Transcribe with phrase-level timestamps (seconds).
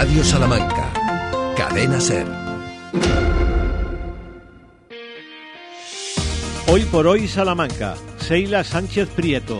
[0.00, 0.92] Radio Salamanca.
[1.56, 2.24] Cadena Ser.
[6.68, 7.96] Hoy por hoy Salamanca.
[8.18, 9.58] Seila Sánchez Prieto.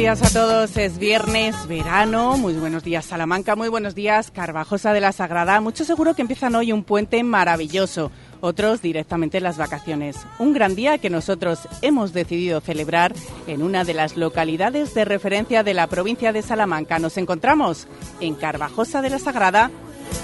[0.00, 5.00] Días a todos, es viernes, verano, muy buenos días Salamanca, muy buenos días Carvajosa de
[5.02, 10.16] la Sagrada, mucho seguro que empiezan hoy un puente maravilloso, otros directamente las vacaciones.
[10.38, 13.12] Un gran día que nosotros hemos decidido celebrar
[13.46, 16.98] en una de las localidades de referencia de la provincia de Salamanca.
[16.98, 17.86] Nos encontramos
[18.20, 19.70] en Carvajosa de la Sagrada,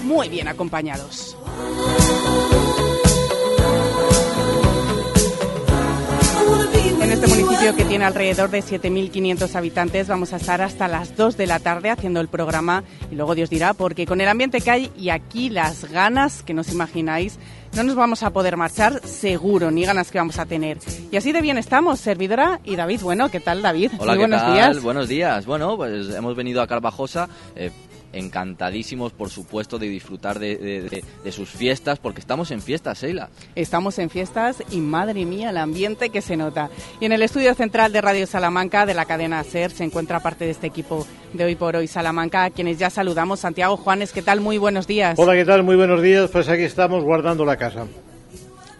[0.05, 1.37] muy bien acompañados.
[7.57, 11.59] Municipio que tiene alrededor de 7.500 habitantes vamos a estar hasta las 2 de la
[11.59, 15.09] tarde haciendo el programa y luego Dios dirá, porque con el ambiente que hay y
[15.09, 17.39] aquí las ganas que nos imagináis,
[17.75, 20.77] no nos vamos a poder marchar seguro, ni ganas que vamos a tener.
[21.11, 23.01] Y así de bien estamos, servidora y David.
[23.01, 23.91] Bueno, ¿qué tal David?
[23.97, 24.53] Hola, Muy ¿qué buenos tal?
[24.53, 24.81] días.
[24.83, 25.45] Buenos días.
[25.45, 27.27] Bueno, pues hemos venido a Carvajosa.
[27.55, 27.71] eh,
[28.17, 33.01] encantadísimos, por supuesto, de disfrutar de, de- de- de sus fiestas, porque estamos en fiestas,
[33.01, 33.29] Sheila.
[33.55, 36.69] Estamos en fiestas y madre mía el ambiente que se nota.
[36.99, 40.45] Y en el estudio central de Radio Salamanca de la cadena SER se encuentra parte
[40.45, 43.39] de este equipo de Hoy por Hoy Salamanca, a quienes ya saludamos.
[43.39, 44.41] Santiago Juanes, ¿qué tal?
[44.41, 45.17] Muy buenos días.
[45.19, 45.63] Hola, ¿qué tal?
[45.63, 46.29] Muy buenos días.
[46.31, 47.85] Pues aquí estamos guardando la casa.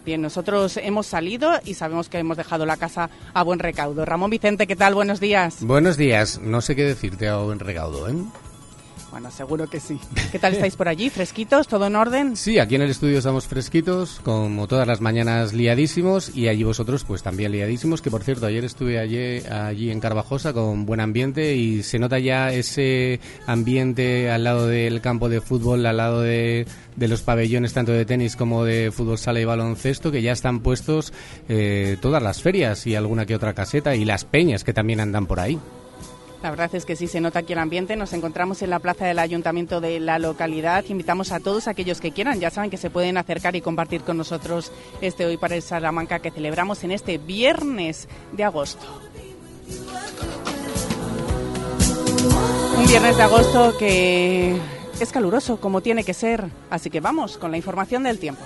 [0.05, 4.05] Bien, nosotros hemos salido y sabemos que hemos dejado la casa a buen recaudo.
[4.05, 4.93] Ramón Vicente, ¿qué tal?
[4.95, 5.57] Buenos días.
[5.59, 6.39] Buenos días.
[6.41, 8.13] No sé qué decirte a buen recaudo, ¿eh?
[9.31, 9.99] Seguro que sí.
[10.31, 11.09] ¿Qué tal estáis por allí?
[11.09, 11.67] ¿Fresquitos?
[11.67, 12.35] ¿Todo en orden?
[12.35, 17.03] Sí, aquí en el estudio estamos fresquitos, como todas las mañanas liadísimos, y allí vosotros
[17.03, 21.55] pues también liadísimos, que por cierto, ayer estuve allí, allí en Carvajosa con buen ambiente
[21.55, 26.67] y se nota ya ese ambiente al lado del campo de fútbol, al lado de,
[26.95, 30.59] de los pabellones tanto de tenis como de fútbol sala y baloncesto, que ya están
[30.59, 31.11] puestos
[31.49, 35.25] eh, todas las ferias y alguna que otra caseta y las peñas que también andan
[35.25, 35.59] por ahí.
[36.43, 37.95] La verdad es que sí se nota aquí el ambiente.
[37.95, 40.85] Nos encontramos en la plaza del ayuntamiento de la localidad.
[40.87, 42.39] Invitamos a todos aquellos que quieran.
[42.39, 44.71] Ya saben que se pueden acercar y compartir con nosotros
[45.01, 48.85] este hoy para el Salamanca que celebramos en este viernes de agosto.
[52.77, 54.55] Un viernes de agosto que
[54.99, 56.45] es caluroso como tiene que ser.
[56.69, 58.43] Así que vamos con la información del tiempo.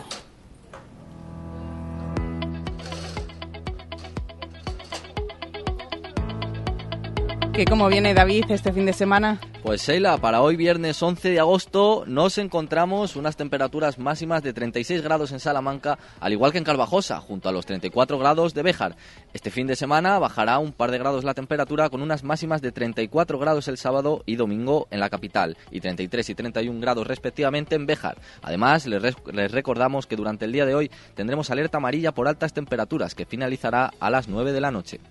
[7.54, 9.42] ¿Que cómo viene David este fin de semana?
[9.62, 15.02] Pues Sheila, para hoy viernes 11 de agosto nos encontramos unas temperaturas máximas de 36
[15.02, 18.96] grados en Salamanca, al igual que en Carvajosa, junto a los 34 grados de Béjar.
[19.34, 22.72] Este fin de semana bajará un par de grados la temperatura con unas máximas de
[22.72, 27.76] 34 grados el sábado y domingo en la capital y 33 y 31 grados respectivamente
[27.76, 28.18] en Béjar.
[28.44, 32.54] Además, les, les recordamos que durante el día de hoy tendremos alerta amarilla por altas
[32.54, 35.02] temperaturas que finalizará a las 9 de la noche.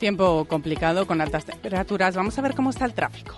[0.00, 2.16] Tiempo complicado con altas temperaturas.
[2.16, 3.34] Vamos a ver cómo está el tráfico.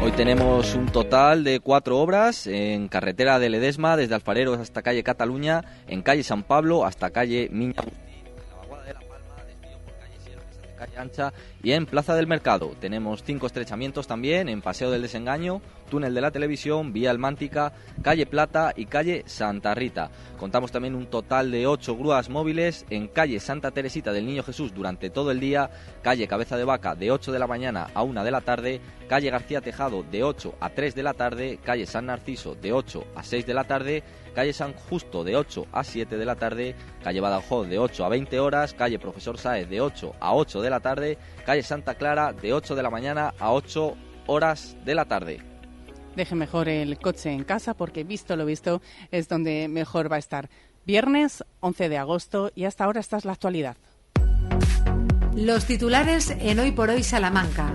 [0.00, 5.02] Hoy tenemos un total de cuatro obras en carretera de Ledesma, desde Alfareros hasta calle
[5.02, 7.82] Cataluña, en calle San Pablo hasta calle Miña
[10.76, 11.32] calle Ancha
[11.62, 12.74] y en Plaza del Mercado.
[12.78, 18.26] Tenemos cinco estrechamientos también en Paseo del Desengaño, Túnel de la Televisión, Vía Almántica, calle
[18.26, 20.10] Plata y calle Santa Rita.
[20.38, 24.74] Contamos también un total de ocho grúas móviles en calle Santa Teresita del Niño Jesús
[24.74, 25.70] durante todo el día,
[26.02, 29.30] calle Cabeza de Vaca de 8 de la mañana a 1 de la tarde, calle
[29.30, 33.22] García Tejado de 8 a 3 de la tarde, calle San Narciso de 8 a
[33.22, 34.02] 6 de la tarde,
[34.34, 38.08] calle San Justo de 8 a 7 de la tarde, calle Badajoz de 8 a
[38.08, 42.32] 20 horas, calle Profesor Sáez de 8 a 8 de la tarde, calle Santa Clara
[42.32, 45.55] de 8 de la mañana a 8 horas de la tarde.
[46.16, 48.80] Deje mejor el coche en casa porque visto lo visto
[49.10, 50.48] es donde mejor va a estar.
[50.86, 53.76] Viernes 11 de agosto y hasta ahora esta es la actualidad.
[55.34, 57.74] Los titulares en Hoy por Hoy Salamanca.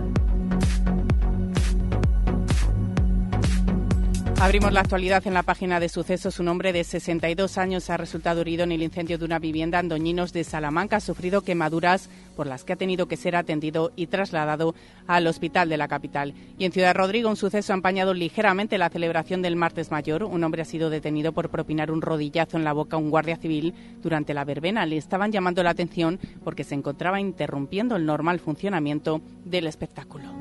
[4.42, 6.40] Abrimos la actualidad en la página de sucesos.
[6.40, 9.88] Un hombre de 62 años ha resultado herido en el incendio de una vivienda en
[9.88, 10.96] Doñinos de Salamanca.
[10.96, 14.74] Ha sufrido quemaduras por las que ha tenido que ser atendido y trasladado
[15.06, 16.34] al hospital de la capital.
[16.58, 20.24] Y en Ciudad Rodrigo, un suceso ha empañado ligeramente la celebración del martes mayor.
[20.24, 23.36] Un hombre ha sido detenido por propinar un rodillazo en la boca a un guardia
[23.36, 24.88] civil durante la verbena.
[24.88, 30.41] Le estaban llamando la atención porque se encontraba interrumpiendo el normal funcionamiento del espectáculo.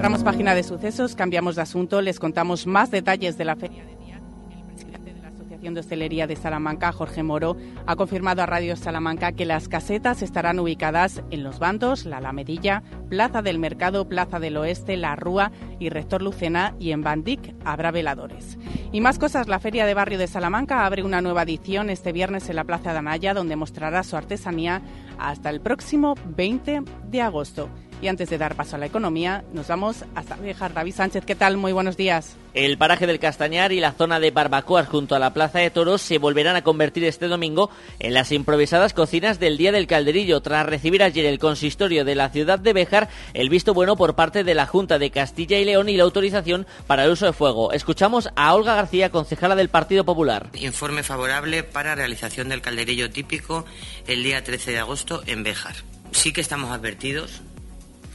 [0.00, 3.96] Cerramos página de sucesos, cambiamos de asunto, les contamos más detalles de la feria de
[3.96, 4.18] día.
[4.50, 8.76] El presidente de la Asociación de Hostelería de Salamanca, Jorge Moro, ha confirmado a Radio
[8.76, 14.40] Salamanca que las casetas estarán ubicadas en Los Bandos, La Alamedilla, Plaza del Mercado, Plaza
[14.40, 18.56] del Oeste, La Rúa y Rector Lucena y en Bandic habrá veladores.
[18.92, 22.48] Y más cosas, la Feria de Barrio de Salamanca abre una nueva edición este viernes
[22.48, 24.80] en la Plaza de Anaya, donde mostrará su artesanía
[25.18, 27.68] hasta el próximo 20 de agosto.
[28.02, 30.72] Y antes de dar paso a la economía, nos vamos hasta Bejar.
[30.72, 31.58] David Sánchez, ¿qué tal?
[31.58, 32.36] Muy buenos días.
[32.54, 36.00] El paraje del Castañar y la zona de barbacoas junto a la Plaza de Toros
[36.00, 40.66] se volverán a convertir este domingo en las improvisadas cocinas del Día del Calderillo, tras
[40.66, 44.54] recibir ayer el consistorio de la ciudad de Bejar el visto bueno por parte de
[44.54, 47.72] la Junta de Castilla y León y la autorización para el uso de fuego.
[47.72, 50.48] Escuchamos a Olga García, concejala del Partido Popular.
[50.54, 53.66] Informe favorable para realización del calderillo típico
[54.06, 55.76] el día 13 de agosto en Bejar.
[56.12, 57.42] Sí que estamos advertidos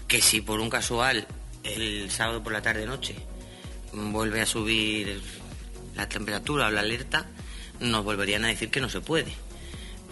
[0.08, 1.28] que si por un casual
[1.64, 3.16] el sábado por la tarde-noche
[3.94, 5.22] vuelve a subir
[5.96, 7.26] la temperatura o la alerta,
[7.80, 9.34] nos volverían a decir que no se puede.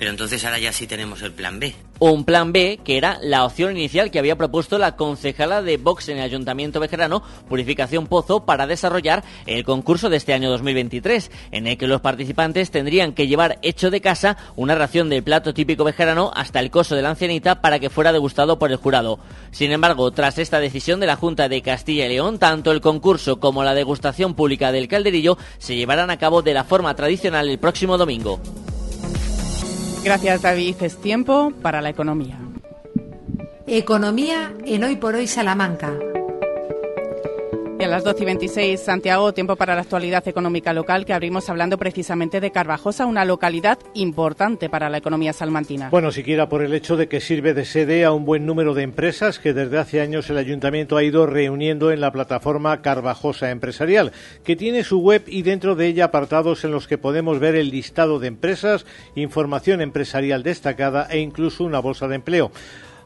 [0.04, 1.74] Pero entonces ahora ya sí tenemos el plan B.
[2.00, 6.10] Un plan B que era la opción inicial que había propuesto la concejala de Vox
[6.10, 11.68] en el Ayuntamiento Vejerano, Purificación Pozo, para desarrollar el concurso de este año 2023, en
[11.68, 15.86] el que los participantes tendrían que llevar hecho de casa una ración del plato típico
[15.86, 19.20] vejerano hasta el coso de la ancianita para que fuera degustado por el jurado.
[19.52, 23.40] Sin embargo, tras esta decisión de la Junta de Castilla y León, tanto el concurso
[23.40, 27.58] como la degustación pública del calderillo se llevarán a cabo de la forma tradicional el
[27.58, 28.42] próximo domingo.
[30.04, 30.76] Gracias, David.
[30.82, 32.38] Es tiempo para la economía.
[33.66, 35.94] Economía en Hoy por Hoy Salamanca.
[37.84, 41.50] Y a las 12 y 26, Santiago, tiempo para la actualidad económica local, que abrimos
[41.50, 45.90] hablando precisamente de Carvajosa, una localidad importante para la economía salmantina.
[45.90, 48.84] Bueno, siquiera por el hecho de que sirve de sede a un buen número de
[48.84, 54.14] empresas que desde hace años el ayuntamiento ha ido reuniendo en la plataforma Carvajosa Empresarial,
[54.46, 57.70] que tiene su web y dentro de ella apartados en los que podemos ver el
[57.70, 58.86] listado de empresas,
[59.16, 62.50] información empresarial destacada e incluso una bolsa de empleo.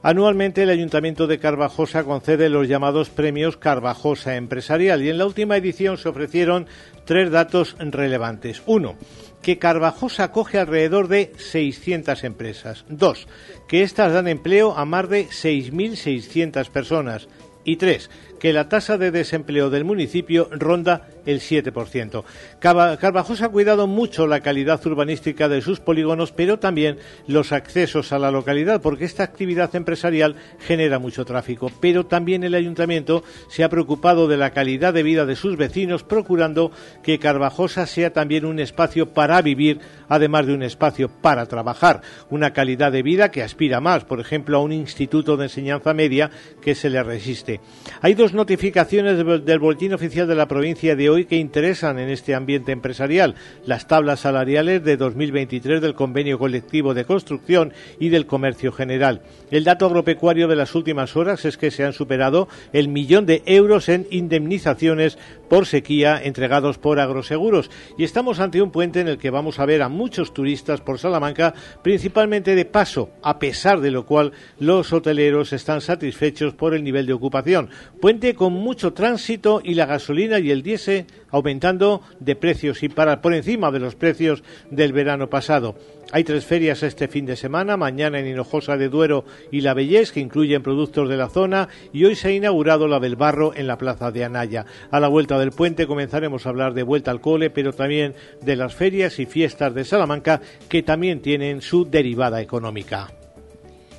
[0.08, 5.58] Anualmente el Ayuntamiento de Carvajosa concede los llamados premios Carvajosa Empresarial y en la última
[5.58, 6.66] edición se ofrecieron
[7.04, 8.64] tres datos relevantes.
[8.68, 8.96] Uno,
[9.42, 12.86] que Carvajosa acoge alrededor de 600 empresas.
[12.88, 13.28] Dos,
[13.68, 17.28] que éstas dan empleo a más de 6.600 personas.
[17.66, 18.10] Y tres,
[18.40, 22.24] que la tasa de desempleo del municipio ronda el 7%.
[22.60, 26.98] Carvajosa ha cuidado mucho la calidad urbanística de sus polígonos, pero también
[27.28, 31.72] los accesos a la localidad, porque esta actividad empresarial genera mucho tráfico.
[31.80, 36.04] Pero también el ayuntamiento se ha preocupado de la calidad de vida de sus vecinos,
[36.04, 36.72] procurando
[37.04, 42.02] que Carvajosa sea también un espacio para vivir, además de un espacio para trabajar.
[42.30, 46.32] Una calidad de vida que aspira más, por ejemplo, a un instituto de enseñanza media
[46.62, 47.60] que se le resiste.
[48.02, 52.36] Hay dos notificaciones del boletín oficial de la provincia de hoy que interesan en este
[52.36, 53.36] ambiente empresarial.
[53.66, 59.22] Las tablas salariales de 2023 del convenio colectivo de construcción y del comercio general.
[59.52, 63.44] El dato agropecuario de las últimas horas es que se han superado el millón de
[63.46, 65.18] euros en indemnizaciones
[65.50, 67.70] por sequía entregados por agroseguros.
[67.98, 71.00] Y estamos ante un puente en el que vamos a ver a muchos turistas por
[71.00, 76.84] Salamanca, principalmente de paso, a pesar de lo cual los hoteleros están satisfechos por el
[76.84, 77.70] nivel de ocupación.
[78.00, 83.22] Puente con mucho tránsito y la gasolina y el diésel aumentando de precios y para
[83.22, 85.76] por encima de los precios del verano pasado.
[86.12, 90.14] Hay tres ferias este fin de semana, mañana en Hinojosa de Duero y La Bellés,
[90.14, 93.68] que incluyen productos de la zona, y hoy se ha inaugurado la del Barro en
[93.68, 94.66] la plaza de Anaya.
[94.90, 98.56] A la vuelta del puente comenzaremos a hablar de vuelta al cole, pero también de
[98.56, 103.10] las ferias y fiestas de Salamanca, que también tienen su derivada económica.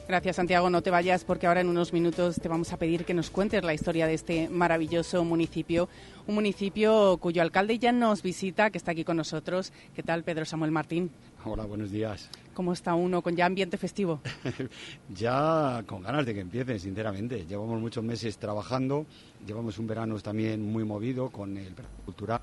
[0.09, 0.71] Gracias, Santiago.
[0.71, 3.63] No te vayas porque ahora en unos minutos te vamos a pedir que nos cuentes
[3.63, 5.91] la historia de este maravilloso municipio.
[6.29, 9.73] Un municipio cuyo alcalde ya nos visita, que está aquí con nosotros.
[9.95, 11.11] ¿Qué tal, Pedro Samuel Martín?
[11.43, 12.29] Hola, buenos días.
[12.53, 14.21] ¿Cómo está uno con ya ambiente festivo?
[15.09, 17.47] ya con ganas de que empiece, sinceramente.
[17.47, 19.07] Llevamos muchos meses trabajando,
[19.47, 22.43] llevamos un verano también muy movido con el cultural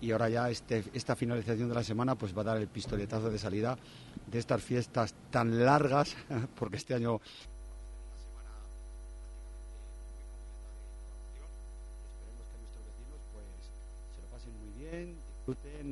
[0.00, 3.30] y ahora ya este, esta finalización de la semana pues va a dar el pistoletazo
[3.30, 3.78] de salida
[4.26, 6.16] de estas fiestas tan largas,
[6.58, 7.20] porque este año
[12.16, 13.44] esperemos que nuestros vecinos pues
[14.14, 15.16] se lo pasen muy bien,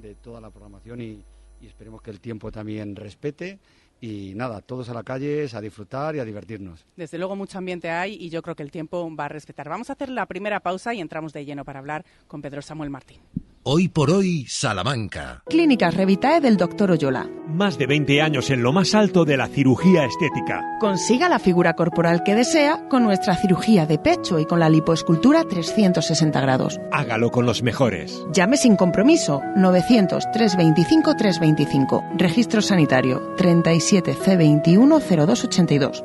[0.01, 1.25] de toda la programación y,
[1.61, 3.59] y esperemos que el tiempo también respete
[4.01, 6.85] y nada, todos a la calle, a disfrutar y a divertirnos.
[6.97, 9.69] Desde luego mucho ambiente hay y yo creo que el tiempo va a respetar.
[9.69, 12.91] Vamos a hacer la primera pausa y entramos de lleno para hablar con Pedro Samuel
[12.91, 13.21] Martín.
[13.67, 15.43] Hoy por hoy, Salamanca.
[15.47, 16.91] Clínicas Revitae del Dr.
[16.91, 17.31] Oyola.
[17.49, 20.63] Más de 20 años en lo más alto de la cirugía estética.
[20.81, 25.45] Consiga la figura corporal que desea con nuestra cirugía de pecho y con la lipoescultura
[25.45, 26.79] 360 grados.
[26.93, 28.27] Hágalo con los mejores.
[28.35, 32.05] Llame sin compromiso 900 325 325.
[32.19, 36.05] Registro sanitario 37 C21 0282.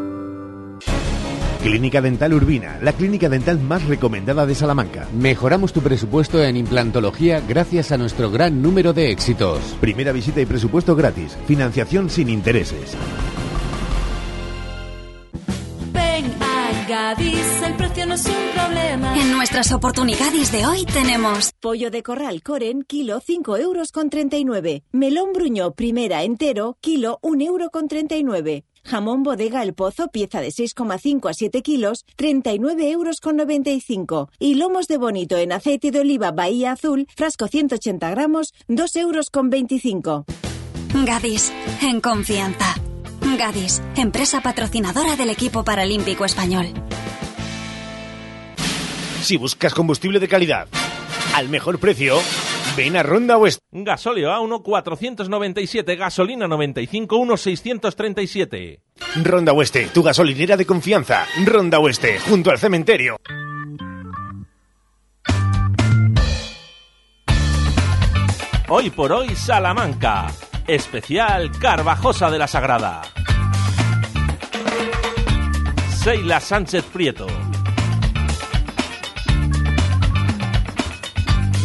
[1.61, 5.07] Clínica Dental Urbina, la clínica dental más recomendada de Salamanca.
[5.13, 9.59] Mejoramos tu presupuesto en implantología gracias a nuestro gran número de éxitos.
[9.79, 11.37] Primera visita y presupuesto gratis.
[11.45, 12.97] Financiación sin intereses.
[15.93, 19.21] Ven a Gadis, el precio no es un problema.
[19.21, 24.83] En nuestras oportunidades de hoy tenemos pollo de corral Coren, kilo 5 euros con 39.
[24.93, 28.63] Melón bruño primera entero, kilo 1 euro con 39.
[28.83, 34.29] Jamón bodega El Pozo, pieza de 6,5 a 7 kilos, 39 euros con 95.
[34.39, 39.29] Y lomos de bonito en aceite de oliva Bahía Azul, frasco 180 gramos, 2 euros
[39.29, 40.25] con 25.
[41.05, 42.75] Gadis, en confianza.
[43.37, 46.67] Gadis, empresa patrocinadora del equipo paralímpico español.
[49.21, 50.67] Si buscas combustible de calidad,
[51.35, 52.17] al mejor precio,
[52.75, 53.61] ven a Ronda Oeste.
[53.71, 58.79] Gasóleo A1 497, gasolina 95 1 637.
[59.23, 61.25] Ronda Oeste, tu gasolinera de confianza.
[61.45, 63.17] Ronda Oeste, junto al cementerio.
[68.69, 70.27] Hoy por hoy Salamanca.
[70.65, 73.01] Especial Carvajosa de la Sagrada.
[76.01, 77.27] Seila Sánchez Prieto.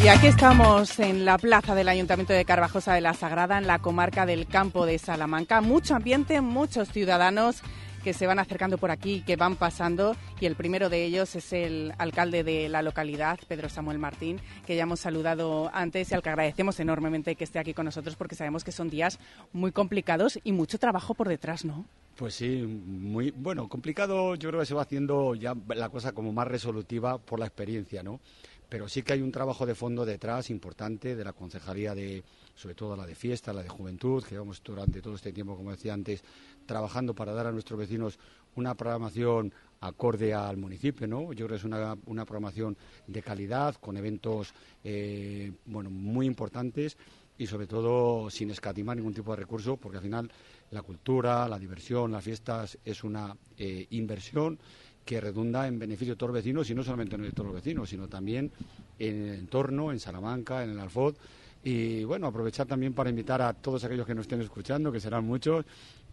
[0.07, 3.81] Y aquí estamos en la plaza del Ayuntamiento de Carvajosa de la Sagrada, en la
[3.81, 5.61] comarca del Campo de Salamanca.
[5.61, 7.61] Mucho ambiente, muchos ciudadanos
[8.05, 11.53] que se van acercando por aquí, que van pasando, y el primero de ellos es
[11.53, 16.23] el alcalde de la localidad, Pedro Samuel Martín, que ya hemos saludado antes y al
[16.23, 19.19] que agradecemos enormemente que esté aquí con nosotros porque sabemos que son días
[19.53, 21.85] muy complicados y mucho trabajo por detrás, ¿no?
[22.15, 26.33] Pues sí, muy bueno, complicado yo creo que se va haciendo ya la cosa como
[26.33, 28.21] más resolutiva por la experiencia, ¿no?
[28.69, 32.75] Pero sí que hay un trabajo de fondo detrás importante de la concejalía de, sobre
[32.75, 35.95] todo la de fiesta, la de juventud, que vamos durante todo este tiempo, como decía
[35.95, 36.23] antes,
[36.67, 38.19] trabajando para dar a nuestros vecinos
[38.57, 41.33] una programación acorde al municipio, ¿no?
[41.33, 46.97] Yo creo que es una, una programación de calidad, con eventos, eh, bueno, muy importantes
[47.39, 50.31] y sobre todo sin escatimar ningún tipo de recurso, porque al final
[50.71, 54.59] la cultura, la diversión, las fiestas es una eh, inversión
[55.07, 57.89] que redunda en beneficio de todos los vecinos y no solamente de todos los vecinos,
[57.89, 58.51] sino también
[58.99, 61.15] en el entorno, en Salamanca, en el Alfod.
[61.63, 65.25] Y bueno, aprovechar también para invitar a todos aquellos que nos estén escuchando, que serán
[65.25, 65.65] muchos,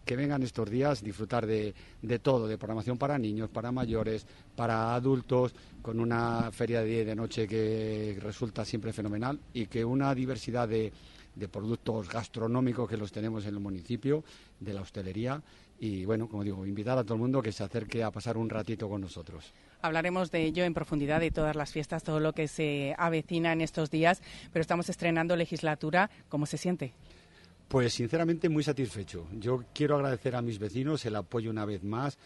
[0.06, 4.94] que vengan estos días, disfrutar de, de todo, de programación para niños, para mayores, para
[4.94, 10.14] adultos, con una feria de día de noche que resulta siempre fenomenal y que una
[10.14, 10.94] diversidad de,
[11.36, 14.24] de productos gastronómicos que los tenemos en el municipio,
[14.60, 15.42] de la hostelería,
[15.80, 18.50] y bueno, como digo, invitar a todo el mundo que se acerque a pasar un
[18.50, 19.53] ratito con nosotros.
[19.82, 23.62] Hablaremos de ello en profundidad, de todas las fiestas, todo lo que se avecina en
[23.62, 26.10] estos días, pero estamos estrenando legislatura.
[26.30, 26.94] ¿Cómo se siente?
[27.68, 29.27] Pues sinceramente muy satisfecho.
[29.39, 32.20] Yo quiero agradecer a mis vecinos el apoyo una vez más,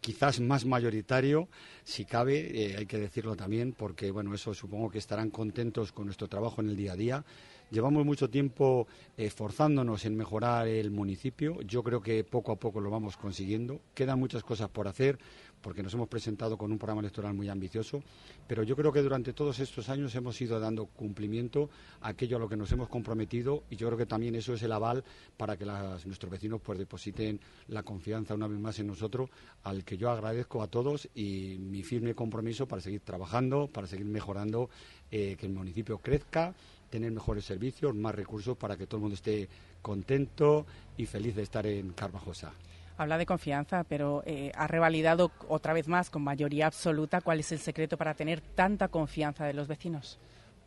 [0.00, 1.48] quizás más mayoritario,
[1.84, 6.06] si cabe, eh, hay que decirlo también, porque bueno, eso supongo que estarán contentos con
[6.06, 7.24] nuestro trabajo en el día a día.
[7.72, 8.86] Llevamos mucho tiempo
[9.16, 11.58] esforzándonos en mejorar el municipio.
[11.62, 13.80] Yo creo que poco a poco lo vamos consiguiendo.
[13.94, 15.18] Quedan muchas cosas por hacer
[15.62, 18.02] porque nos hemos presentado con un programa electoral muy ambicioso,
[18.46, 21.70] pero yo creo que durante todos estos años hemos ido dando cumplimiento
[22.02, 24.62] a aquello a lo que nos hemos comprometido y yo creo que también eso es
[24.64, 25.04] el aval
[25.36, 29.30] para que nuestros vecinos pues depositen la confianza una vez más en nosotros,
[29.62, 34.06] al que yo agradezco a todos y mi firme compromiso para seguir trabajando, para seguir
[34.06, 34.68] mejorando,
[35.10, 36.54] eh, que el municipio crezca
[36.92, 39.48] tener mejores servicios, más recursos para que todo el mundo esté
[39.80, 40.66] contento
[40.98, 42.52] y feliz de estar en Carvajosa.
[42.98, 47.50] Habla de confianza, pero eh, ha revalidado otra vez más con mayoría absoluta cuál es
[47.50, 50.18] el secreto para tener tanta confianza de los vecinos.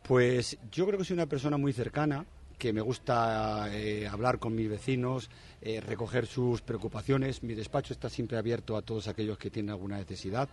[0.02, 2.26] Pues yo creo que soy una persona muy cercana,
[2.58, 5.30] que me gusta eh, hablar con mis vecinos,
[5.62, 7.44] eh, recoger sus preocupaciones.
[7.44, 10.48] Mi despacho está siempre abierto a todos aquellos que tienen alguna necesidad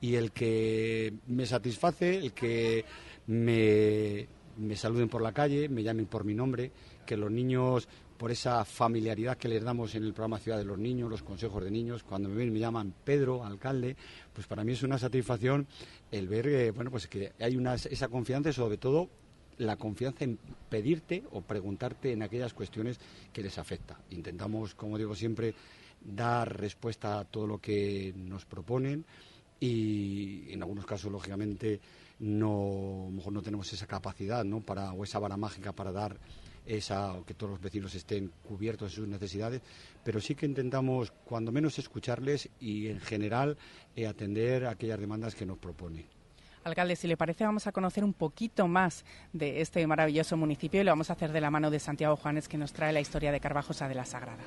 [0.00, 2.84] y el que me satisface, el que
[3.26, 6.70] me, me saluden por la calle, me llamen por mi nombre,
[7.04, 10.78] que los niños por esa familiaridad que les damos en el programa Ciudad de los
[10.78, 13.96] Niños, los consejos de niños, cuando me ven me llaman Pedro, alcalde,
[14.32, 15.66] pues para mí es una satisfacción
[16.10, 19.08] el ver eh, bueno, pues que hay una, esa confianza y sobre todo
[19.58, 22.98] la confianza en pedirte o preguntarte en aquellas cuestiones
[23.32, 23.98] que les afecta.
[24.10, 25.54] Intentamos, como digo siempre,
[26.00, 29.04] dar respuesta a todo lo que nos proponen
[29.58, 31.80] y en algunos casos, lógicamente,
[32.18, 34.60] no, mejor no tenemos esa capacidad ¿no?
[34.60, 36.18] para, o esa vara mágica para dar
[36.64, 39.62] esa, que todos los vecinos estén cubiertos de sus necesidades,
[40.02, 43.56] pero sí que intentamos, cuando menos, escucharles y, en general,
[43.94, 46.06] eh, atender aquellas demandas que nos proponen.
[46.64, 50.84] Alcalde, si le parece, vamos a conocer un poquito más de este maravilloso municipio y
[50.84, 53.30] lo vamos a hacer de la mano de Santiago Juanes, que nos trae la historia
[53.30, 54.42] de Carvajosa de la Sagrada.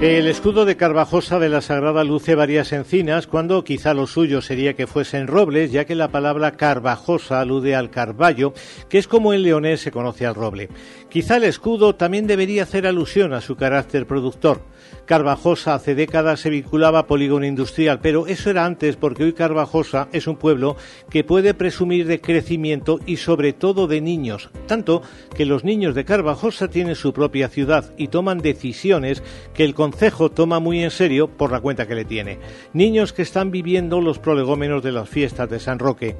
[0.00, 4.74] El escudo de Carvajosa de la Sagrada luce varias encinas, cuando quizá lo suyo sería
[4.74, 8.52] que fuesen robles, ya que la palabra Carvajosa alude al carballo,
[8.88, 10.68] que es como en leonés se conoce al roble.
[11.10, 14.60] Quizá el escudo también debería hacer alusión a su carácter productor.
[15.04, 20.08] Carvajosa hace décadas se vinculaba a polígono industrial, pero eso era antes porque hoy Carvajosa
[20.12, 20.76] es un pueblo
[21.08, 25.02] que puede presumir de crecimiento y sobre todo de niños, tanto
[25.34, 29.22] que los niños de Carvajosa tienen su propia ciudad y toman decisiones
[29.54, 32.38] que el concejo toma muy en serio por la cuenta que le tiene.
[32.72, 36.16] Niños que están viviendo los prolegómenos de las fiestas de San Roque.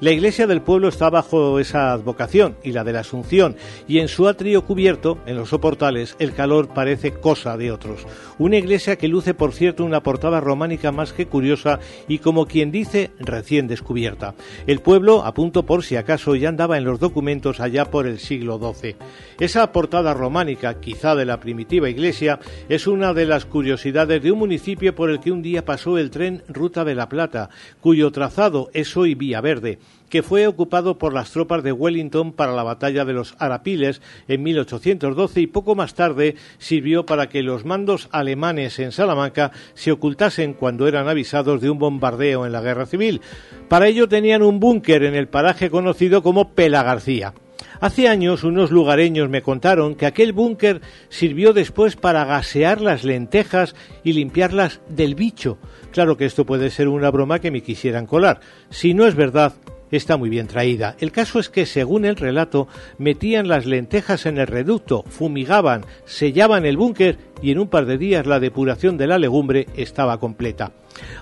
[0.00, 3.56] La iglesia del pueblo está bajo esa advocación y la de la Asunción,
[3.88, 8.06] y en su atrio cubierto, en los soportales, el calor parece cosa de otros.
[8.38, 12.70] Una iglesia que luce, por cierto, una portada románica más que curiosa y, como quien
[12.70, 14.36] dice, recién descubierta.
[14.68, 18.20] El pueblo, a punto por si acaso, ya andaba en los documentos allá por el
[18.20, 18.94] siglo XII.
[19.40, 22.38] Esa portada románica, quizá de la primitiva iglesia,
[22.68, 26.10] es una de las curiosidades de un municipio por el que un día pasó el
[26.10, 27.50] tren Ruta de la Plata,
[27.80, 32.52] cuyo trazado es hoy Vía Verde que fue ocupado por las tropas de Wellington para
[32.52, 37.64] la batalla de los Arapiles en 1812 y poco más tarde sirvió para que los
[37.64, 42.86] mandos alemanes en Salamanca se ocultasen cuando eran avisados de un bombardeo en la guerra
[42.86, 43.20] civil.
[43.68, 47.34] Para ello tenían un búnker en el paraje conocido como Pela García.
[47.80, 50.80] Hace años unos lugareños me contaron que aquel búnker
[51.10, 55.58] sirvió después para gasear las lentejas y limpiarlas del bicho.
[55.92, 58.40] Claro que esto puede ser una broma que me quisieran colar.
[58.70, 59.54] Si no es verdad,
[59.90, 60.96] está muy bien traída.
[61.00, 66.66] El caso es que, según el relato, metían las lentejas en el reducto, fumigaban, sellaban
[66.66, 70.72] el búnker y en un par de días la depuración de la legumbre estaba completa.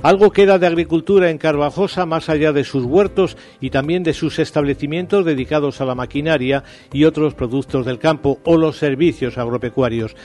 [0.03, 4.39] Algo queda de agricultura en Carvajosa más allá de sus huertos y también de sus
[4.39, 10.17] establecimientos dedicados a la maquinaria y otros productos del campo o los servicios agropecuarios.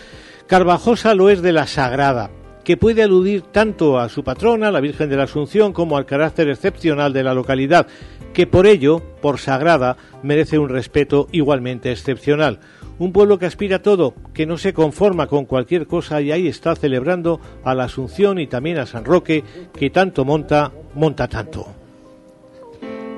[0.47, 2.29] Carvajosa lo es de la Sagrada,
[2.63, 6.49] que puede aludir tanto a su patrona, la Virgen de la Asunción, como al carácter
[6.49, 7.87] excepcional de la localidad,
[8.33, 12.59] que por ello, por sagrada, merece un respeto igualmente excepcional.
[12.99, 16.47] Un pueblo que aspira a todo, que no se conforma con cualquier cosa y ahí
[16.47, 21.67] está celebrando a la Asunción y también a San Roque, que tanto monta, monta tanto.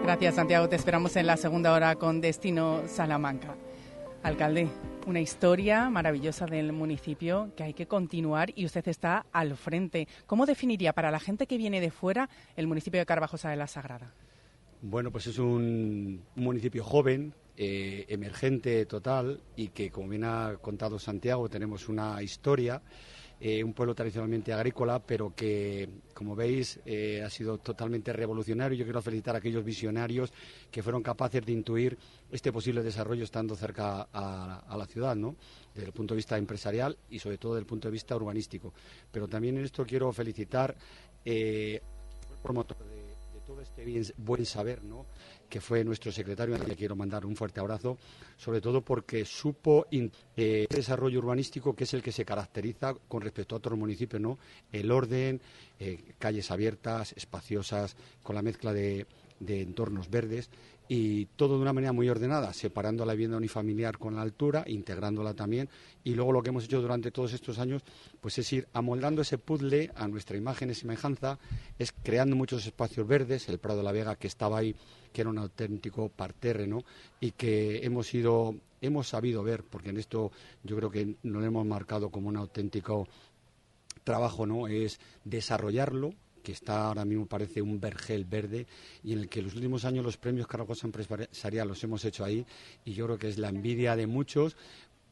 [0.03, 0.67] Gracias, Santiago.
[0.69, 3.55] Te esperamos en la segunda hora con Destino Salamanca.
[4.21, 4.69] Alcalde,
[5.05, 10.07] una historia maravillosa del municipio que hay que continuar y usted está al frente.
[10.27, 13.67] ¿Cómo definiría para la gente que viene de fuera el municipio de Carvajosa de la
[13.67, 14.13] Sagrada?
[14.85, 20.99] Bueno, pues es un, municipio joven, eh, emergente total y que, como bien ha contado
[20.99, 22.81] Santiago, tenemos una historia.
[23.39, 28.77] Eh, un pueblo tradicionalmente agrícola, pero que, como veis, eh, ha sido totalmente revolucionario.
[28.77, 30.33] Yo quiero felicitar a aquellos visionarios
[30.69, 31.97] que fueron capaces de intuir
[32.29, 35.37] este posible desarrollo estando cerca a, la ciudad, ¿no?
[35.73, 38.73] desde el punto de vista empresarial y sobre todo desde el punto de vista urbanístico.
[39.09, 40.75] Pero también en esto quiero felicitar
[41.23, 41.81] eh,
[42.29, 43.02] al promotor de,
[43.63, 45.05] este buen saber, ¿no?
[45.53, 47.99] que fue nuestro secretario, que quiero mandar un fuerte abrazo,
[48.37, 53.53] sobre todo porque supo eh, desarrollo urbanístico que es el que se caracteriza con respecto
[53.53, 54.39] a otros municipios, ¿no?
[54.71, 55.39] El orden,
[55.79, 59.05] eh, calles abiertas, espaciosas, con la mezcla de
[59.39, 60.49] entornos verdes
[60.87, 65.33] y todo de una manera muy ordenada, separando la vivienda unifamiliar con la altura, integrándola
[65.33, 65.69] también.
[66.03, 67.83] Y luego lo que hemos hecho durante todos estos años,
[68.19, 71.39] pues es ir amoldando ese puzzle a nuestra imagen y semejanza,
[71.79, 74.75] es creando muchos espacios verdes, el Prado de la Vega que estaba ahí,
[75.11, 76.83] que era un auténtico parterre, ¿no?
[77.19, 80.31] Y que hemos ido, hemos sabido ver, porque en esto
[80.63, 83.07] yo creo que lo hemos marcado como un auténtico
[84.03, 84.67] trabajo, ¿no?
[84.67, 86.13] Es desarrollarlo,
[86.43, 88.67] que está ahora mismo parece un vergel verde
[89.03, 92.45] y en el que los últimos años los premios Carragosa Empresarial los hemos hecho ahí
[92.85, 94.55] y yo creo que es la envidia de muchos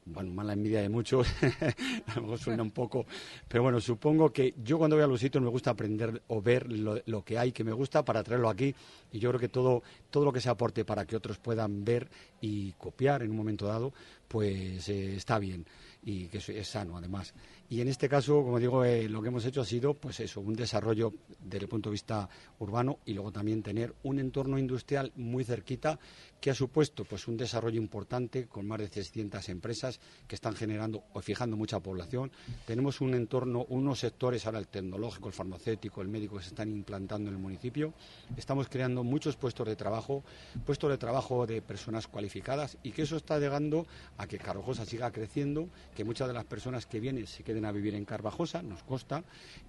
[0.06, 1.28] bueno, mala envidia de muchos,
[2.08, 3.06] a lo mejor suena un poco,
[3.48, 6.72] pero bueno, supongo que yo cuando voy a los sitios me gusta aprender o ver
[6.72, 8.74] lo, que hay que me gusta para traerlo aquí
[9.12, 12.10] y yo creo que todo, todo lo que se aporte para que otros puedan ver
[12.42, 13.94] y copiar en un momento dado,
[14.28, 15.66] pues eh, está bien
[16.04, 17.34] y que es sano además.
[17.72, 20.56] Y en este caso, como digo, eh, lo que hemos hecho ha sido, pues un
[20.56, 22.28] desarrollo desde el punto de vista
[22.60, 25.98] urbano y luego también tener un entorno industrial muy cerquita
[26.42, 31.04] que ha supuesto, pues, un desarrollo importante con más de 600 empresas que están generando
[31.14, 32.32] o fijando mucha población.
[32.66, 36.72] Tenemos un entorno, unos sectores ahora el tecnológico, el farmacéutico, el médico que se están
[36.72, 37.94] implantando en el municipio.
[38.36, 40.26] Estamos creando muchos puestos de trabajo,
[40.66, 43.86] puestos de trabajo de personas cualificadas y que eso está llegando
[44.18, 47.72] a que Carrojosa siga creciendo, que muchas de las personas que vienen se queden a
[47.72, 49.24] vivir en Carvajosa, nos consta,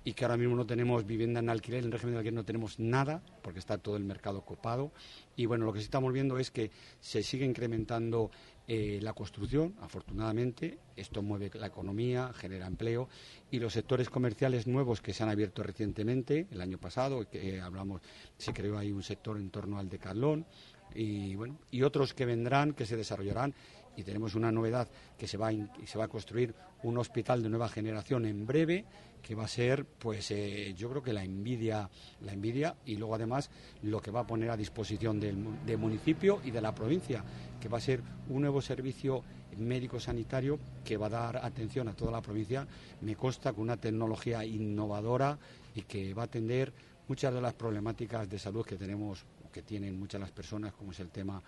[0.05, 2.79] y que ahora mismo no tenemos vivienda en alquiler, en régimen de alquiler no tenemos
[2.79, 4.93] nada, porque está todo el mercado copado.
[5.37, 8.31] Y bueno, lo que sí estamos viendo es que se sigue incrementando
[8.69, 13.09] eh, la construcción, afortunadamente, esto mueve la economía, genera empleo.
[13.51, 18.03] Y los sectores comerciales nuevos que se han abierto recientemente, el año pasado, que hablamos,
[18.39, 20.47] se creó ahí un sector en torno al de Carlón
[20.95, 23.55] y bueno, y otros que vendrán, que se desarrollarán.
[23.97, 25.53] Y tenemos una novedad que se va a,
[25.87, 28.85] se va a construir un hospital de nueva generación en breve
[29.23, 31.89] que va a ser pues eh, yo creo que la envidia
[32.21, 33.51] la envidia y luego además
[33.83, 35.37] lo que va a poner a disposición del,
[35.79, 37.25] municipio y de la provincia
[37.61, 39.23] que va a ser un nuevo servicio
[39.59, 42.67] médico sanitario que va a dar atención a toda la provincia.
[43.03, 45.39] Me consta con una tecnología innovadora
[45.75, 46.73] y que va a atender
[47.07, 51.01] muchas de las problemáticas de salud que tenemos que tienen muchas las personas como es
[51.01, 51.43] el tema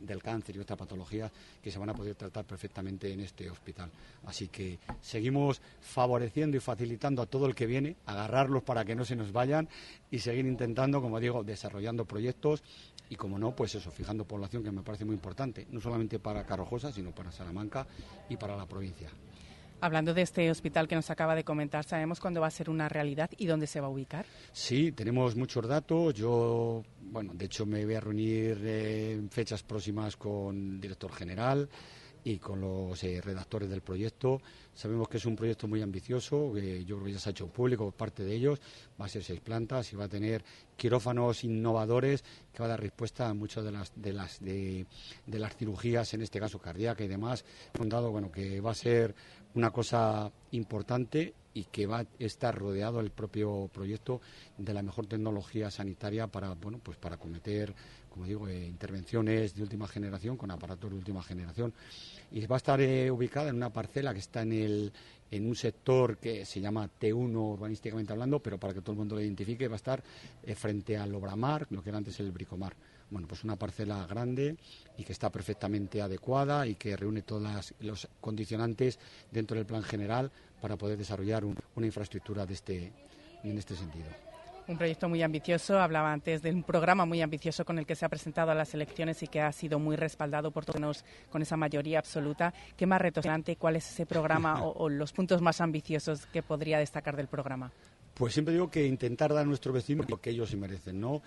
[0.00, 1.30] del cáncer y otras patologías
[1.62, 3.90] que se van a poder tratar perfectamente en este hospital.
[4.24, 9.04] Así que seguimos favoreciendo y facilitando a todo el que viene, agarrarlos para que no
[9.04, 9.68] se nos vayan
[10.10, 12.62] y seguir intentando, como digo, desarrollando proyectos
[13.08, 16.44] y, como no, pues eso, fijando población que me parece muy importante, no solamente para
[16.44, 17.86] Carrojosa, sino para Salamanca
[18.28, 19.10] y para la provincia.
[19.82, 22.88] Hablando de este hospital que nos acaba de comentar, ¿sabemos cuándo va a ser una
[22.88, 24.26] realidad y dónde se va a ubicar?
[24.52, 26.12] Sí, tenemos muchos datos.
[26.14, 31.68] Yo, bueno, de hecho me voy a reunir en fechas próximas con el director general
[32.24, 34.40] y con los eh, redactores del proyecto.
[34.74, 37.48] Sabemos que es un proyecto muy ambicioso, que yo creo que ya se ha hecho
[37.48, 38.60] público por parte de ellos.
[39.00, 40.44] Va a ser seis plantas y va a tener
[40.76, 44.86] quirófanos innovadores que va a dar respuesta a muchas de las de las de,
[45.26, 47.44] las cirugías, en este caso cardíaca y demás.
[47.78, 49.14] Un dado bueno que va a ser
[49.54, 54.20] una cosa importante y que va a estar rodeado el propio proyecto
[54.56, 57.74] de la mejor tecnología sanitaria para bueno pues para cometer
[58.08, 61.72] como digo eh, intervenciones de última generación con aparatos de última generación.
[62.32, 64.92] Y va a estar eh, ubicada en una parcela que está en el
[65.30, 69.14] en un sector que se llama T1 urbanísticamente hablando pero para que todo el mundo
[69.14, 70.02] lo identifique va a estar
[70.42, 72.74] eh, frente al Obramar lo que era antes el Bricomar
[73.10, 74.56] bueno, pues una parcela grande
[74.96, 78.98] y que está perfectamente adecuada y que reúne todos los condicionantes
[79.30, 82.92] dentro del plan general para poder desarrollar una infraestructura de este,
[83.42, 84.06] en este sentido.
[84.68, 88.04] Un proyecto muy ambicioso, hablaba antes de un programa muy ambicioso con el que se
[88.04, 91.56] ha presentado a las elecciones y que ha sido muy respaldado por todos con esa
[91.56, 92.54] mayoría absoluta.
[92.76, 93.56] ¿Qué más retos adelante?
[93.56, 97.72] ¿Cuál es ese programa o los puntos más ambiciosos que podría destacar del programa?
[98.20, 101.22] Pues siempre digo que intentar dar a nuestros vecinos lo que ellos se merecen, ¿no?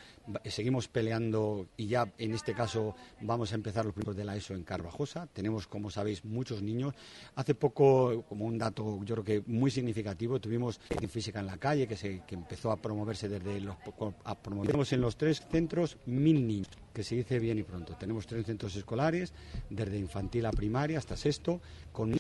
[0.45, 4.53] Seguimos peleando y ya en este caso vamos a empezar los primeros de la ESO
[4.53, 5.25] en Carvajosa.
[5.34, 6.93] Tenemos, como sabéis, muchos niños.
[7.34, 10.79] Hace poco, como un dato yo creo que muy significativo, tuvimos
[11.10, 13.75] física en la calle que, se, que empezó a promoverse desde los...
[14.23, 17.95] A Tenemos en los tres centros mil niños que se dice bien y pronto.
[17.95, 19.34] Tenemos tres centros escolares,
[19.67, 21.60] desde infantil a primaria hasta sexto,
[21.91, 22.15] con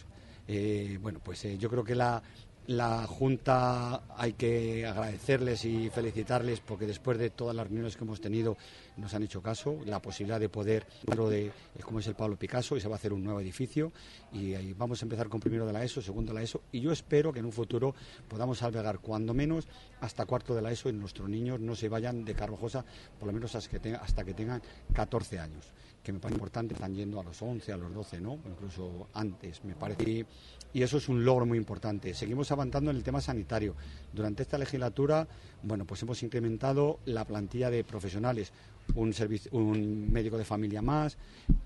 [0.47, 2.21] eh, bueno, pues eh, yo creo que la,
[2.67, 8.21] la Junta hay que agradecerles y felicitarles porque después de todas las reuniones que hemos
[8.21, 8.57] tenido
[8.97, 12.81] nos han hecho caso, la posibilidad de poder, de como es el Pablo Picasso, y
[12.81, 13.91] se va a hacer un nuevo edificio.
[14.31, 16.91] Y vamos a empezar con primero de la ESO, segundo de la ESO y yo
[16.91, 17.95] espero que en un futuro
[18.27, 19.67] podamos albergar cuando menos
[20.01, 22.85] hasta cuarto de la ESO y nuestros niños no se vayan de Carvajosa
[23.19, 24.61] por lo menos hasta que, hasta que tengan
[24.93, 25.73] 14 años
[26.03, 28.37] que me parece importante, están yendo a los 11, a los 12, ¿no?
[28.45, 30.25] Incluso antes, me parece.
[30.73, 32.13] Y eso es un logro muy importante.
[32.13, 33.75] Seguimos avanzando en el tema sanitario.
[34.11, 35.27] Durante esta legislatura,
[35.61, 38.51] bueno, pues hemos incrementado la plantilla de profesionales
[38.95, 41.17] un, médico de familia más,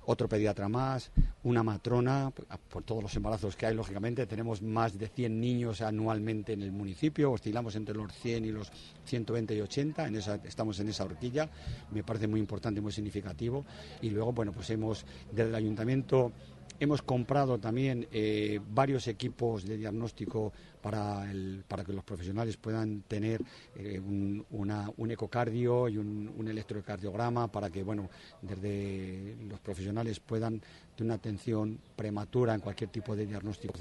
[0.05, 1.11] otro pediatra más,
[1.43, 2.31] una matrona,
[2.69, 6.71] por todos los embarazos que hay, lógicamente, tenemos más de 100 niños anualmente en el
[6.71, 8.71] municipio, oscilamos entre los 100 y los
[9.05, 11.49] 120 y 80, en esa, estamos en esa horquilla,
[11.91, 13.65] me parece muy importante, muy significativo,
[14.01, 16.31] y luego, bueno, pues hemos, desde el ayuntamiento,
[16.79, 23.01] Hemos comprado también eh, varios equipos de diagnóstico para, el, para que los profesionales puedan
[23.01, 23.41] tener
[23.75, 28.09] eh, un, un, ecocardio y un, un, electrocardiograma para que, bueno,
[28.43, 30.61] desde los profesionales puedan
[30.95, 33.73] tener una atención prematura en cualquier tipo de diagnóstico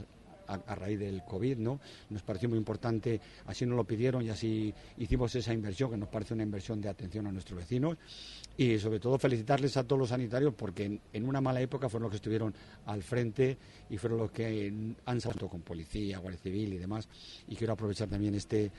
[0.46, 1.80] a, raíz del COVID, ¿no?
[2.10, 6.08] Nos pareció muy importante, así nos lo pidieron y así hicimos esa inversión, que nos
[6.08, 7.96] parece una inversión de atención a nuestros vecinos.
[8.56, 12.10] Y sobre todo felicitarles a todos los sanitarios porque en, una mala época fueron los
[12.10, 12.54] que estuvieron
[12.86, 13.58] al frente
[13.90, 14.72] y fueron los que
[15.04, 17.08] han salido con policía, guardia civil y demás.
[17.48, 18.70] Y quiero aprovechar también este,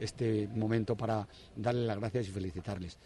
[0.00, 2.98] este momento para darles las gracias y felicitarles.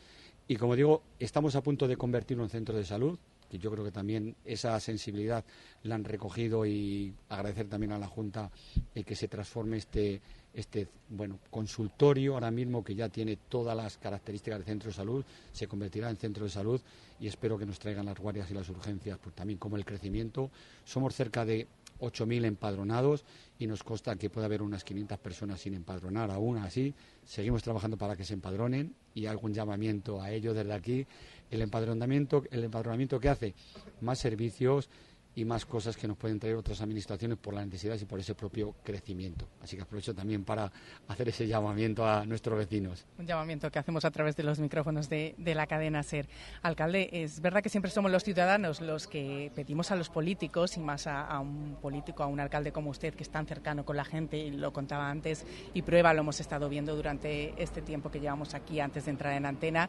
[0.46, 3.18] Y como digo, estamos a punto de convertirlo en centro de salud
[3.50, 5.44] que yo creo que también esa sensibilidad
[5.82, 8.50] la han recogido y agradecer también a la Junta
[8.94, 10.20] el que se transforme este,
[10.52, 15.24] este bueno, consultorio ahora mismo que ya tiene todas las características de centro de salud,
[15.52, 16.80] se convertirá en centro de salud
[17.20, 20.50] y espero que nos traigan las guardias y las urgencias, pues también como el crecimiento.
[20.84, 21.66] Somos cerca de
[22.00, 23.24] 8.000 empadronados
[23.58, 26.94] y nos consta que puede haber unas 500 personas sin empadronar aún así.
[27.24, 31.06] Seguimos trabajando para que se empadronen y algún llamamiento a ellos desde aquí.
[31.50, 33.54] El empadronamiento, el empadronamiento que hace
[34.00, 34.88] más servicios,
[35.34, 38.34] y más cosas que nos pueden traer otras administraciones por las necesidades y por ese
[38.34, 39.48] propio crecimiento.
[39.62, 40.70] Así que aprovecho también para
[41.08, 43.06] hacer ese llamamiento a nuestros vecinos.
[43.18, 46.28] Un llamamiento que hacemos a través de los micrófonos de, la cadena SER.
[46.62, 50.80] Alcalde, es verdad que siempre somos los ciudadanos los que pedimos a los políticos y
[50.80, 54.04] más a, un político, a un alcalde como usted que es tan cercano con la
[54.04, 58.20] gente, y lo contaba antes y prueba, lo hemos estado viendo durante este tiempo que
[58.20, 59.88] llevamos aquí antes de entrar en antena,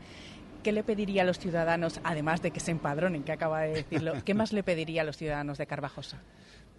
[0.65, 4.13] ¿qué le pediría a los ciudadanos, además de que se empadronen, que acaba de decirlo,
[4.25, 6.17] qué más le pediría a los ciudadanos de Carvajosa?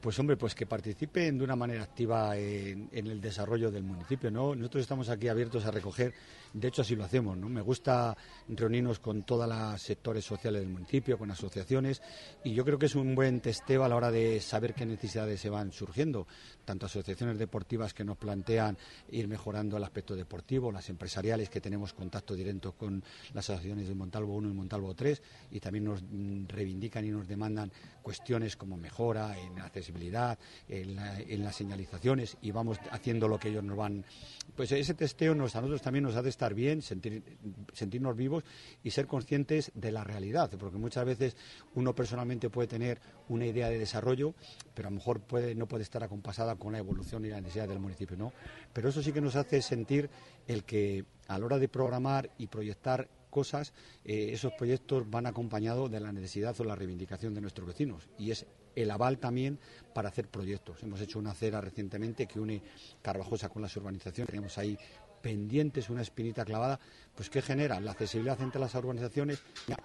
[0.00, 4.54] Pues hombre, pues que participen de una manera activa en, el desarrollo del municipio, ¿no?
[4.54, 6.12] Nosotros estamos aquí abiertos a recoger,
[6.52, 7.48] de hecho así lo hacemos, ¿no?
[7.48, 8.16] Me gusta
[8.48, 12.02] reunirnos con todos los sectores sociales del municipio, con asociaciones,
[12.44, 15.40] y yo creo que es un buen testeo a la hora de saber qué necesidades
[15.40, 16.26] se van surgiendo,
[16.64, 18.76] tanto asociaciones deportivas que nos plantean
[19.10, 23.94] ir mejorando el aspecto deportivo, las empresariales que tenemos contacto directo con las asociaciones de
[23.94, 28.76] Montalvo 1 y Montalvo 3, y también nos mm, reivindican y nos demandan cuestiones como
[28.76, 34.04] mejora en accesibilidad en, las señalizaciones y vamos haciendo lo que ellos nos van.
[34.54, 38.44] Pues ese testeo nos, a nosotros también nos ha de estar bien, sentirnos vivos
[38.82, 41.36] y ser conscientes de la realidad, porque muchas veces
[41.74, 44.34] uno personalmente puede tener una idea de desarrollo,
[44.74, 47.68] pero a lo mejor puede, no puede estar acompasada con la evolución y la necesidad
[47.68, 48.32] del municipio, ¿no?
[48.72, 50.10] Pero eso sí que nos hace sentir
[50.46, 55.90] el que a la hora de programar y proyectar cosas, eh, esos proyectos van acompañados
[55.90, 58.08] de la necesidad o la reivindicación de nuestros vecinos.
[58.18, 58.46] Y es
[58.76, 59.58] el aval también
[59.92, 60.82] para hacer proyectos.
[60.82, 62.62] Hemos hecho una acera recientemente que une
[63.02, 64.30] Carvajosa con las urbanizaciones.
[64.30, 64.78] Tenemos ahí
[65.20, 66.78] pendientes, una espinita clavada,
[67.14, 69.42] pues que genera la accesibilidad entre las urbanizaciones,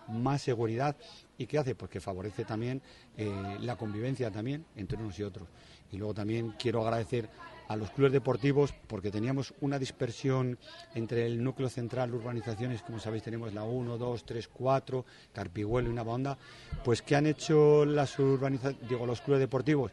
[0.07, 0.95] más seguridad
[1.37, 2.81] y qué hace, pues que favorece también
[3.17, 5.47] eh, la convivencia también entre unos y otros.
[5.91, 7.27] Y luego también quiero agradecer
[7.71, 10.57] a los clubes deportivos porque teníamos una dispersión
[10.93, 15.93] entre el núcleo central, urbanizaciones, como sabéis tenemos la 1, 2, 3, 4, Carpiguelo y
[15.93, 16.37] Navahonda,
[16.83, 19.91] pues que han hecho las digo, los clubes deportivos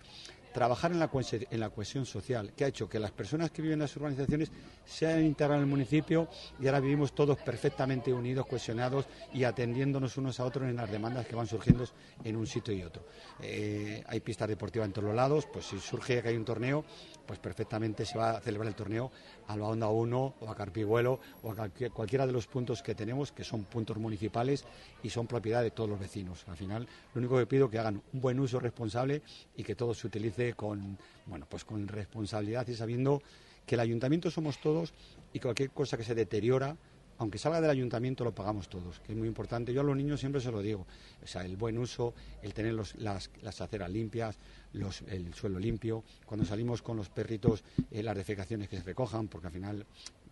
[0.52, 3.80] trabajar en la, en cohesión social, que ha hecho que las personas que viven en
[3.80, 4.50] las urbanizaciones
[4.84, 6.28] se hayan integrado en el municipio
[6.60, 11.26] y ahora vivimos todos perfectamente unidos, cohesionados y atendiéndonos unos a otros en las demandas
[11.26, 11.84] que van surgiendo
[12.24, 13.04] en un sitio y otro.
[13.42, 16.84] Eh, hay pistas deportivas en todos los lados, pues si surge que hay un torneo,
[17.26, 19.12] pues perfectamente se va a celebrar el torneo
[19.48, 23.32] a la Onda 1 o a Carpiguelo o a cualquiera de los puntos que tenemos,
[23.32, 24.64] que son puntos municipales
[25.02, 26.44] y son propiedad de todos los vecinos.
[26.48, 29.22] Al final, lo único que pido es que hagan un buen uso responsable
[29.56, 30.06] y que todo se
[30.54, 33.22] con, bueno, pues con responsabilidad y sabiendo
[33.66, 34.94] que el ayuntamiento somos todos
[35.32, 36.76] y cualquier cosa que se deteriora
[37.18, 39.72] aunque salga del ayuntamiento, lo pagamos todos, que es muy importante.
[39.72, 40.86] Yo a los niños siempre se lo digo,
[41.22, 44.38] o sea, el buen uso, el tener las, aceras limpias,
[44.72, 49.48] el suelo limpio, cuando salimos con los perritos, eh, las defecaciones que se recojan, porque
[49.48, 49.86] al final,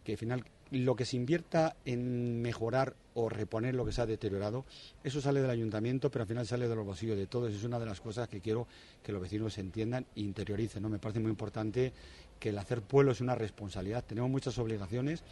[0.06, 4.06] que al final lo que se invierta en mejorar o reponer lo que se ha
[4.06, 4.64] deteriorado,
[5.02, 7.52] eso sale del ayuntamiento, pero al final sale de los bolsillos de todos.
[7.52, 8.68] Es una de las cosas que quiero
[9.02, 10.80] que los vecinos entiendan e interioricen.
[10.80, 10.88] ¿no?
[10.88, 11.92] Me parece muy importante
[12.38, 14.04] que el hacer pueblo es una responsabilidad.
[14.04, 15.24] Tenemos muchas obligaciones,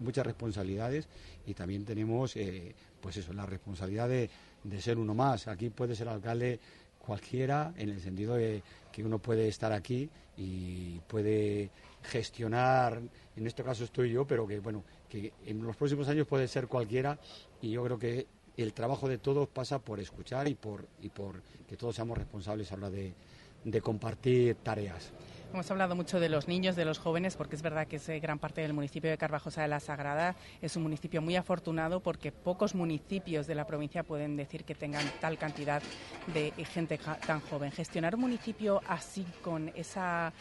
[0.00, 1.08] muchas responsabilidades
[1.46, 4.28] y también tenemos, eh, pues eso, la responsabilidad de,
[4.80, 5.48] ser uno más.
[5.48, 6.60] Aquí puede ser alcalde
[6.98, 11.70] cualquiera en el sentido de que uno puede estar aquí y puede
[12.02, 13.00] gestionar,
[13.36, 16.66] en este caso estoy yo, pero que bueno, que en los próximos años puede ser
[16.66, 17.18] cualquiera
[17.60, 21.42] y yo creo que el trabajo de todos pasa por escuchar y por, y por
[21.68, 23.14] que todos seamos responsables a la hora de,
[23.64, 25.12] de compartir tareas.
[25.52, 28.38] Hemos hablado mucho de los niños, de los jóvenes, porque es verdad que es gran
[28.38, 32.76] parte del municipio de Carvajosa de la Sagrada es un municipio muy afortunado porque pocos
[32.76, 35.82] municipios de la provincia pueden decir que tengan tal cantidad
[36.32, 37.72] de gente tan joven.
[37.72, 40.32] Gestionar un municipio así, con esa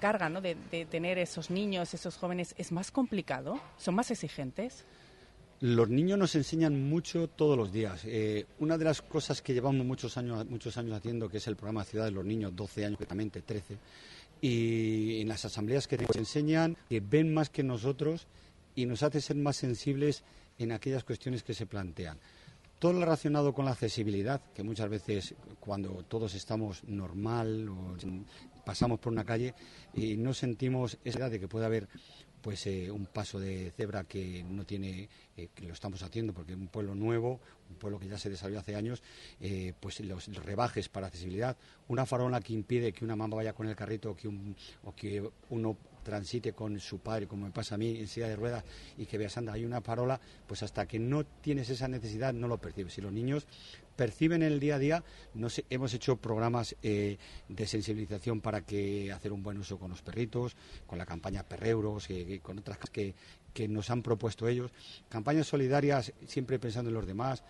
[0.00, 0.40] carga ¿no?
[0.40, 0.56] de,
[0.90, 4.84] tener esos niños, esos jóvenes, es más complicado, son más exigentes.
[5.60, 8.02] Los niños nos enseñan mucho todos los días.
[8.04, 11.56] Eh, una de las cosas que llevamos muchos años, muchos años haciendo, que es el
[11.56, 13.78] programa Ciudad de los Niños, 12 años, concretamente 13,
[14.40, 18.26] y en las asambleas que nos enseñan que ven más que nosotros
[18.74, 20.22] y nos hace ser más sensibles
[20.58, 22.18] en aquellas cuestiones que se plantean.
[22.78, 27.96] Todo lo relacionado con la accesibilidad, que muchas veces cuando todos estamos normal o
[28.64, 29.54] pasamos por una calle
[29.94, 31.88] y no sentimos esa de que puede haber
[32.44, 36.54] pues eh, un paso de cebra que no tiene, eh, que lo estamos haciendo porque
[36.54, 39.02] un pueblo nuevo, un pueblo que ya se desarrolló hace años,
[39.40, 41.56] eh, pues los, rebajes para accesibilidad,
[41.88, 44.94] una farola que impide que una mamá vaya con el carrito o que, un, o
[44.94, 48.62] que uno transite con su padre, como me pasa a mí, en silla de ruedas,
[48.98, 52.46] y que veas, anda, hay una farola, pues hasta que no tienes esa necesidad no
[52.46, 52.98] lo percibes.
[52.98, 53.46] Y los niños
[53.96, 55.04] perciben en el día a día.
[55.70, 60.56] hemos hecho programas eh, de sensibilización para que hacer un buen uso con los perritos,
[60.86, 63.14] con la campaña Perreuros, y con otras que,
[63.52, 64.70] que nos han propuesto ellos.
[65.08, 67.42] Campañas solidarias siempre pensando en los demás.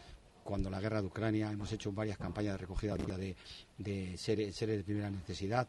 [0.44, 3.34] Cuando la guerra de Ucrania hemos hecho varias campañas de recogida de,
[3.78, 5.66] de seres de primera necesidad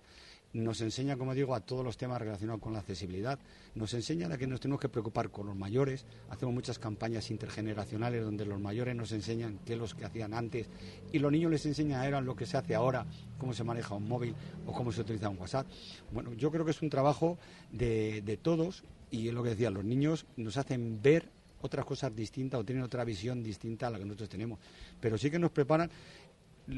[0.56, 3.38] nos enseña, como digo, a todos los temas relacionados con la accesibilidad,
[3.76, 8.24] nos enseña a que nos tenemos que preocupar con los mayores, hacemos muchas campañas intergeneracionales
[8.24, 10.70] donde los mayores nos enseñan qué es lo que hacían antes
[11.12, 13.06] y los niños les enseñan a lo que se hace ahora,
[13.38, 14.34] cómo se maneja un móvil
[14.65, 15.68] o cómo se utiliza un WhatsApp.
[16.13, 17.38] Bueno, yo creo que es un trabajo
[17.74, 21.30] de, de todos y es lo que decía, los niños nos hacen ver
[21.62, 24.60] otras cosas distintas o tienen otra visión distinta a la que nosotros tenemos.
[25.02, 25.89] Pero sí que nos preparan,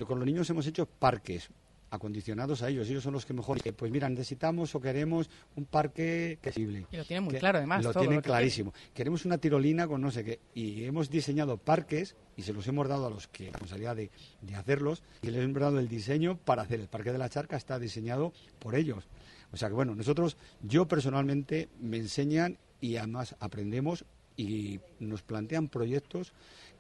[0.08, 1.52] con los niños hemos hecho parques,
[1.90, 2.90] acondicionados a ellos.
[2.90, 3.58] Ellos son los que mejor.
[3.76, 6.86] Pues mira, necesitamos o queremos un parque accesible.
[6.92, 7.84] Y lo tienen muy claro, además.
[7.84, 8.74] Lo tienen clarísimo.
[8.94, 10.40] Queremos una tirolina con no sé qué.
[10.54, 14.12] Y hemos diseñado parques y se los hemos dado a los que la responsabilidad de,
[14.42, 16.80] de hacerlos y les hemos dado el diseño para hacer.
[16.80, 19.08] El parque de la charca está diseñado por ellos.
[19.52, 25.68] O sea que bueno, nosotros, yo personalmente me enseñan y además aprendemos y nos plantean
[25.68, 26.32] proyectos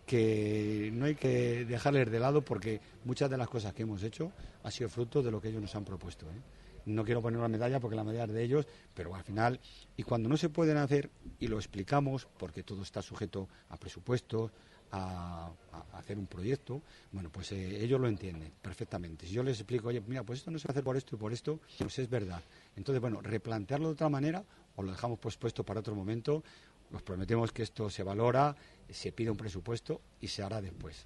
[0.08, 4.32] que no hay que dejarles de lado porque muchas de las cosas que hemos hecho
[4.64, 6.26] ha sido fruto de lo que ellos nos han propuesto.
[6.28, 6.42] ¿eh?
[6.86, 9.60] No quiero poner una medalla porque la medalla es de ellos, pero al final,
[9.98, 14.52] y cuando no se pueden hacer, y lo explicamos, porque todo está sujeto a presupuestos,
[14.92, 15.52] a,
[15.92, 19.28] hacer un proyecto, bueno, pues eh, ellos lo entienden perfectamente.
[19.28, 21.18] Si yo les explico, oye, mira, pues esto no se va a hacer por esto
[21.18, 22.42] y por esto, pues es verdad.
[22.78, 24.46] Entonces, bueno, replantearlo de otra manera
[24.78, 26.44] o lo dejamos pospuesto para otro momento,
[26.92, 28.56] nos prometemos que esto se valora,
[28.90, 31.06] se pide un presupuesto y se hará después.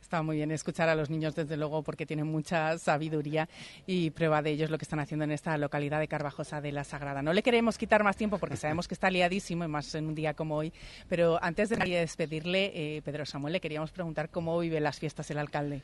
[0.00, 3.46] Está muy bien escuchar a los niños, desde luego, porque tienen mucha sabiduría
[3.86, 6.72] y prueba de ello es lo que están haciendo en esta localidad de Carvajosa de
[6.72, 7.20] la Sagrada.
[7.20, 10.14] No le queremos quitar más tiempo porque sabemos que está liadísimo, y más en un
[10.14, 10.72] día como hoy,
[11.10, 15.38] pero antes de despedirle, eh, Pedro Samuel, le queríamos preguntar cómo vive las fiestas el
[15.38, 15.82] alcalde.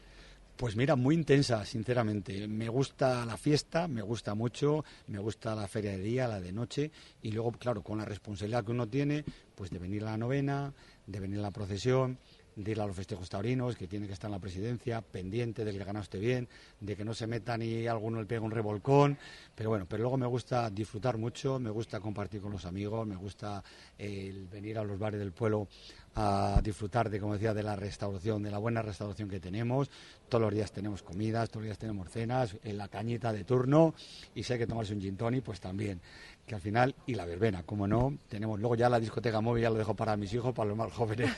[0.56, 2.46] Pues mira, muy intensa, sinceramente.
[2.46, 6.52] Me gusta la fiesta, me gusta mucho, me gusta la feria de día, la de
[6.52, 9.24] noche, y luego, claro, con la responsabilidad que uno tiene,
[9.56, 10.72] pues de venir a la novena,
[11.06, 12.18] de venir a la procesión,
[12.56, 15.72] de ir a los festejos taurinos, que tiene que estar en la presidencia, pendiente de
[15.72, 16.48] que ganaste bien,
[16.80, 19.18] de que no se meta ni alguno le pegue un revolcón,
[19.54, 23.16] pero bueno, pero luego me gusta disfrutar mucho, me gusta compartir con los amigos, me
[23.16, 23.62] gusta
[23.98, 25.68] el venir a los bares del pueblo
[26.16, 29.90] a disfrutar de, como decía, de la restauración, de la buena restauración que tenemos.
[30.28, 33.94] Todos los días tenemos comidas, todos los días tenemos cenas, en la cañita de turno
[34.34, 36.00] y sé que tomarse un gin tonic, pues también
[36.46, 39.70] que al final, y la verbena, como no, tenemos luego ya la discoteca móvil, ya
[39.70, 41.30] lo dejo para mis hijos, para los más jóvenes,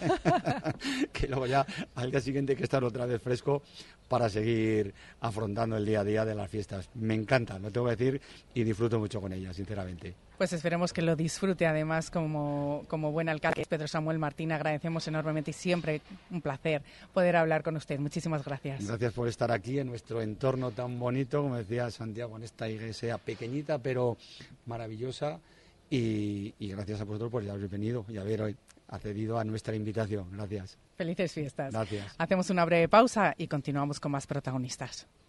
[1.12, 1.64] que luego ya
[1.94, 3.62] al día siguiente hay que estar otra vez fresco
[4.08, 6.88] para seguir afrontando el día a día de las fiestas.
[6.94, 8.20] Me encanta, lo tengo que decir,
[8.54, 10.14] y disfruto mucho con ellas, sinceramente.
[10.38, 13.64] Pues esperemos que lo disfrute además como, como buen alcalde.
[13.66, 16.82] Pedro Samuel Martín, agradecemos enormemente y siempre un placer
[17.14, 17.98] poder hablar con usted.
[17.98, 18.86] Muchísimas gracias.
[18.86, 23.16] Gracias por estar aquí en nuestro entorno tan bonito, como decía Santiago, en esta iglesia
[23.18, 24.18] pequeñita pero
[24.66, 25.40] maravillosa.
[25.88, 28.56] Y, gracias a vosotros por haber venido y haber hoy
[28.88, 30.28] accedido a nuestra invitación.
[30.32, 30.76] Gracias.
[30.96, 31.72] Felices fiestas.
[31.72, 32.14] Gracias.
[32.18, 35.06] Hacemos una breve pausa y continuamos con más protagonistas.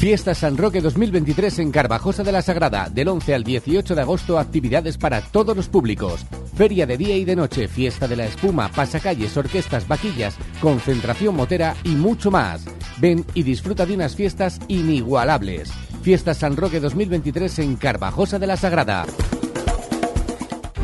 [0.00, 4.38] Fiesta San Roque 2023 en Carvajosa de la Sagrada, del 11 al 18 de agosto,
[4.38, 6.24] actividades para todos los públicos
[6.56, 11.74] Feria de día y de noche, fiesta de la espuma, pasacalles, orquestas, vaquillas, concentración motera
[11.84, 12.64] y mucho más.
[12.98, 15.70] Ven y disfruta de unas fiestas inigualables.
[16.02, 19.04] Fiesta San Roque 2023 en Carvajosa de la Sagrada.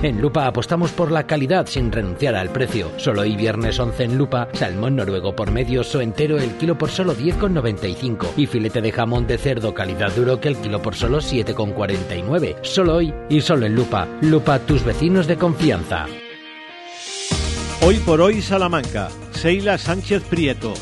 [0.03, 2.93] En Lupa apostamos por la calidad sin renunciar al precio.
[2.99, 6.91] Solo hoy viernes 11 en Lupa, salmón noruego por medio o entero el kilo por
[6.91, 11.19] solo 10,95 y filete de jamón de cerdo calidad duro que el kilo por solo
[11.19, 12.57] 7,49.
[12.63, 14.07] Solo hoy y solo en Lupa.
[14.21, 16.07] Lupa, tus vecinos de confianza.
[17.81, 19.09] Hoy por hoy Salamanca.
[19.33, 20.75] Seila Sánchez Prieto.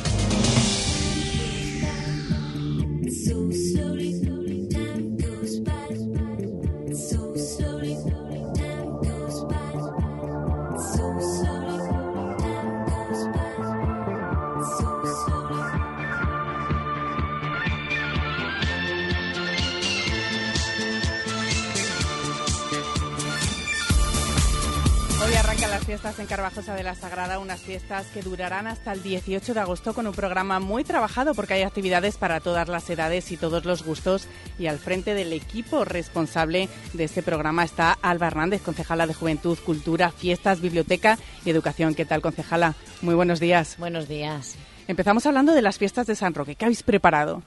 [26.15, 29.95] Fiestas en Carvajosa de la Sagrada, unas fiestas que durarán hasta el 18 de agosto
[29.95, 33.85] con un programa muy trabajado porque hay actividades para todas las edades y todos los
[33.85, 34.29] gustos.
[34.59, 39.59] Y al frente del equipo responsable de este programa está Alba Hernández, concejala de Juventud,
[39.65, 41.95] Cultura, Fiestas, Biblioteca y Educación.
[41.95, 42.75] ¿Qué tal, concejala?
[43.03, 43.77] Muy buenos días.
[43.79, 44.57] Buenos días.
[44.87, 46.55] Empezamos hablando de las fiestas de San Roque.
[46.55, 47.43] ¿Qué habéis preparado?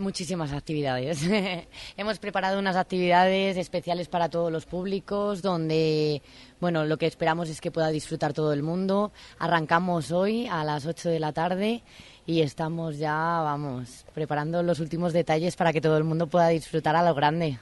[0.00, 1.20] Muchísimas actividades.
[1.98, 6.22] Hemos preparado unas actividades especiales para todos los públicos, donde,
[6.58, 9.12] bueno, lo que esperamos es que pueda disfrutar todo el mundo.
[9.38, 11.82] Arrancamos hoy a las 8 de la tarde
[12.24, 16.96] y estamos ya, vamos, preparando los últimos detalles para que todo el mundo pueda disfrutar
[16.96, 17.58] a lo grande.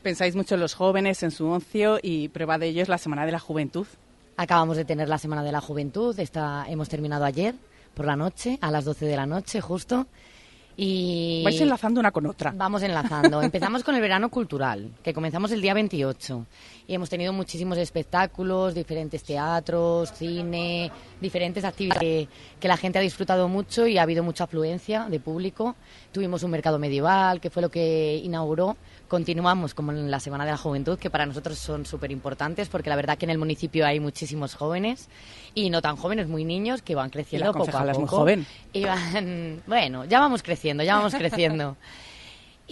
[0.00, 3.26] Pensáis mucho en los jóvenes, en su ocio y prueba de ello es la Semana
[3.26, 3.88] de la Juventud.
[4.36, 7.56] Acabamos de tener la Semana de la Juventud, esta, hemos terminado ayer
[7.94, 10.06] por la noche, a las 12 de la noche justo.
[10.76, 12.52] Y Vais enlazando una con otra.
[12.56, 13.42] Vamos enlazando.
[13.42, 16.46] Empezamos con el verano cultural, que comenzamos el día 28.
[16.86, 20.90] Y hemos tenido muchísimos espectáculos, diferentes teatros, cine,
[21.20, 25.20] diferentes actividades que, que la gente ha disfrutado mucho y ha habido mucha afluencia de
[25.20, 25.76] público.
[26.12, 28.76] Tuvimos un mercado medieval, que fue lo que inauguró.
[29.08, 32.90] Continuamos como en la Semana de la Juventud, que para nosotros son súper importantes, porque
[32.90, 35.08] la verdad que en el municipio hay muchísimos jóvenes
[35.54, 37.98] y no tan jóvenes, muy niños, que van creciendo Y la poco a concejala es
[37.98, 38.16] muy poco.
[38.18, 38.46] joven.
[38.72, 41.76] Y van- bueno, ya vamos creciendo, ya vamos creciendo.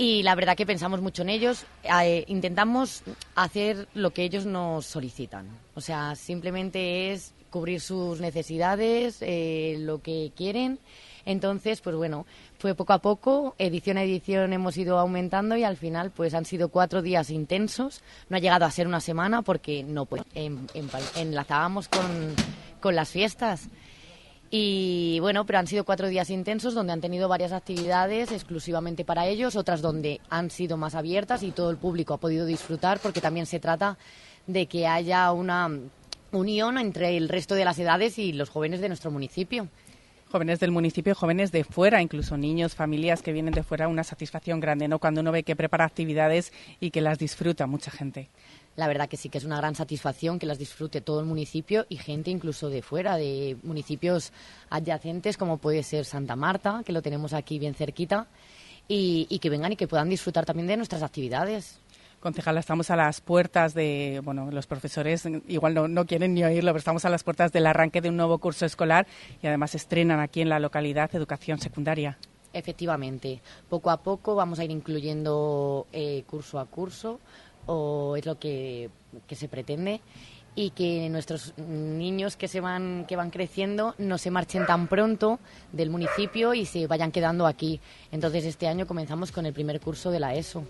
[0.01, 1.64] Y la verdad que pensamos mucho en ellos.
[1.83, 3.03] Eh, intentamos
[3.35, 5.49] hacer lo que ellos nos solicitan.
[5.74, 10.79] O sea, simplemente es cubrir sus necesidades, eh, lo que quieren.
[11.26, 12.26] Entonces, pues bueno,
[12.61, 16.45] fue poco a poco, edición a edición hemos ido aumentando y al final pues han
[16.45, 18.01] sido cuatro días intensos.
[18.29, 22.35] No ha llegado a ser una semana porque no pues, en- en- enlazábamos con,
[22.81, 23.68] con las fiestas.
[24.51, 29.26] Y bueno, pero han sido cuatro días intensos donde han tenido varias actividades exclusivamente para
[29.26, 33.20] ellos, otras donde han sido más abiertas y todo el público ha podido disfrutar porque
[33.20, 33.99] también se trata
[34.47, 35.70] de que haya una
[36.33, 39.68] unión entre el resto de las edades y los jóvenes de nuestro municipio.
[40.31, 44.61] Jóvenes del municipio, jóvenes de fuera, incluso niños, familias que vienen de fuera, una satisfacción
[44.61, 44.99] grande, ¿no?
[44.99, 48.29] Cuando uno ve que prepara actividades y que las disfruta mucha gente.
[48.79, 51.85] La verdad que sí que es una gran satisfacción que las disfrute todo el municipio
[51.89, 54.33] y gente incluso de fuera, de municipios
[54.70, 58.29] adyacentes como puede ser Santa Marta, que lo tenemos aquí bien cerquita,
[58.87, 61.81] y, y que vengan y que puedan disfrutar también de nuestras actividades.
[62.20, 66.70] Concejala, estamos a las puertas de, bueno, los profesores igual no, no quieren ni oírlo,
[66.70, 69.09] pero estamos a las puertas del arranque de un nuevo curso escolar
[69.43, 72.16] y además estrenan aquí en la localidad educación secundaria.
[72.53, 77.20] Efectivamente, poco a poco vamos a ir incluyendo eh, curso a curso,
[77.69, 78.91] o es lo que,
[79.29, 80.01] que se pretende,
[80.55, 85.39] y que nuestros niños que se van que van creciendo no se marchen tan pronto
[85.73, 87.81] del municipio y se vayan quedando aquí.
[88.11, 90.64] Entonces este año comenzamos con el primer curso de la ESO.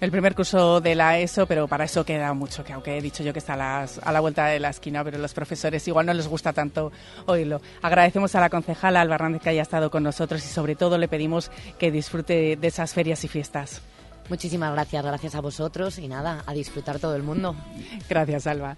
[0.00, 3.22] El primer curso de la ESO, pero para eso queda mucho, que aunque he dicho
[3.22, 6.04] yo que está a, las- a la vuelta de la esquina, pero los profesores igual
[6.06, 6.92] no les gusta tanto
[7.26, 7.60] oírlo.
[7.80, 11.08] Agradecemos a la concejala Alba Hernández que haya estado con nosotros y sobre todo le
[11.08, 13.80] pedimos que disfrute de esas ferias y fiestas.
[14.28, 17.54] Muchísimas gracias, gracias a vosotros y nada, a disfrutar todo el mundo.
[18.08, 18.76] Gracias, Alba.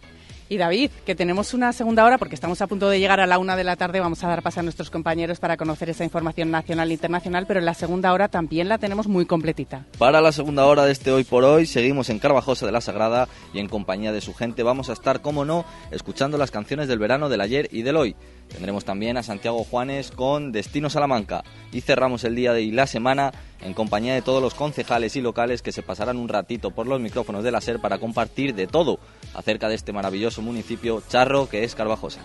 [0.48, 3.38] Y David, que tenemos una segunda hora porque estamos a punto de llegar a la
[3.38, 3.98] una de la tarde.
[3.98, 7.60] Vamos a dar paso a nuestros compañeros para conocer esa información nacional e internacional, pero
[7.60, 9.86] la segunda hora también la tenemos muy completita.
[9.98, 13.26] Para la segunda hora de este Hoy por Hoy seguimos en Carvajosa de la Sagrada
[13.52, 17.00] y en compañía de su gente vamos a estar, como no, escuchando las canciones del
[17.00, 18.14] verano, del ayer y del hoy.
[18.48, 22.86] Tendremos también a Santiago Juanes con Destino Salamanca y cerramos el día de y la
[22.86, 26.86] semana en compañía de todos los concejales y locales que se pasarán un ratito por
[26.86, 28.98] los micrófonos de la SER para compartir de todo
[29.34, 32.20] acerca de este maravilloso municipio charro que es Carvajosa.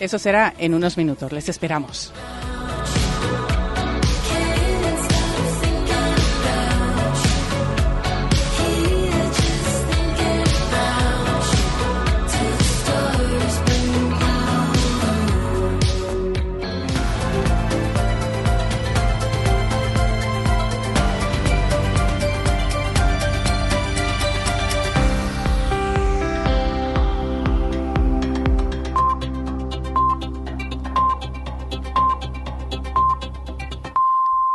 [0.00, 1.32] Eso será en unos minutos.
[1.32, 2.12] Les esperamos.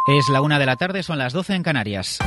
[0.08, 2.18] Es la una de la tarde, son las 12 en Canarias.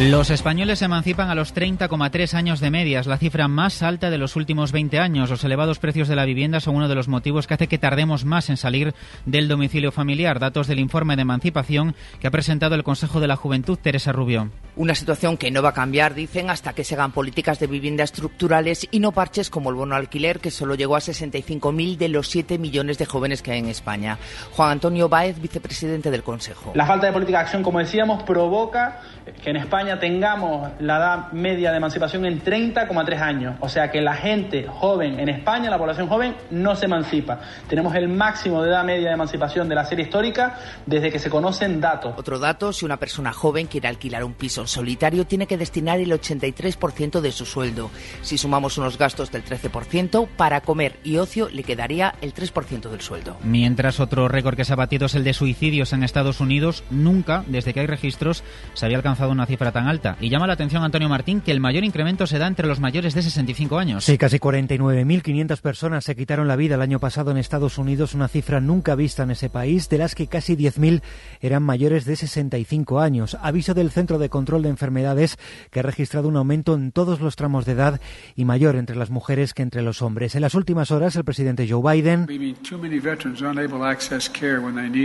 [0.00, 4.18] Los españoles se emancipan a los 30,3 años de medias, la cifra más alta de
[4.18, 5.30] los últimos 20 años.
[5.30, 8.24] Los elevados precios de la vivienda son uno de los motivos que hace que tardemos
[8.24, 8.92] más en salir
[9.24, 10.40] del domicilio familiar.
[10.40, 14.50] Datos del informe de emancipación que ha presentado el Consejo de la Juventud, Teresa Rubio.
[14.74, 18.02] Una situación que no va a cambiar, dicen, hasta que se hagan políticas de vivienda
[18.02, 22.28] estructurales y no parches como el bono alquiler, que solo llegó a 65.000 de los
[22.30, 24.18] 7 millones de jóvenes que hay en España.
[24.50, 26.72] Juan Antonio Báez, vicepresidente del Consejo.
[26.74, 29.00] La falta de política de acción, como decíamos, provoca
[29.32, 33.56] que en España tengamos la edad media de emancipación en 30,3 años.
[33.60, 37.40] O sea que la gente joven en España, la población joven, no se emancipa.
[37.68, 41.30] Tenemos el máximo de edad media de emancipación de la serie histórica desde que se
[41.30, 42.14] conocen datos.
[42.16, 46.10] Otro dato, si una persona joven quiere alquilar un piso solitario, tiene que destinar el
[46.10, 47.90] 83% de su sueldo.
[48.20, 53.00] Si sumamos unos gastos del 13%, para comer y ocio le quedaría el 3% del
[53.00, 53.36] sueldo.
[53.42, 57.44] Mientras otro récord que se ha batido es el de suicidios en Estados Unidos, nunca,
[57.46, 58.44] desde que hay registros,
[58.74, 60.16] se había alcanzado una cifra tan alta.
[60.20, 63.14] Y llama la atención, Antonio Martín, que el mayor incremento se da entre los mayores
[63.14, 64.04] de 65 años.
[64.04, 68.28] Sí, casi 49.500 personas se quitaron la vida el año pasado en Estados Unidos, una
[68.28, 71.02] cifra nunca vista en ese país, de las que casi 10.000
[71.40, 73.36] eran mayores de 65 años.
[73.40, 75.38] Aviso del Centro de Control de Enfermedades
[75.70, 78.00] que ha registrado un aumento en todos los tramos de edad
[78.36, 80.34] y mayor entre las mujeres que entre los hombres.
[80.34, 82.26] En las últimas horas, el presidente Joe Biden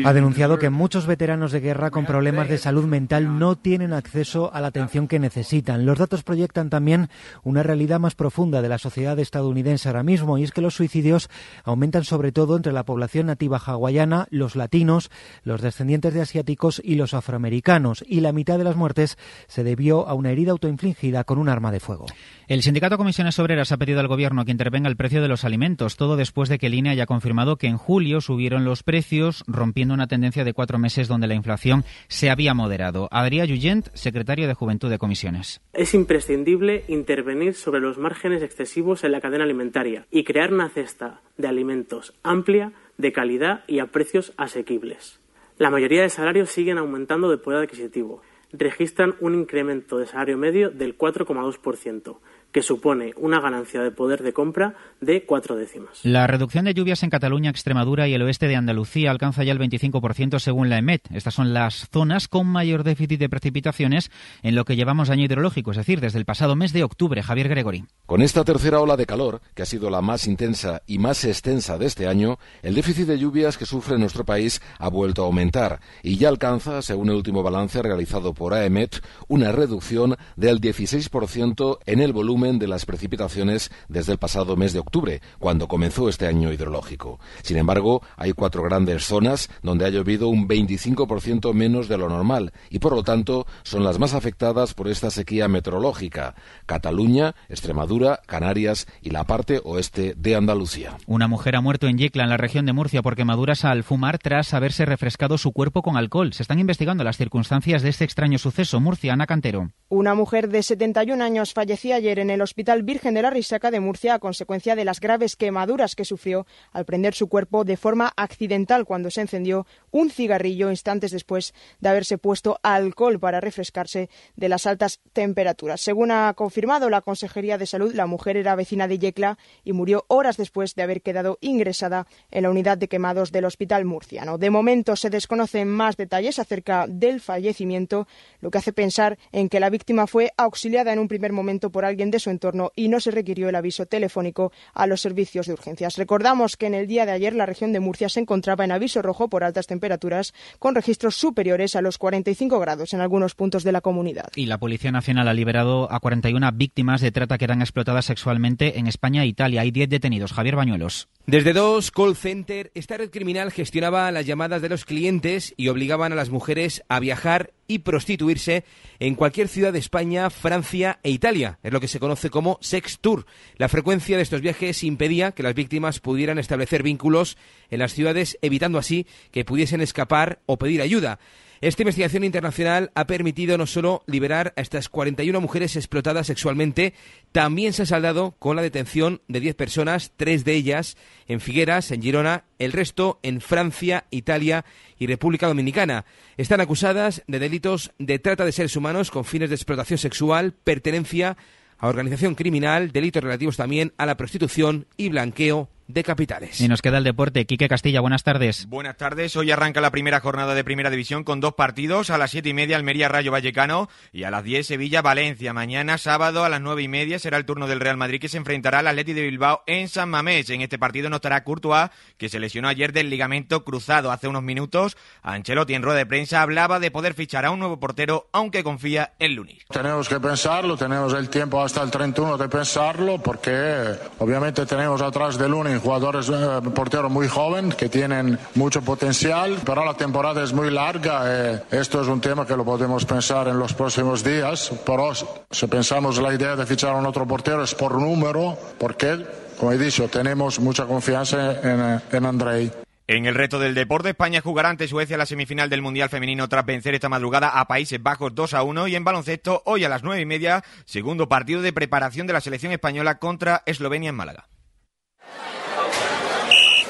[0.05, 4.51] ha denunciado que muchos veteranos de guerra con problemas de salud mental no tienen acceso
[4.53, 5.85] a la atención que necesitan.
[5.85, 7.09] Los datos proyectan también
[7.43, 11.29] una realidad más profunda de la sociedad estadounidense ahora mismo y es que los suicidios
[11.63, 15.11] aumentan sobre todo entre la población nativa hawaiana, los latinos,
[15.43, 20.07] los descendientes de asiáticos y los afroamericanos y la mitad de las muertes se debió
[20.07, 22.07] a una herida autoinfligida con un arma de fuego.
[22.47, 25.97] El sindicato Comisiones Obreras ha pedido al Gobierno que intervenga el precio de los alimentos,
[25.97, 29.93] todo después de que el INE haya confirmado que en julio subieron los precios, rompiendo
[29.93, 33.07] una tendencia de cuatro meses donde la inflación se había moderado.
[33.11, 33.45] Adrià
[33.93, 35.61] Secretario de Juventud de Comisiones.
[35.73, 41.21] Es imprescindible intervenir sobre los márgenes excesivos en la cadena alimentaria y crear una cesta
[41.37, 45.19] de alimentos amplia, de calidad y a precios asequibles.
[45.57, 48.21] La mayoría de salarios siguen aumentando de poder adquisitivo.
[48.51, 52.17] Registran un incremento de salario medio del 4,2%
[52.51, 55.99] que supone una ganancia de poder de compra de cuatro décimas.
[56.03, 59.59] La reducción de lluvias en Cataluña, Extremadura y el oeste de Andalucía alcanza ya el
[59.59, 61.03] 25% según la EMET.
[61.11, 65.71] Estas son las zonas con mayor déficit de precipitaciones en lo que llevamos año hidrológico,
[65.71, 67.21] es decir, desde el pasado mes de octubre.
[67.21, 67.85] Javier Gregory.
[68.05, 71.77] Con esta tercera ola de calor, que ha sido la más intensa y más extensa
[71.77, 75.79] de este año, el déficit de lluvias que sufre nuestro país ha vuelto a aumentar
[76.01, 81.99] y ya alcanza, según el último balance realizado por AEMET, una reducción del 16% en
[81.99, 86.53] el volumen de las precipitaciones desde el pasado mes de octubre, cuando comenzó este año
[86.53, 87.19] hidrológico.
[87.43, 92.53] Sin embargo, hay cuatro grandes zonas donde ha llovido un 25% menos de lo normal
[92.69, 96.35] y, por lo tanto, son las más afectadas por esta sequía meteorológica.
[96.65, 100.95] Cataluña, Extremadura, Canarias y la parte oeste de Andalucía.
[101.05, 104.17] Una mujer ha muerto en Yecla, en la región de Murcia, por quemaduras al fumar
[104.17, 106.31] tras haberse refrescado su cuerpo con alcohol.
[106.31, 108.79] Se están investigando las circunstancias de este extraño suceso.
[108.79, 109.71] Murcia, Ana Cantero.
[109.89, 113.79] Una mujer de 71 años fallecía ayer en el Hospital Virgen de la Risaca de
[113.79, 118.11] Murcia a consecuencia de las graves quemaduras que sufrió al prender su cuerpo de forma
[118.15, 124.49] accidental cuando se encendió un cigarrillo instantes después de haberse puesto alcohol para refrescarse de
[124.49, 125.81] las altas temperaturas.
[125.81, 130.05] Según ha confirmado la Consejería de Salud, la mujer era vecina de Yecla y murió
[130.07, 134.37] horas después de haber quedado ingresada en la unidad de quemados del Hospital Murciano.
[134.37, 138.07] De momento se desconocen más detalles acerca del fallecimiento,
[138.41, 141.85] lo que hace pensar en que la víctima fue auxiliada en un primer momento por
[141.85, 145.53] alguien de su entorno y no se requirió el aviso telefónico a los servicios de
[145.53, 145.97] urgencias.
[145.97, 149.01] Recordamos que en el día de ayer la región de Murcia se encontraba en aviso
[149.01, 153.71] rojo por altas temperaturas, con registros superiores a los 45 grados en algunos puntos de
[153.71, 154.29] la comunidad.
[154.35, 158.79] Y la Policía Nacional ha liberado a 41 víctimas de trata que eran explotadas sexualmente
[158.79, 159.61] en España e Italia.
[159.61, 160.33] Hay 10 detenidos.
[160.33, 161.07] Javier Bañuelos.
[161.25, 166.11] Desde dos call center, esta red criminal gestionaba las llamadas de los clientes y obligaban
[166.11, 168.65] a las mujeres a viajar y prostituirse
[168.99, 171.59] en cualquier ciudad de España, Francia e Italia.
[171.63, 173.25] Es lo que se conoce como sex tour.
[173.57, 177.37] La frecuencia de estos viajes impedía que las víctimas pudieran establecer vínculos
[177.69, 181.19] en las ciudades, evitando así que pudiesen escapar o pedir ayuda.
[181.61, 186.93] Esta investigación internacional ha permitido no solo liberar a estas 41 mujeres explotadas sexualmente,
[187.33, 190.95] también se ha saldado con la detención de 10 personas, tres de ellas
[191.27, 194.63] en Figueras, en Girona, el resto en Francia, Italia
[194.97, 196.05] y República Dominicana.
[196.37, 201.35] Están acusadas de delitos de trata de seres humanos con fines de explotación sexual, pertenencia
[201.77, 206.61] a organización criminal, delitos relativos también a la prostitución y blanqueo de capitales.
[206.61, 207.45] Y nos queda el deporte.
[207.45, 208.67] Quique Castilla, buenas tardes.
[208.67, 209.35] Buenas tardes.
[209.35, 212.11] Hoy arranca la primera jornada de Primera División con dos partidos.
[212.11, 215.51] A las siete y media Almería Rayo Vallecano y a las diez Sevilla Valencia.
[215.51, 218.37] Mañana sábado a las nueve y media será el turno del Real Madrid que se
[218.37, 220.51] enfrentará al Atleti de Bilbao en San Mamés.
[220.51, 224.43] En este partido no estará Courtois, que se lesionó ayer del ligamento cruzado hace unos
[224.43, 224.95] minutos.
[225.23, 229.13] Ancelotti en rueda de prensa hablaba de poder fichar a un nuevo portero, aunque confía
[229.17, 229.65] en Lunis.
[229.69, 235.39] Tenemos que pensarlo, tenemos el tiempo hasta el 31 de pensarlo, porque obviamente tenemos atrás
[235.39, 235.49] de
[235.79, 241.23] Jugadores, eh, porteros muy jóvenes que tienen mucho potencial, pero la temporada es muy larga.
[241.25, 245.11] Eh, esto es un tema que lo podemos pensar en los próximos días, pero
[245.49, 249.25] si pensamos la idea de fichar a un otro portero es por número, porque,
[249.57, 252.71] como he dicho, tenemos mucha confianza en, en Andrei.
[253.11, 256.63] En el reto del deporte, España jugará ante Suecia la semifinal del Mundial Femenino tras
[256.63, 260.03] vencer esta madrugada a Países Bajos 2 a 1 y en baloncesto hoy a las
[260.03, 264.47] nueve y media, segundo partido de preparación de la selección española contra Eslovenia en Málaga.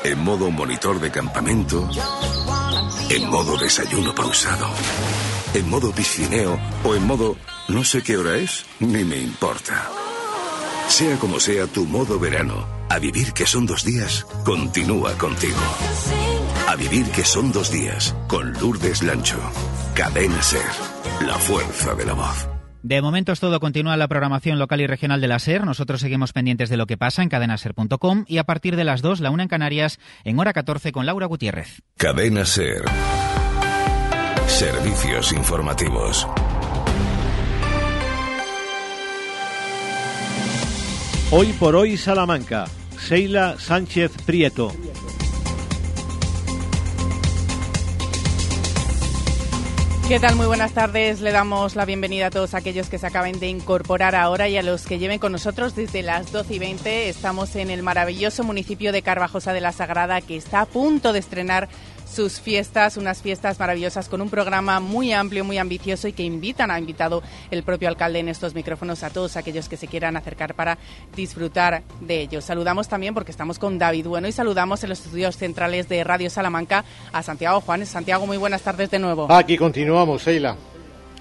[0.03, 1.89] En modo monitor de campamento,
[3.09, 4.67] en modo desayuno pausado,
[5.53, 7.35] en modo piscineo o en modo
[7.67, 9.89] no sé qué hora es, ni me importa.
[10.87, 15.59] Sea como sea tu modo verano, a vivir que son dos días, continúa contigo.
[16.67, 19.39] A vivir que son dos días, con Lourdes Lancho.
[19.95, 20.61] Cadena Ser,
[21.21, 22.58] la fuerza de la voz.
[22.81, 23.59] De momento es todo.
[23.59, 25.65] Continúa la programación local y regional de la SER.
[25.65, 29.19] Nosotros seguimos pendientes de lo que pasa en cadenaser.com y a partir de las 2,
[29.19, 31.81] la una en Canarias, en hora 14 con Laura Gutiérrez.
[31.97, 32.83] Cadena Ser.
[34.47, 36.27] Servicios informativos.
[41.31, 42.65] Hoy por hoy Salamanca.
[42.97, 44.73] Seila Sánchez Prieto.
[50.09, 50.35] ¿Qué tal?
[50.35, 51.21] Muy buenas tardes.
[51.21, 54.63] Le damos la bienvenida a todos aquellos que se acaben de incorporar ahora y a
[54.63, 57.09] los que lleven con nosotros desde las 12 y 20.
[57.09, 61.19] Estamos en el maravilloso municipio de Carvajosa de la Sagrada que está a punto de
[61.19, 61.69] estrenar
[62.11, 66.71] sus fiestas, unas fiestas maravillosas con un programa muy amplio, muy ambicioso y que invitan,
[66.71, 70.55] ha invitado el propio alcalde en estos micrófonos a todos aquellos que se quieran acercar
[70.55, 70.77] para
[71.15, 72.45] disfrutar de ellos.
[72.45, 76.29] Saludamos también porque estamos con David Bueno y saludamos en los estudios centrales de Radio
[76.29, 77.89] Salamanca a Santiago Juanes.
[77.89, 79.31] Santiago, muy buenas tardes de nuevo.
[79.31, 80.55] Aquí continuamos, Sheila.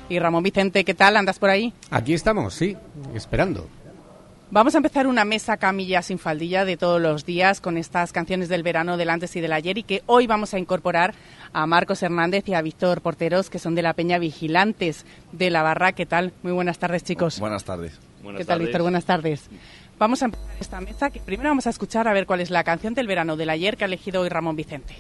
[0.09, 1.16] Y Ramón Vicente, ¿qué tal?
[1.16, 1.74] ¿Andas por ahí?
[1.91, 2.76] Aquí estamos, sí,
[3.14, 3.68] esperando.
[4.51, 8.49] Vamos a empezar una mesa camilla sin faldilla de todos los días con estas canciones
[8.49, 11.14] del verano del antes y del ayer y que hoy vamos a incorporar
[11.53, 15.62] a Marcos Hernández y a Víctor Porteros que son de la Peña Vigilantes de la
[15.62, 15.92] Barra.
[15.92, 16.32] ¿Qué tal?
[16.42, 17.38] Muy buenas tardes chicos.
[17.40, 18.01] Buenas tardes.
[18.38, 18.80] ¿Qué tal Víctor?
[18.80, 19.51] Buenas tardes.
[19.99, 22.64] Vamos a empezar esta mesa que primero vamos a escuchar a ver cuál es la
[22.64, 24.94] canción del verano del ayer que ha elegido hoy Ramón Vicente.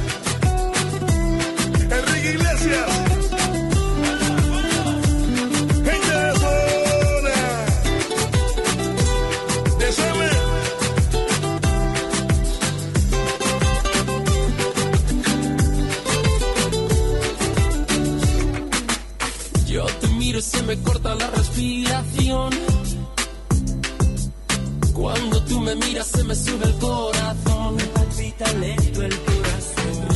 [25.00, 27.76] Cuando tú me miras se me sube el corazón.
[27.76, 29.39] Me palpita lento el.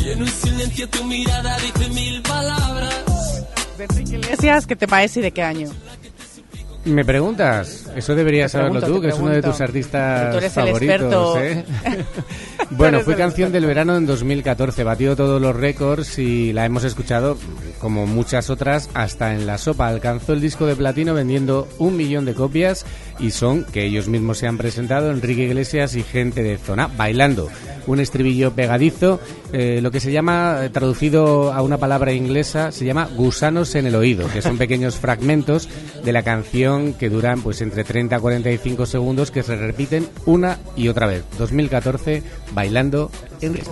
[0.04, 3.44] Y en un silencio tu mirada dice mil palabras.
[3.78, 5.70] De Enrique Iglesias, ¿qué te parece y de qué año?
[6.84, 10.64] Me preguntas, eso deberías saberlo tú, que es uno de tus artistas Tú eres el
[10.66, 11.38] favoritos.
[11.38, 11.40] experto.
[11.40, 11.64] ¿eh?
[12.70, 17.38] bueno, fue canción del verano en 2014, batió todos los récords y la hemos escuchado,
[17.78, 19.88] como muchas otras, hasta en la sopa.
[19.88, 22.84] Alcanzó el disco de platino vendiendo un millón de copias
[23.18, 27.48] y son, que ellos mismos se han presentado, Enrique Iglesias y gente de zona, bailando.
[27.86, 29.20] Un estribillo pegadizo,
[29.52, 33.86] eh, lo que se llama, eh, traducido a una palabra inglesa, se llama gusanos en
[33.86, 35.68] el oído, que son pequeños fragmentos
[36.04, 40.58] de la canción que duran pues entre 30 a 45 segundos que se repiten una
[40.76, 41.24] y otra vez.
[41.38, 42.22] 2014,
[42.52, 43.10] bailando
[43.40, 43.64] vivir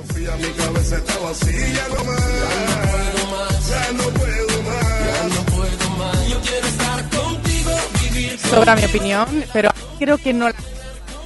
[8.51, 10.55] Sobra mi opinión, pero creo que no la...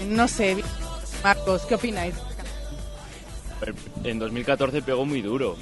[0.09, 0.57] No sé,
[1.25, 2.15] Marcos, ¿qué opináis?
[4.05, 5.57] En 2014 pegó muy duro,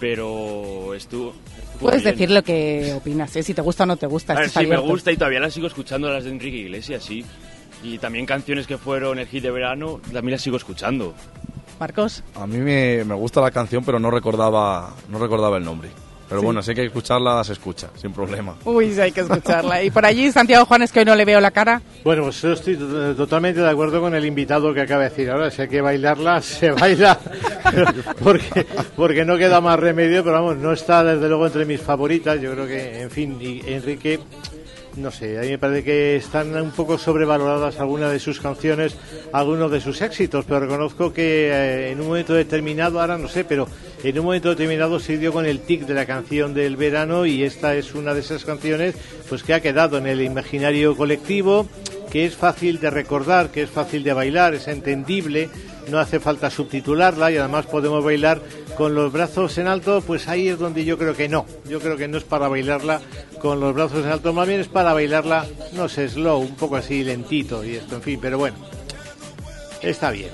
[0.00, 1.34] pero estuvo...
[1.58, 2.14] estuvo Puedes bien.
[2.14, 3.42] decir lo que opinas, ¿eh?
[3.42, 4.32] si te gusta o no te gusta.
[4.34, 7.24] A ver, sí, me gusta y todavía las sigo escuchando, las de Enrique Iglesias, sí.
[7.82, 11.14] Y también canciones que fueron el hit de verano, también las sigo escuchando.
[11.78, 12.24] Marcos.
[12.34, 15.90] A mí me, me gusta la canción, pero no recordaba, no recordaba el nombre.
[16.28, 18.56] Pero bueno, si hay que escucharla, se escucha, sin problema.
[18.64, 19.82] Uy, sí, hay que escucharla.
[19.84, 21.80] Y por allí, Santiago Juanes, que hoy no le veo la cara.
[22.02, 25.30] Bueno, pues yo estoy to- totalmente de acuerdo con el invitado que acaba de decir.
[25.30, 27.18] Ahora, si hay que bailarla, se baila.
[28.22, 28.66] porque,
[28.96, 32.40] porque no queda más remedio, pero vamos, no está desde luego entre mis favoritas.
[32.40, 34.18] Yo creo que, en fin, y Enrique,
[34.96, 38.96] no sé, a mí me parece que están un poco sobrevaloradas algunas de sus canciones,
[39.32, 43.44] algunos de sus éxitos, pero reconozco que eh, en un momento determinado, ahora no sé,
[43.44, 43.68] pero
[44.02, 47.42] en un momento determinado se dio con el tic de la canción del verano y
[47.42, 48.94] esta es una de esas canciones
[49.28, 51.68] pues que ha quedado en el imaginario colectivo,
[52.10, 55.50] que es fácil de recordar, que es fácil de bailar, es entendible,
[55.88, 58.40] no hace falta subtitularla y además podemos bailar
[58.76, 61.46] con los brazos en alto, pues ahí es donde yo creo que no.
[61.68, 63.00] Yo creo que no es para bailarla
[63.40, 66.76] con los brazos en alto, más bien es para bailarla, no sé, slow, un poco
[66.76, 68.56] así lentito y esto, en fin, pero bueno,
[69.82, 70.30] está bien.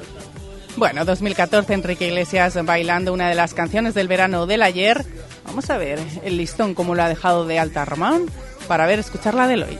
[0.77, 5.05] Bueno, 2014, Enrique Iglesias bailando una de las canciones del verano del ayer.
[5.45, 8.27] Vamos a ver el listón cómo lo ha dejado de alta Román
[8.69, 9.79] para ver, escucharla de hoy.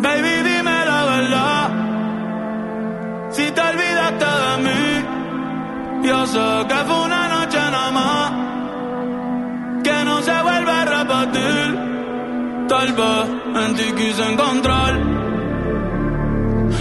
[0.00, 1.57] Baby, dime la verdad.
[3.38, 4.82] Si te olvidaste de mí,
[6.08, 8.32] yo sé que fue una noche nada más.
[9.84, 11.66] Que no se vuelve a repetir.
[12.66, 13.26] Tal vez
[13.62, 15.17] en ti quise encontrar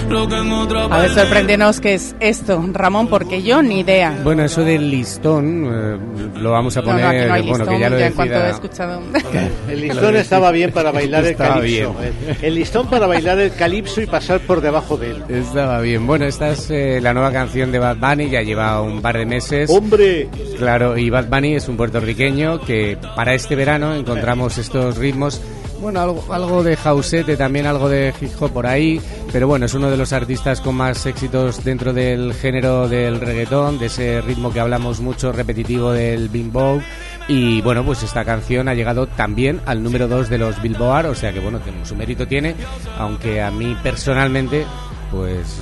[0.10, 4.18] A ver, sorpréndenos qué es esto, Ramón, porque yo ni idea.
[4.24, 7.58] Bueno, eso del listón eh, lo vamos a No, no, poner, aquí no hay bueno,
[7.66, 9.02] listón, que ya lo ya en cuanto he decida- escuchado.
[9.70, 11.62] El listón estaba bien para bailar el calipso.
[11.94, 12.14] bien.
[12.40, 15.24] El, el listón para bailar el calipso y pasar por debajo de él.
[15.30, 16.08] Estaba bien.
[16.08, 19.26] Bueno, esta es eh, la nueva canción de Bad Bunny, ya lleva un par de
[19.26, 19.70] meses.
[19.70, 20.30] ¡Hombre!
[20.58, 25.42] Claro, y Bad Bunny es un puertorriqueño que para este verano encontramos estos ritmos,
[25.80, 29.02] bueno, algo, algo de jausete, también algo de hip hop por ahí,
[29.32, 33.80] pero bueno, es uno de los artistas con más éxitos dentro del género del reggaetón,
[33.80, 36.82] de ese ritmo que hablamos mucho, repetitivo del bimbo.
[37.28, 41.16] Y bueno, pues esta canción ha llegado también al número 2 de los Billboard, o
[41.16, 42.56] sea que bueno, su mérito tiene,
[42.98, 44.66] aunque a mí personalmente,
[45.12, 45.60] pues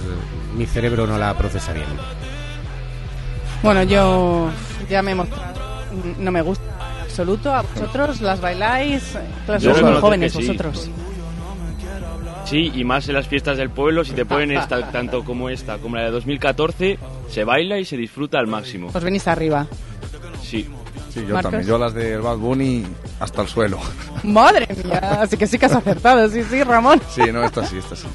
[0.55, 1.87] mi cerebro no la procesa bien.
[3.63, 4.49] Bueno, yo
[4.89, 5.65] ya me he mostrado.
[6.19, 6.74] No me gusta
[7.15, 7.53] absoluto.
[7.53, 9.17] ¿A vosotros las bailáis?
[9.45, 10.39] Claro, sois muy jóvenes sí.
[10.39, 10.89] vosotros.
[12.45, 15.77] Sí, y más en las fiestas del pueblo, si te ponen esta, tanto como esta,
[15.77, 16.99] como la de 2014,
[17.29, 18.91] se baila y se disfruta al máximo.
[18.93, 19.65] Os venís arriba.
[20.43, 20.67] Sí.
[21.15, 21.51] Sí, yo Marcos.
[21.51, 21.67] también.
[21.67, 22.85] Yo las de Bad Bunny
[23.19, 23.79] hasta el suelo.
[24.23, 27.01] Madre mía, así que sí que has acertado, sí, sí, Ramón.
[27.09, 28.05] Sí, no, esta sí, esta sí.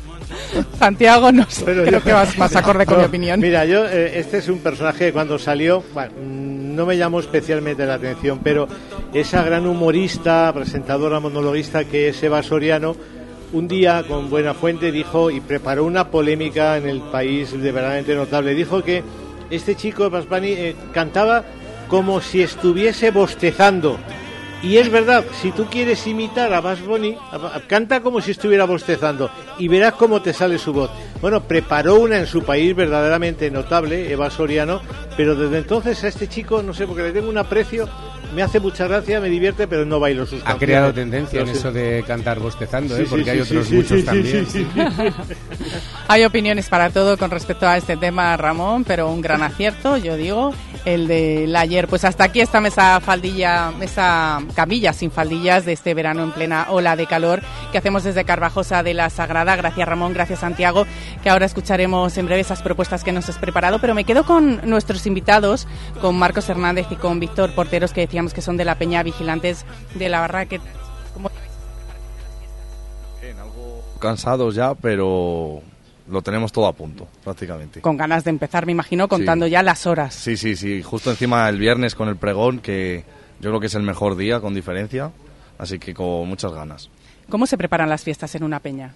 [0.79, 3.41] Santiago, no sé, Pero creo yo- que vas más acorde con No, mi opinión.
[3.41, 7.85] Mira, yo, eh, este es un personaje que cuando salió, bueno, no me llamó especialmente
[7.87, 8.69] la atención, pero
[9.13, 12.95] esa gran humorista, presentadora, monologuista que es Eva Soriano,
[13.53, 18.15] un día con buena fuente dijo y preparó una polémica en el país de verdaderamente
[18.15, 18.55] notable.
[18.55, 19.03] Dijo que
[19.51, 21.43] este chico, Bunny, eh, cantaba
[21.91, 23.99] como si estuviese bostezando.
[24.63, 27.17] Y es verdad, si tú quieres imitar a Bad Bunny,
[27.67, 30.91] canta como si estuviera bostezando y verás cómo te sale su voz.
[31.23, 34.83] Bueno, preparó una en su país verdaderamente notable, Eva Soriano,
[35.17, 37.89] pero desde entonces a este chico, no sé, porque le tengo un aprecio,
[38.35, 40.61] me hace mucha gracia, me divierte, pero no bailo sus Ha canciones.
[40.69, 43.07] creado tendencia en eso de cantar bostezando, Sí, ¿eh?
[43.09, 44.47] porque sí, hay otros sí, muchos sí, también.
[44.47, 44.81] sí, sí, sí.
[46.09, 50.17] Hay opiniones para todo con respecto a este tema, Ramón, pero un gran acierto, yo
[50.17, 50.53] digo,
[50.85, 51.89] el del ayer.
[51.89, 56.67] Pues hasta aquí esta mesa faldilla, mesa camilla sin faldillas de este verano en plena
[56.71, 59.57] ola de calor que hacemos desde Carvajosa de la Sagrada.
[59.57, 60.87] Gracias Ramón, gracias Santiago,
[61.23, 63.81] que ahora escucharemos en breve esas propuestas que nos has preparado.
[63.81, 65.67] Pero me quedo con nuestros invitados,
[66.01, 69.65] con Marcos Hernández y con Víctor Porteros, que decíamos que son de la Peña Vigilantes
[69.95, 70.47] de la Barra.
[70.47, 70.61] Que,
[71.15, 71.31] ¿cómo
[74.01, 75.63] Cansados ya, pero
[76.11, 77.81] lo tenemos todo a punto, prácticamente.
[77.81, 80.15] con ganas de empezar, me imagino, contando ya las horas.
[80.15, 80.83] Sí, sí, sí.
[80.83, 83.05] Justo encima el viernes con el pregón, que
[83.41, 85.13] yo creo que es el mejor día, con diferencia.
[85.59, 86.89] Así que con muchas ganas.
[87.29, 88.95] ¿Cómo se preparan las fiestas en una peña?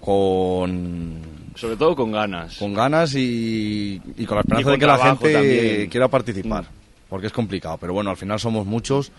[0.00, 1.20] Con...
[1.54, 2.56] Sobre todo con ganas.
[2.56, 5.90] Con ganas y, y con la esperanza con de que la gente también.
[5.90, 6.64] quiera participar.
[7.08, 7.78] Porque es complicado.
[7.78, 9.12] Pero bueno, al final somos muchos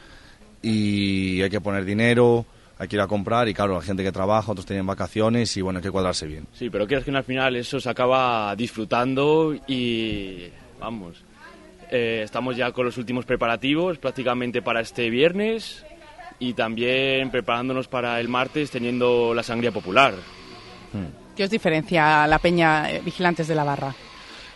[0.61, 2.45] y hay que poner dinero,
[2.77, 3.47] hay que ir a comprar.
[3.47, 6.47] Y claro, hay gente que trabaja, otros tienen vacaciones y bueno, hay que cuadrarse bien.
[6.53, 10.49] Sí, pero quieres que al final eso se acaba disfrutando y
[10.79, 11.23] vamos.
[11.91, 15.85] eh, estamos ya con los últimos preparativos prácticamente para este viernes
[16.39, 20.15] y también preparándonos para el martes teniendo la sangría popular.
[21.35, 23.93] ¿Qué os diferencia a la peña eh, Vigilantes de la Barra?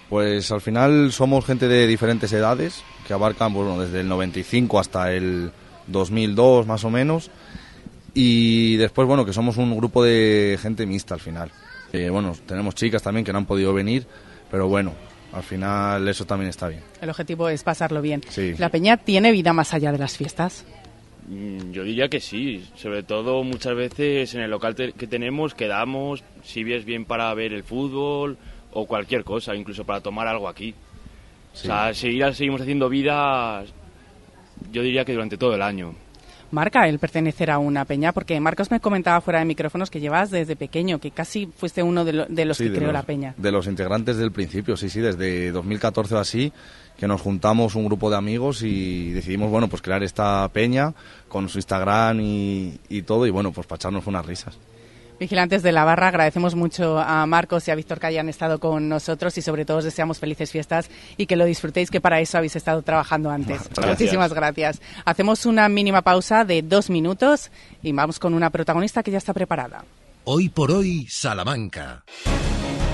[0.10, 5.12] Pues al final somos gente de diferentes edades, que abarcan bueno, desde el 95 hasta
[5.12, 5.52] el
[5.88, 7.30] 2002 más o menos.
[8.20, 11.52] Y después, bueno, que somos un grupo de gente mixta al final.
[11.94, 14.08] Eh, bueno, tenemos chicas también que no han podido venir,
[14.50, 14.94] pero bueno,
[15.34, 16.82] al final eso también está bien.
[17.00, 18.22] El objetivo es pasarlo bien.
[18.28, 18.56] Sí.
[18.58, 20.66] ¿La peña tiene vida más allá de las fiestas?
[21.28, 25.54] Mm, Yo diría que sí, sobre todo muchas veces en el local te- que tenemos
[25.54, 28.36] quedamos, si es bien para ver el fútbol
[28.74, 30.74] o cualquier cosa, incluso para tomar algo aquí.
[31.54, 31.68] Sí.
[31.68, 33.64] O sea, seguir, seguimos haciendo vida,
[34.72, 35.94] yo diría que durante todo el año.
[36.52, 40.32] Marca el pertenecer a una peña, porque Marcos me comentaba fuera de micrófonos que llevas
[40.32, 42.94] desde pequeño, que casi fuiste uno de, lo- de los Sí, que de creó los-
[42.94, 43.34] la peña.
[43.38, 46.54] De los integrantes del principio, sí, sí, desde 2014 o así,
[46.98, 50.94] que nos juntamos un grupo de amigos y decidimos, bueno, pues crear esta peña
[51.28, 54.58] con su Instagram y, y todo, y bueno, pues para echarnos unas risas.
[55.20, 58.88] Vigilantes de la Barra, agradecemos mucho a Marcos y a Víctor que hayan estado con
[58.88, 62.38] nosotros y sobre todo os deseamos felices fiestas y que lo disfrutéis, que para eso
[62.38, 63.70] habéis estado trabajando antes.
[63.70, 63.88] Gracias.
[63.88, 64.82] Muchísimas gracias.
[65.06, 67.52] Hacemos una mínima pausa de dos minutos
[67.82, 69.86] y vamos con una protagonista que ya está preparada.
[70.24, 72.04] Hoy por hoy, Salamanca.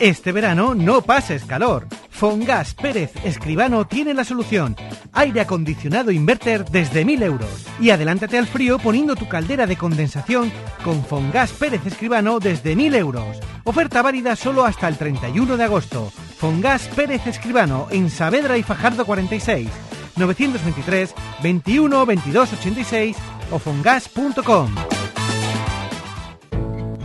[0.00, 1.88] Este verano no pases calor.
[2.08, 4.76] Fongas Pérez Escribano tiene la solución.
[5.12, 7.66] Aire acondicionado inverter desde 1000 euros.
[7.80, 10.52] Y adelántate al frío poniendo tu caldera de condensación
[10.84, 13.40] con Fongas Pérez Escribano desde 1000 euros.
[13.64, 16.12] Oferta válida solo hasta el 31 de agosto.
[16.36, 19.68] Fongas Pérez Escribano en Saavedra y Fajardo 46.
[20.14, 23.16] 923 21 22 86
[23.50, 24.97] o fongas.com.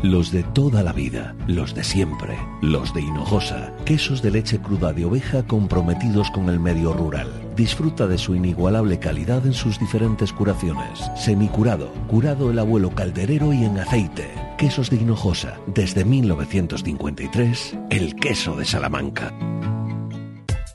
[0.04, 4.92] Los de toda la vida, los de siempre, los de Hinojosa, quesos de leche cruda
[4.92, 7.32] de oveja comprometidos con el medio rural.
[7.56, 11.00] Disfruta de su inigualable calidad en sus diferentes curaciones.
[11.16, 14.30] Semicurado, curado el abuelo calderero y en aceite.
[14.58, 19.34] Quesos de Hinojosa, desde 1953, el queso de Salamanca.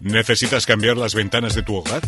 [0.01, 2.01] ¿Necesitas cambiar las ventanas de tu hogar?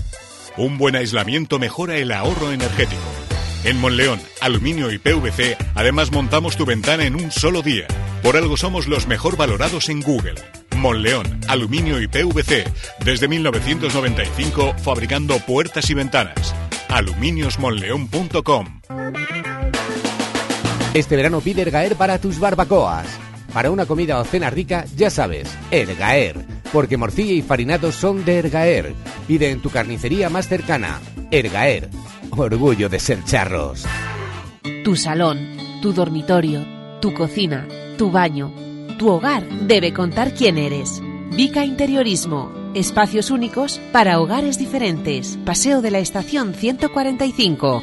[0.56, 3.29] Un buen aislamiento mejora el ahorro energético.
[3.62, 7.86] En Monleón, Aluminio y PVC, además montamos tu ventana en un solo día.
[8.22, 10.36] Por algo somos los mejor valorados en Google.
[10.76, 12.64] Monleón, Aluminio y PVC,
[13.04, 16.54] desde 1995 fabricando puertas y ventanas.
[16.88, 18.80] aluminiosmonleón.com
[20.94, 23.06] Este verano pide Ergaer para tus barbacoas.
[23.52, 26.36] Para una comida o cena rica, ya sabes, Ergaer.
[26.72, 28.94] Porque morcilla y farinado son de Ergaer.
[29.28, 30.98] Pide en tu carnicería más cercana.
[31.30, 31.90] Ergaer.
[32.30, 33.84] Orgullo de ser charros.
[34.84, 35.38] Tu salón,
[35.82, 36.64] tu dormitorio,
[37.00, 37.66] tu cocina,
[37.98, 38.52] tu baño,
[38.98, 41.02] tu hogar debe contar quién eres.
[41.32, 42.52] Vica Interiorismo.
[42.74, 45.38] Espacios únicos para hogares diferentes.
[45.44, 47.82] Paseo de la Estación 145.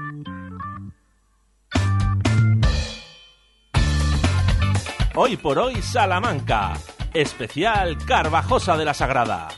[5.13, 6.73] Hoy por hoy Salamanca.
[7.13, 9.49] Especial Carvajosa de la Sagrada.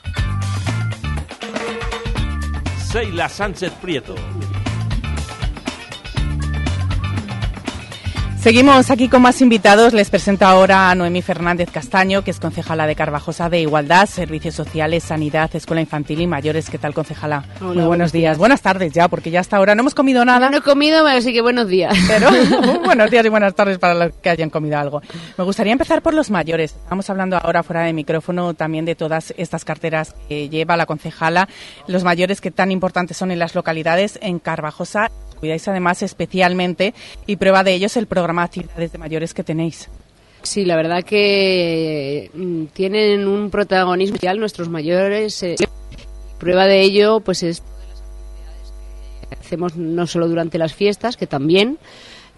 [2.92, 4.16] Seila Sánchez Prieto.
[8.44, 9.94] Seguimos aquí con más invitados.
[9.94, 14.54] Les presento ahora a Noemí Fernández Castaño, que es concejala de Carvajosa de Igualdad, Servicios
[14.54, 16.70] Sociales, Sanidad, Escuela Infantil y Mayores.
[16.70, 17.38] ¿Qué tal, concejala?
[17.38, 18.38] Hola, Muy buenos buenos días.
[18.38, 20.50] Buenas tardes ya, porque ya hasta ahora no hemos comido nada.
[20.50, 21.98] No he comido, así que buenos días.
[22.06, 22.28] Pero
[22.84, 25.02] buenos días y buenas tardes para los que hayan comido algo.
[25.38, 26.76] Me gustaría empezar por los mayores.
[26.84, 31.48] Estamos hablando ahora fuera de micrófono también de todas estas carteras que lleva la concejala.
[31.88, 34.20] Los mayores que tan importantes son en las localidades.
[34.22, 35.12] En Carvajosa
[35.44, 36.94] cuidáis además especialmente
[37.28, 39.90] y prueba de ello es el programa de actividades de mayores que tenéis.
[40.42, 45.44] Sí, la verdad que mm, tienen un protagonismo especial nuestros mayores.
[45.44, 45.56] eh,
[46.40, 47.62] prueba de ello, pues es
[49.38, 51.78] hacemos no solo durante las fiestas, que también,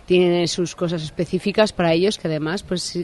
[0.06, 2.98] tiene sus cosas específicas para ellos que además pues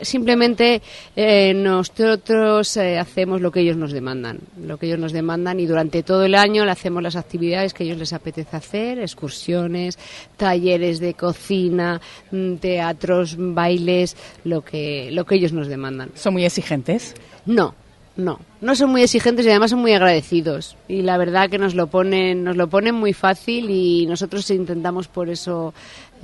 [0.00, 0.82] simplemente
[1.14, 5.66] eh, nosotros eh, hacemos lo que ellos nos demandan, lo que ellos nos demandan y
[5.66, 9.98] durante todo el año le hacemos las actividades que ellos les apetece hacer, excursiones,
[10.36, 12.00] talleres de cocina,
[12.30, 16.10] mm, teatros, bailes, lo que lo que ellos nos demandan.
[16.14, 17.14] ¿Son muy exigentes?
[17.44, 17.74] No,
[18.16, 20.76] no, no son muy exigentes y además son muy agradecidos.
[20.88, 25.06] Y la verdad que nos lo ponen, nos lo ponen muy fácil y nosotros intentamos
[25.06, 25.74] por eso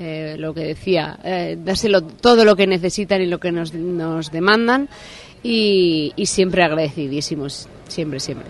[0.02, 4.32] eh, lo que decía, eh, dárselo todo lo que necesitan y lo que nos, nos
[4.32, 4.88] demandan
[5.42, 8.48] y, y siempre agradecidísimos, siempre, siempre.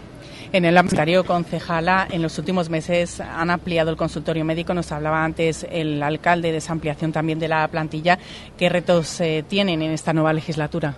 [0.52, 4.74] En el Ministerio Concejala, en los últimos meses han ampliado el consultorio médico.
[4.74, 8.18] Nos hablaba antes el alcalde de esa ampliación también de la plantilla.
[8.58, 10.96] ¿Qué retos eh, tienen en esta nueva legislatura?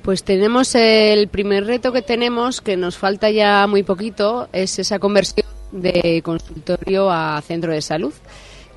[0.00, 4.98] Pues tenemos el primer reto que tenemos, que nos falta ya muy poquito, es esa
[4.98, 8.14] conversión de consultorio a centro de salud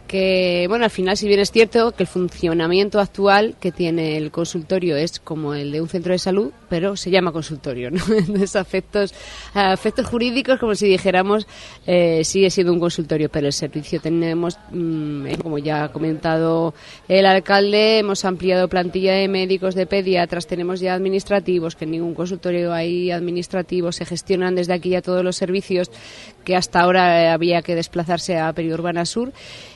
[0.07, 4.31] que, bueno, al final, si bien es cierto que el funcionamiento actual que tiene el
[4.31, 8.01] consultorio es como el de un centro de salud, pero se llama consultorio, ¿no?
[8.17, 9.13] Entonces, afectos,
[9.53, 11.47] afectos jurídicos, como si dijéramos,
[11.87, 16.73] eh, sigue siendo un consultorio, pero el servicio tenemos, mm, como ya ha comentado
[17.07, 22.13] el alcalde, hemos ampliado plantilla de médicos, de pediatras, tenemos ya administrativos, que en ningún
[22.13, 25.89] consultorio hay administrativos, se gestionan desde aquí ya todos los servicios
[26.43, 29.33] que hasta ahora había que desplazarse a Periurbana Sur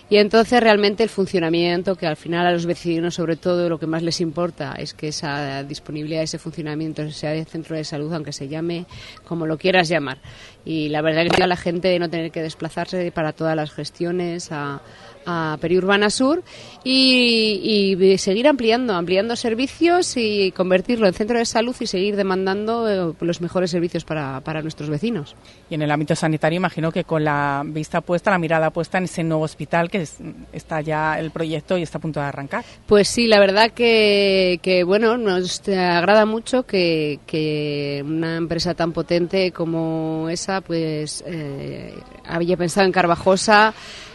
[0.09, 3.85] y entonces realmente el funcionamiento, que al final a los vecinos sobre todo lo que
[3.85, 8.33] más les importa es que esa disponibilidad, ese funcionamiento sea de centro de salud, aunque
[8.33, 8.85] se llame
[9.23, 10.17] como lo quieras llamar.
[10.65, 13.71] Y la verdad que a la gente de no tener que desplazarse para todas las
[13.71, 14.81] gestiones a,
[15.29, 16.43] a Periurbana Sur
[16.83, 22.89] y, y, seguir ampliando, ampliando servicios y convertirlo en centro de salud y seguir demandando
[22.89, 25.35] eh, los mejores servicios para, para, nuestros vecinos.
[25.69, 29.03] Y en el ámbito sanitario imagino que con la vista puesta, la mirada puesta en
[29.03, 30.17] ese nuevo hospital que es,
[30.51, 32.65] está ya el proyecto y está a punto de arrancar.
[32.87, 38.93] Pues sí, la verdad que, que bueno, nos agrada mucho que, que, una empresa tan
[38.93, 41.93] potente como esa pues eh,
[42.25, 43.73] había pensado en Carvajosa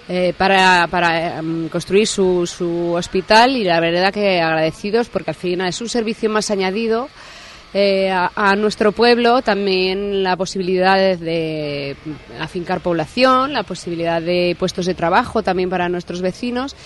[0.08, 5.36] eh, para, para um, construir su, su hospital y la verdad que agradecidos porque al
[5.36, 7.08] final es un servicio más añadido.
[7.76, 11.96] Eh, a, a, nuestro pueblo también la posibilidad de,
[12.38, 16.76] afincar población, la posibilidad de puestos de trabajo también para nuestros vecinos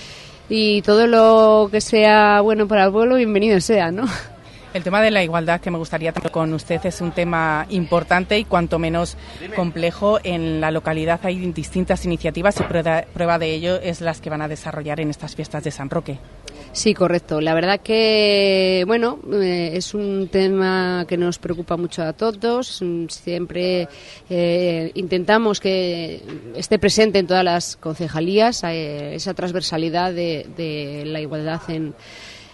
[0.48, 4.06] y todo lo que sea bueno para el pueblo, bienvenido sea, ¿no?
[4.78, 8.38] El tema de la igualdad que me gustaría tratar con usted es un tema importante
[8.38, 9.16] y cuanto menos
[9.56, 10.20] complejo.
[10.22, 14.40] En la localidad hay distintas iniciativas y prueba, prueba de ello es las que van
[14.40, 16.20] a desarrollar en estas fiestas de San Roque.
[16.70, 17.40] Sí, correcto.
[17.40, 22.80] La verdad que, bueno, eh, es un tema que nos preocupa mucho a todos.
[23.08, 23.88] Siempre
[24.30, 26.22] eh, intentamos que
[26.54, 31.96] esté presente en todas las concejalías eh, esa transversalidad de, de la igualdad en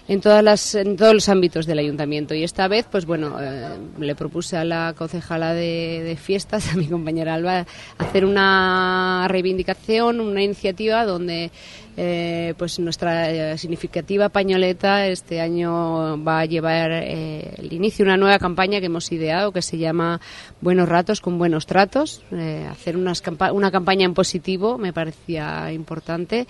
[0.07, 2.35] en todas las en todos los ámbitos del ayuntamiento.
[2.35, 6.77] Y esta vez pues bueno eh, le propuse a la concejala de, de, fiestas a
[6.77, 7.67] mi compañera Alba
[7.99, 11.51] hacer una reivindicación una iniciativa donde
[11.97, 18.11] eh, pues nuestra eh, significativa pañoleta este año va a llevar eh, el inicio de
[18.11, 20.21] una nueva campaña que hemos ideado que se llama
[20.61, 22.23] Buenos Ratos con Buenos Tratos.
[22.33, 26.47] Eh, hacer unas campa una campaña en positivo me parecía importante.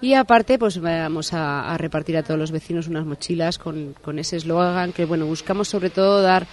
[0.00, 4.18] Y aparte, pues vamos a, a repartir a todos los vecinos unas mochilas con, con
[4.18, 6.46] ese eslogan que, bueno, buscamos sobre todo dar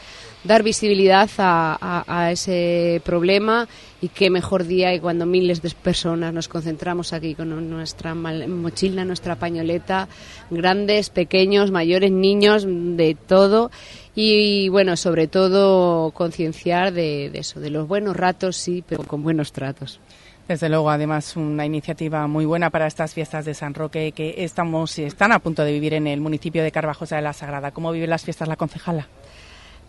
[0.44, 3.68] dar visibilidad a, ese problema
[4.02, 9.06] y qué mejor día y cuando miles de personas nos concentramos aquí con nuestra mochila,
[9.06, 10.08] nuestra pañoleta,
[10.50, 13.72] grandes, pequeños, mayores, niños, de todo.
[14.16, 19.52] Y, bueno, sobre todo concienciar de, eso, de los buenos ratos, sí, pero con buenos
[19.52, 20.00] tratos.
[20.48, 24.98] Desde luego, además, una iniciativa muy buena para estas fiestas de San Roque que estamos
[25.00, 27.72] están a punto de vivir en el municipio de Carvajosa de la Sagrada.
[27.72, 29.08] ¿Cómo viven las fiestas la concejala?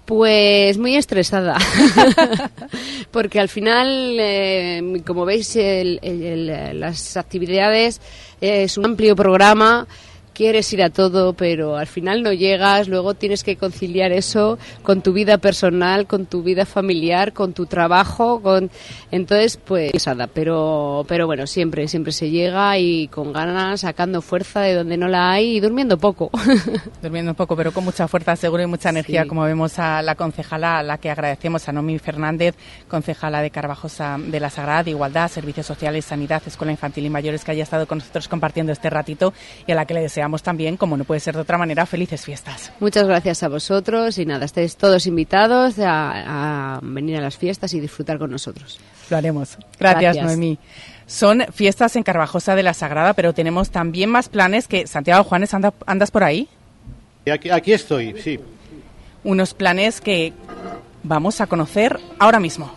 [0.04, 1.56] Pues muy estresada,
[3.12, 8.00] porque al final, eh, como veis, el, el, las actividades
[8.40, 9.86] es un amplio programa
[10.32, 15.02] quieres ir a todo, pero al final no llegas, luego tienes que conciliar eso con
[15.02, 18.70] tu vida personal, con tu vida familiar, con tu trabajo, con
[19.10, 24.60] entonces pues nada, pero pero bueno, siempre siempre se llega y con ganas, sacando fuerza
[24.60, 26.30] de donde no la hay y durmiendo poco.
[27.02, 29.28] durmiendo poco, pero con mucha fuerza, seguro y mucha energía, sí.
[29.28, 32.54] como vemos a la concejala a la que agradecemos a Nomi Fernández,
[32.88, 37.44] concejala de Carvajosa de la Sagrada de Igualdad, Servicios Sociales, Sanidad, Escuela Infantil y Mayores
[37.44, 39.32] que haya estado con nosotros compartiendo este ratito
[39.66, 41.84] y a la que le deseamos deseamos también, como no puede ser de otra manera,
[41.84, 42.70] felices fiestas.
[42.78, 47.74] Muchas gracias a vosotros y nada, estáis todos invitados a, a venir a las fiestas
[47.74, 48.78] y disfrutar con nosotros.
[49.10, 49.58] Lo haremos.
[49.80, 50.24] Gracias, Gracias.
[50.24, 50.58] Noemí.
[51.08, 55.52] Son fiestas en Carvajosa de la Sagrada, pero tenemos también más planes que Santiago Juanes
[55.54, 56.48] anda- andas por ahí.
[57.30, 58.38] Aquí, aquí estoy, sí.
[59.24, 60.32] Unos planes que
[61.02, 62.70] vamos a conocer ahora mismo.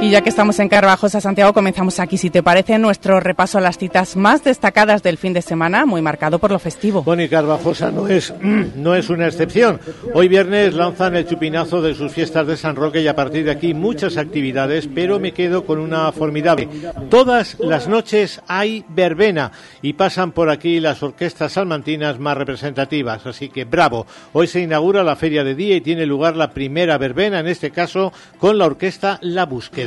[0.00, 3.60] Y ya que estamos en Carvajosa, Santiago, comenzamos aquí, si te parece, nuestro repaso a
[3.62, 7.02] las citas más destacadas del fin de semana, muy marcado por lo festivo.
[7.02, 8.34] Bueno, y Carvajosa no es,
[8.76, 9.80] no es una excepción.
[10.12, 13.52] Hoy viernes lanzan el chupinazo de sus fiestas de San Roque y a partir de
[13.52, 16.68] aquí muchas actividades, pero me quedo con una formidable.
[17.08, 23.48] Todas las noches hay verbena y pasan por aquí las orquestas salmantinas más representativas, así
[23.48, 24.06] que bravo.
[24.34, 27.70] Hoy se inaugura la feria de día y tiene lugar la primera verbena, en este
[27.70, 29.83] caso con la orquesta La Búsqueda.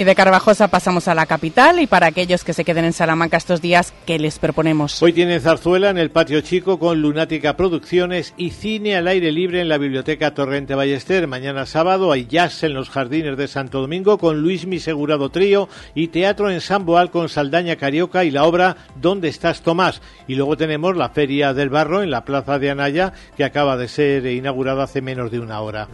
[0.00, 3.36] Y de Carvajosa pasamos a la capital y para aquellos que se queden en Salamanca
[3.36, 5.02] estos días, ¿qué les proponemos?
[5.02, 9.60] Hoy tienen zarzuela en el Patio Chico con Lunática Producciones y cine al aire libre
[9.60, 11.26] en la Biblioteca Torrente Ballester.
[11.26, 15.68] Mañana sábado hay jazz en los jardines de Santo Domingo con Luis Mi Segurado Trío
[15.94, 20.00] y teatro en San Boal con Saldaña Carioca y la obra ¿Dónde estás Tomás?
[20.26, 23.86] Y luego tenemos la Feria del Barro en la Plaza de Anaya que acaba de
[23.86, 25.88] ser inaugurada hace menos de una hora.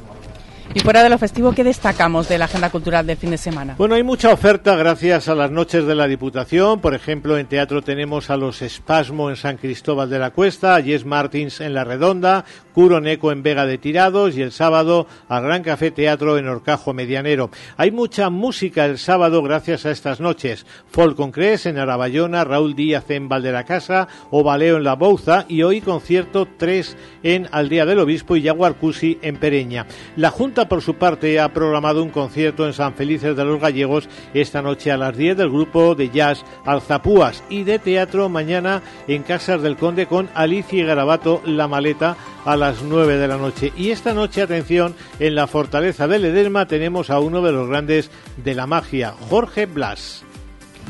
[0.74, 3.74] Y fuera de lo festivo, ¿qué destacamos de la agenda cultural del fin de semana?
[3.78, 6.80] Bueno, hay mucha oferta gracias a las noches de la Diputación.
[6.80, 10.80] Por ejemplo, en teatro tenemos a los Espasmo en San Cristóbal de la Cuesta, a
[10.80, 12.44] Yes Martins en La Redonda,
[12.74, 16.92] Curo Neco en Vega de Tirados y el sábado al Gran Café Teatro en Orcajo
[16.92, 17.50] Medianero.
[17.78, 20.66] Hay mucha música el sábado gracias a estas noches.
[20.90, 26.46] Folk Concres en Arabayona, Raúl Díaz en Valderacasa, Ovaleo en La Bouza y hoy concierto
[26.58, 29.86] 3 en Aldea del Obispo y Yaguarcusi en Pereña.
[30.16, 34.08] La Junta, por su parte, ha programado un concierto en San Felices de los Gallegos
[34.32, 39.22] esta noche a las 10 del grupo de jazz Alzapúas y de teatro mañana en
[39.22, 43.72] Casas del Conde con Alicia Garabato La Maleta a las 9 de la noche.
[43.76, 48.10] Y esta noche, atención, en la Fortaleza del Ederma tenemos a uno de los grandes
[48.38, 50.25] de la magia, Jorge Blas.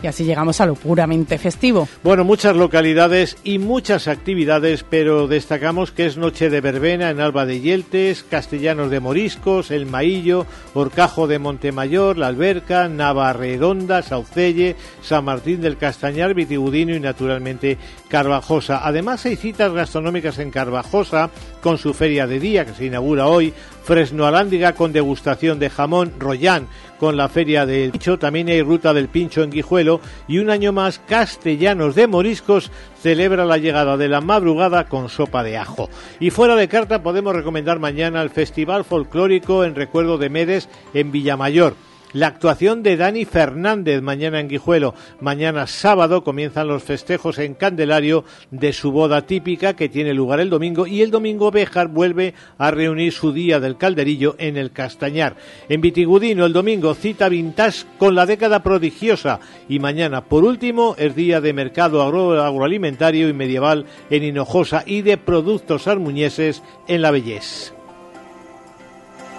[0.03, 1.89] Y así llegamos a lo puramente festivo.
[2.03, 7.47] Bueno, muchas localidades y muchas actividades, pero destacamos que es noche de verbena en Alba
[7.47, 15.25] de Yeltes, Castellanos de Moriscos, El Maillo, Orcajo de Montemayor, La Alberca, Navarredonda, Saucelle, San
[15.25, 17.79] Martín del Castañar, Vitigudino y naturalmente
[18.09, 18.87] Carvajosa.
[18.87, 21.31] Además hay citas gastronómicas en Carvajosa
[21.63, 23.53] con su feria de día que se inaugura hoy,
[23.87, 26.67] Fresno Alándiga con degustación de jamón, Rollán
[26.99, 30.73] con la feria del pincho, también hay ruta del pincho en Guijuelo y un año
[30.73, 35.89] más Castellanos de Moriscos celebra la llegada de la madrugada con sopa de ajo.
[36.19, 41.13] Y fuera de carta podemos recomendar mañana el Festival Folclórico en recuerdo de Medes en
[41.13, 41.77] Villamayor.
[42.17, 44.95] La actuación de Dani Fernández mañana en Guijuelo.
[45.21, 50.49] Mañana sábado comienzan los festejos en Candelario de su boda típica que tiene lugar el
[50.49, 55.37] domingo y el domingo Béjar vuelve a reunir su día del calderillo en el Castañar.
[55.69, 59.39] En Vitigudino el domingo cita vintage con la década prodigiosa
[59.69, 65.03] y mañana por último es día de mercado agro- agroalimentario y medieval en Hinojosa y
[65.03, 67.76] de productos armuñeses en La Bellés.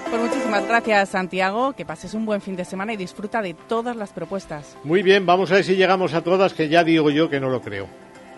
[0.10, 1.74] Pues muchísimas gracias, Santiago.
[1.74, 4.78] Que pases un buen fin de semana y disfruta de todas las propuestas.
[4.84, 7.50] Muy bien, vamos a ver si llegamos a todas, que ya digo yo que no
[7.50, 7.88] lo creo.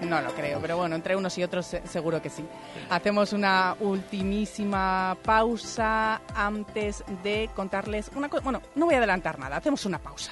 [0.02, 2.44] No lo creo, pero bueno, entre unos y otros se- seguro que sí.
[2.90, 8.44] Hacemos una ultimísima pausa antes de contarles una cosa.
[8.44, 10.32] Bueno, no voy a adelantar nada, hacemos una pausa.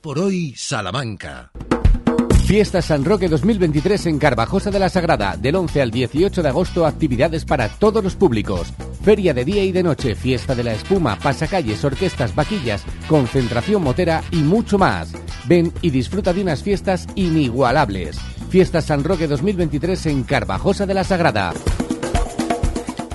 [0.00, 1.52] Por hoy, Salamanca.
[2.44, 6.84] Fiesta San Roque 2023 en Carvajosa de la Sagrada, del 11 al 18 de agosto,
[6.84, 8.72] actividades para todos los públicos.
[9.02, 14.22] Feria de día y de noche, fiesta de la espuma, pasacalles, orquestas, vaquillas, concentración motera
[14.30, 15.12] y mucho más.
[15.46, 18.18] Ven y disfruta de unas fiestas inigualables.
[18.50, 21.52] Fiesta San Roque 2023 en Carvajosa de la Sagrada.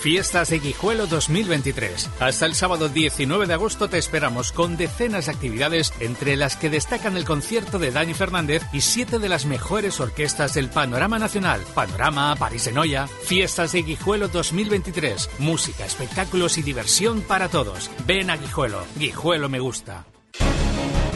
[0.00, 2.10] Fiestas de Guijuelo 2023.
[2.20, 6.70] Hasta el sábado 19 de agosto te esperamos con decenas de actividades, entre las que
[6.70, 11.60] destacan el concierto de Dani Fernández y siete de las mejores orquestas del panorama nacional.
[11.74, 13.06] Panorama, París de Noia.
[13.06, 15.30] Fiestas de Guijuelo 2023.
[15.40, 17.90] Música, espectáculos y diversión para todos.
[18.06, 18.84] Ven a Guijuelo.
[18.96, 20.06] Guijuelo me gusta.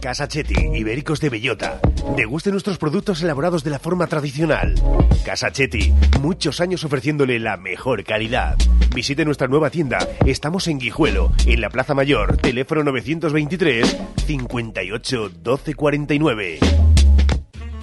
[0.00, 1.80] Casa Chetti, Ibéricos de Bellota.
[2.16, 4.74] Deguste nuestros productos elaborados de la forma tradicional.
[5.24, 8.56] Casa Chetti, muchos años ofreciéndole la mejor calidad.
[8.94, 9.98] Visite nuestra nueva tienda.
[10.24, 12.36] Estamos en Guijuelo, en la Plaza Mayor.
[12.36, 13.96] Teléfono 923
[14.26, 16.58] 58 12 49.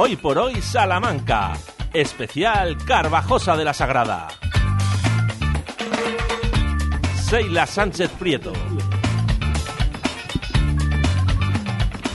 [0.00, 1.54] Hoy por hoy Salamanca.
[1.92, 4.28] Especial Carvajosa de la Sagrada.
[7.28, 8.52] Seila Sánchez Prieto.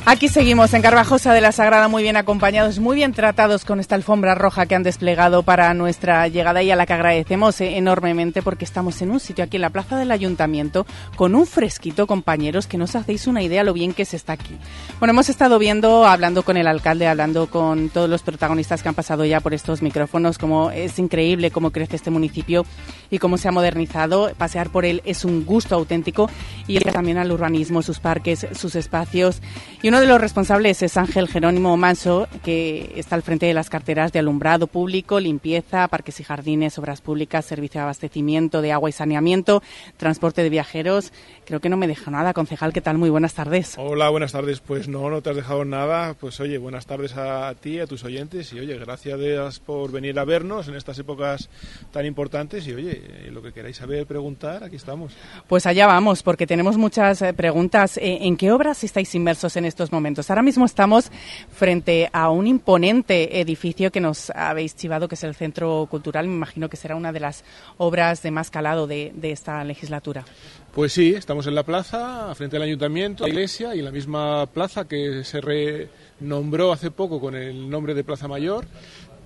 [0.05, 3.95] Aquí seguimos en Carvajosa de la Sagrada, muy bien acompañados, muy bien tratados con esta
[3.95, 8.41] alfombra roja que han desplegado para nuestra llegada y a la que agradecemos eh, enormemente
[8.41, 10.85] porque estamos en un sitio aquí en la plaza del Ayuntamiento
[11.15, 14.33] con un fresquito, compañeros, que no os hacéis una idea lo bien que se está
[14.33, 14.57] aquí.
[14.99, 18.95] Bueno, hemos estado viendo, hablando con el alcalde, hablando con todos los protagonistas que han
[18.95, 22.65] pasado ya por estos micrófonos, cómo es increíble cómo crece este municipio
[23.09, 24.33] y cómo se ha modernizado.
[24.37, 26.29] Pasear por él es un gusto auténtico
[26.67, 29.41] y también al urbanismo, sus parques, sus espacios.
[29.81, 33.69] Y uno de los responsables es Ángel Jerónimo Manso, que está al frente de las
[33.69, 38.89] carteras de alumbrado público, limpieza, parques y jardines, obras públicas, servicio de abastecimiento de agua
[38.89, 39.61] y saneamiento,
[39.97, 41.13] transporte de viajeros.
[41.45, 42.33] Creo que no me deja nada.
[42.33, 42.97] Concejal, ¿qué tal?
[42.97, 43.75] Muy buenas tardes.
[43.77, 44.61] Hola, buenas tardes.
[44.61, 46.15] Pues no, no te has dejado nada.
[46.15, 50.25] Pues oye, buenas tardes a ti, a tus oyentes y oye, gracias por venir a
[50.25, 51.49] vernos en estas épocas
[51.91, 55.13] tan importantes y oye, lo que queráis saber, preguntar, aquí estamos.
[55.47, 57.97] Pues allá vamos, porque tenemos muchas eh, preguntas.
[57.97, 60.29] Eh, ¿En qué obras estáis inmersos en estos momentos?
[60.29, 61.11] Ahora mismo estamos
[61.51, 66.27] frente a un imponente edificio que nos habéis chivado, que es el Centro Cultural.
[66.27, 67.43] Me imagino que será una de las
[67.77, 70.25] obras de más calado de, de esta legislatura.
[70.73, 74.87] Pues sí, estamos en la plaza, frente al ayuntamiento, la iglesia y la misma plaza
[74.87, 78.65] que se renombró hace poco con el nombre de Plaza Mayor,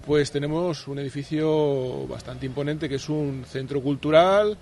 [0.05, 4.57] pues tenemos un edificio bastante imponente que es un centro cultural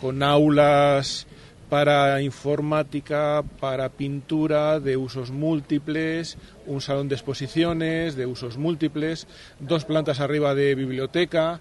[0.00, 1.26] con aulas
[1.70, 6.36] para informática, para pintura de usos múltiples,
[6.66, 9.28] un salón de exposiciones de usos múltiples,
[9.60, 11.60] dos plantas arriba de biblioteca,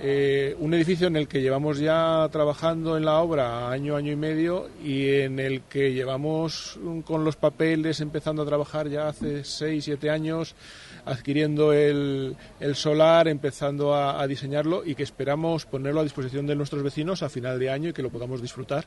[0.00, 4.16] eh, un edificio en el que llevamos ya trabajando en la obra año, año y
[4.16, 9.84] medio y en el que llevamos con los papeles empezando a trabajar ya hace seis,
[9.84, 10.56] siete años,
[11.04, 12.36] adquiriendo el,
[12.74, 17.60] solar, empezando a diseñarlo y que esperamos ponerlo a disposición de nuestros vecinos a final
[17.60, 18.86] de año y que lo podamos disfrutar.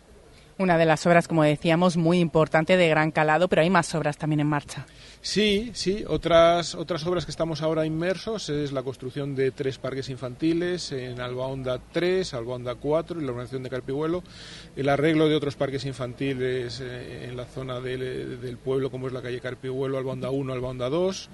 [0.59, 4.17] Una de las obras, como decíamos, muy importante, de gran calado, pero hay más obras
[4.17, 4.87] también en marcha.
[5.21, 6.03] Sí, sí.
[6.07, 11.19] Otras, otras obras que estamos ahora inmersos es la construcción de tres parques infantiles en
[11.19, 14.23] Alba Onda 3, Alba Onda 4 y la organización de Carpihuelo,
[14.75, 19.13] el arreglo de otros parques infantiles eh, en la zona del, del pueblo, como es
[19.13, 21.29] la calle Carpihuelo, Alba Onda 1, Alba Onda 2.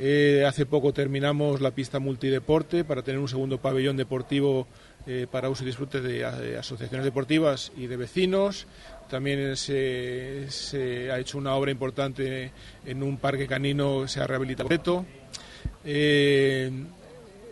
[0.00, 4.68] Eh, hace poco terminamos la pista multideporte para tener un segundo pabellón deportivo
[5.10, 8.66] eh, para uso y disfrute de, de, asociaciones deportivas y de vecinos.
[9.08, 12.52] También se, ha hecho una obra importante
[12.84, 14.68] en un parque canino, se ha rehabilitado.
[15.82, 16.70] Eh,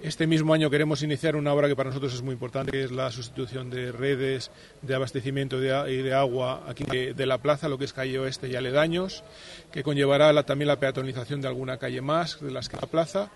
[0.03, 2.93] Este mismo año queremos iniciar una obra que para nosotros es muy importante, que es
[2.93, 4.51] la sustitución de redes
[4.83, 8.49] de abastecimiento de, y de agua aquí de, la plaza, lo que es calle oeste
[8.49, 9.25] y aledaños,
[9.73, 13.31] que conllevará también la peatonalización de alguna calle más de las que la plaza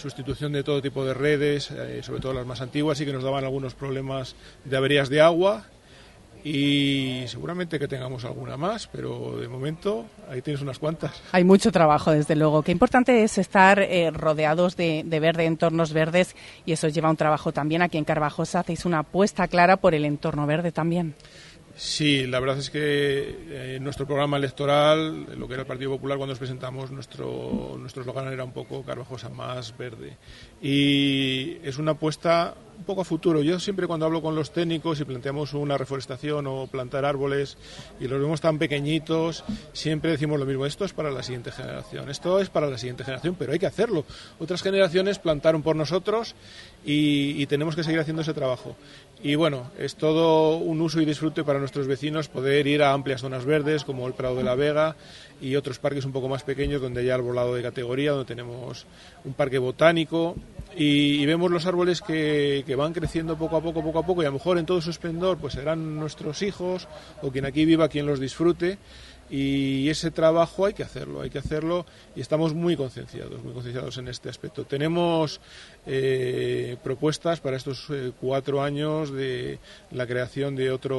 [0.00, 3.22] sustitución de todo tipo de redes, eh, sobre todo las más antiguas, y que nos
[3.22, 5.66] daban algunos problemas de averías de agua
[6.42, 11.20] y seguramente que tengamos alguna más, pero de momento ahí tienes unas cuantas.
[11.32, 12.62] Hay mucho trabajo, desde luego.
[12.62, 17.16] Qué importante es estar eh, rodeados de, de, verde, entornos verdes, y eso lleva un
[17.16, 17.82] trabajo también.
[17.82, 21.14] Aquí en Carvajosa hacéis una apuesta clara por el entorno verde también.
[21.76, 26.18] Sí, la verdad es que eh, nuestro programa electoral, lo que era el Partido Popular,
[26.18, 30.16] cuando nos presentamos, nuestro, nuestro eslogan era un poco Carvajosa más verde.
[30.60, 33.42] Y es una apuesta un poco a futuro.
[33.42, 37.56] Yo siempre cuando hablo con los técnicos y planteamos una reforestación o plantar árboles
[38.00, 42.10] y los vemos tan pequeñitos, siempre decimos lo mismo, esto es para la siguiente generación,
[42.10, 44.04] esto es para la siguiente generación, pero hay que hacerlo.
[44.38, 46.34] Otras generaciones plantaron por nosotros
[46.84, 48.76] y tenemos que seguir haciendo ese trabajo.
[49.22, 53.20] Y bueno, es todo un uso y disfrute para nuestros vecinos poder ir a amplias
[53.20, 54.96] zonas verdes como el Prado de la Vega
[55.42, 58.86] y otros parques un poco más pequeños donde hay arbolado de categoría, donde tenemos
[59.24, 60.36] un parque botánico.
[60.74, 64.24] Y, vemos los árboles que, que, van creciendo poco a poco, poco a poco y
[64.24, 66.88] a lo mejor en todo su esplendor pues serán nuestros hijos
[67.20, 68.78] o quien aquí viva, quien los disfrute
[69.30, 71.86] y ese trabajo hay que hacerlo, hay que hacerlo
[72.16, 74.64] y estamos muy concienciados, muy concienciados en este aspecto.
[74.64, 75.40] Tenemos
[75.86, 79.60] eh, propuestas para estos eh, cuatro años de
[79.92, 80.96] la creación de otra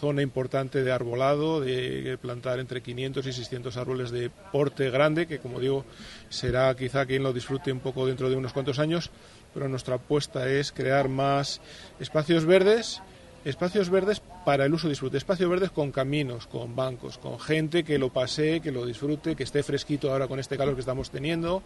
[0.00, 5.38] zona importante de arbolado, de plantar entre 500 y 600 árboles de porte grande, que
[5.38, 5.84] como digo
[6.30, 9.10] será quizá quien lo disfrute un poco dentro de unos cuantos años,
[9.52, 11.60] pero nuestra apuesta es crear más
[12.00, 13.02] espacios verdes
[13.46, 17.84] espacios verdes para el uso y disfrute, espacios verdes con caminos, con bancos, con gente
[17.84, 21.10] que lo pase, que lo disfrute, que esté fresquito ahora con este calor que estamos
[21.10, 21.62] teniendo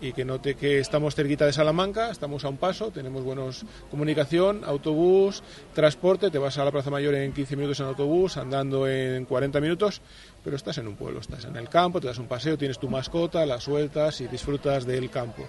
[0.00, 4.64] y que note que estamos cerquita de Salamanca, estamos a un paso, tenemos buenos comunicación,
[4.64, 9.24] autobús, transporte, te vas a la Plaza Mayor en 15 minutos en autobús, andando en
[9.24, 10.02] 40 minutos,
[10.42, 12.88] pero estás en un pueblo, estás en el campo, te das un paseo, tienes tu
[12.88, 15.46] mascota, la sueltas y disfrutas del campo.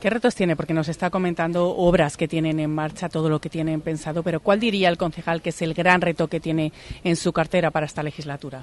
[0.00, 0.54] ¿Qué retos tiene?
[0.54, 4.38] Porque nos está comentando obras que tienen en marcha, todo lo que tienen pensado, pero
[4.38, 6.72] ¿cuál diría el concejal que es el gran reto que tiene
[7.02, 8.62] en su cartera para esta legislatura?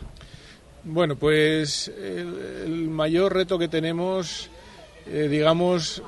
[0.86, 4.50] Bueno, pues el, mayor reto que tenemos,
[5.08, 6.02] eh, digamos,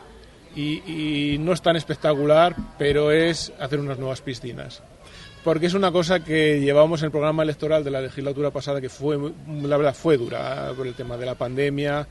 [0.56, 4.82] y, y no es tan espectacular, pero es hacer unas nuevas piscinas
[5.44, 8.90] porque es una cosa que llevábamos en el programa electoral de la legislatura pasada que
[8.90, 12.08] fue, la verdad, fue dura por el tema de la pandemia,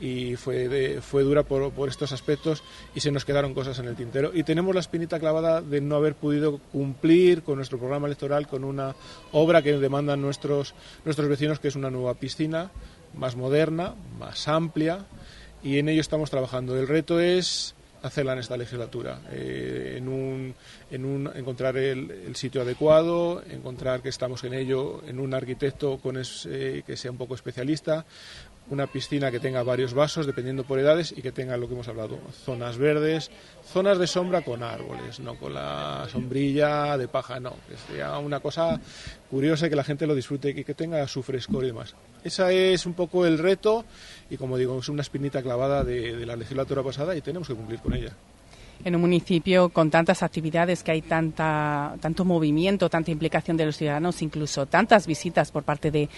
[0.00, 2.62] y fue, fue dura por, por, estos aspectos
[2.94, 4.30] y se nos quedaron cosas en el tintero.
[4.32, 8.64] Y tenemos la espinita clavada de no haber podido cumplir con nuestro programa electoral con
[8.64, 8.94] una
[9.32, 10.74] obra que demandan nuestros,
[11.04, 12.70] nuestros vecinos, que es una nueva piscina
[13.14, 15.06] más moderna, más amplia,
[15.62, 16.78] y en ello estamos trabajando.
[16.78, 20.54] El reto es hacerla en esta legislatura, eh, en, un,
[20.90, 26.16] en un, encontrar el, sitio adecuado, encontrar que estamos en ello, en un arquitecto con
[26.16, 28.04] eh, que sea un poco especialista,
[28.70, 31.88] una piscina que tenga varios vasos, dependiendo por edades, y que tenga lo que hemos
[31.88, 33.30] hablado, zonas verdes,
[33.72, 38.40] zonas de sombra con árboles, no con la sombrilla de paja, no, que sea una
[38.40, 38.78] cosa
[39.30, 41.94] curiosa y que la gente lo disfrute y que tenga su frescor y demás.
[42.22, 43.84] Ese es un poco el reto
[44.30, 47.80] y, como digo, es una espinita clavada de la legislatura pasada y tenemos que cumplir
[47.80, 48.12] con ella
[48.84, 53.76] en un municipio con tantas actividades, que hay tanta, tanto movimiento, tanta implicación de los
[53.76, 56.08] ciudadanos, incluso tantas visitas por parte de,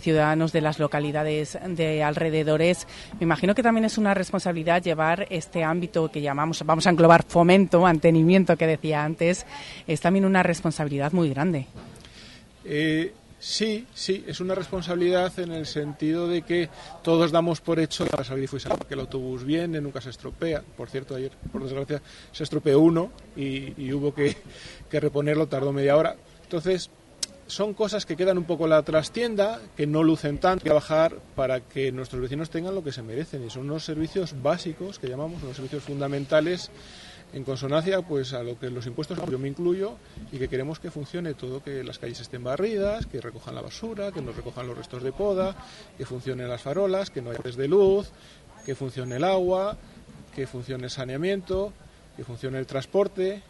[0.00, 2.86] ciudadanos de las localidades de alrededores.
[3.18, 7.24] Me imagino que también es una responsabilidad llevar este ámbito que llamamos, vamos a englobar
[7.26, 9.46] fomento, mantenimiento que decía antes,
[9.86, 11.66] es también una responsabilidad muy grande.
[12.64, 16.68] Eh, Sí, sí, es una responsabilidad en el sentido de que
[17.02, 20.62] todos damos por hecho que va a salir que el autobús viene, nunca se estropea.
[20.76, 22.02] Por cierto, ayer, por desgracia,
[22.32, 24.36] se estropeó uno y, hubo que,
[24.92, 26.16] reponerlo, tardó media hora.
[26.42, 26.90] Entonces,
[27.46, 31.16] son cosas que quedan un poco en la trastienda, que no lucen tanto, que trabajar
[31.34, 33.42] para que nuestros vecinos tengan lo que se merecen.
[33.46, 36.70] Y son unos servicios básicos, que llamamos, unos servicios fundamentales
[37.32, 39.96] en consonancia pues a lo que los impuestos yo me incluyo
[40.32, 44.12] y que queremos que funcione todo, que las calles estén barridas, que recojan la basura,
[44.12, 45.56] que nos recojan los restos de poda,
[45.96, 48.10] que funcionen las farolas, que no haya de luz,
[48.64, 49.76] que funcione el agua,
[50.34, 51.72] que funcione el saneamiento,
[52.16, 53.42] que funcione el transporte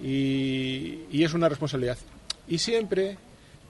[0.00, 1.98] y, y es una responsabilidad.
[2.48, 3.18] Y siempre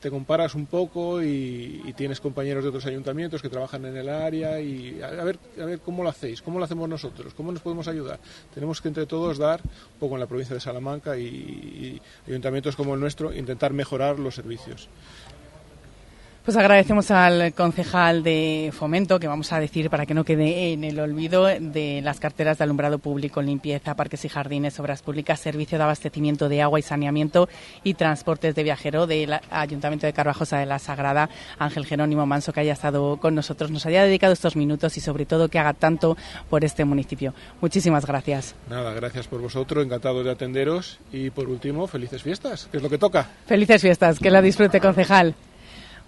[0.00, 4.60] te comparas un poco y, tienes compañeros de otros ayuntamientos que trabajan en el área
[4.60, 7.88] y a, ver, a ver cómo lo hacéis, cómo lo hacemos nosotros, cómo nos podemos
[7.88, 8.18] ayudar.
[8.54, 12.94] Tenemos que entre todos dar, un poco en la provincia de Salamanca y, ayuntamientos como
[12.94, 14.88] el nuestro, intentar mejorar los servicios.
[16.46, 20.84] Pues agradecemos al concejal de Fomento, que vamos a decir para que no quede en
[20.84, 25.76] el olvido, de las carteras de alumbrado público, limpieza, parques y jardines, obras públicas, servicio
[25.76, 27.48] de abastecimiento de agua y saneamiento
[27.82, 31.28] y transportes de viajero del Ayuntamiento de Carvajosa de la Sagrada,
[31.58, 35.26] Ángel Jerónimo Manso, que haya estado con nosotros, nos haya dedicado estos minutos y sobre
[35.26, 36.16] todo que haga tanto
[36.48, 37.34] por este municipio.
[37.60, 38.54] Muchísimas gracias.
[38.70, 42.88] Nada, gracias por vosotros, encantado de atenderos y por último, felices fiestas, que es lo
[42.88, 43.26] que toca.
[43.46, 45.34] Felices fiestas, que la disfrute, concejal.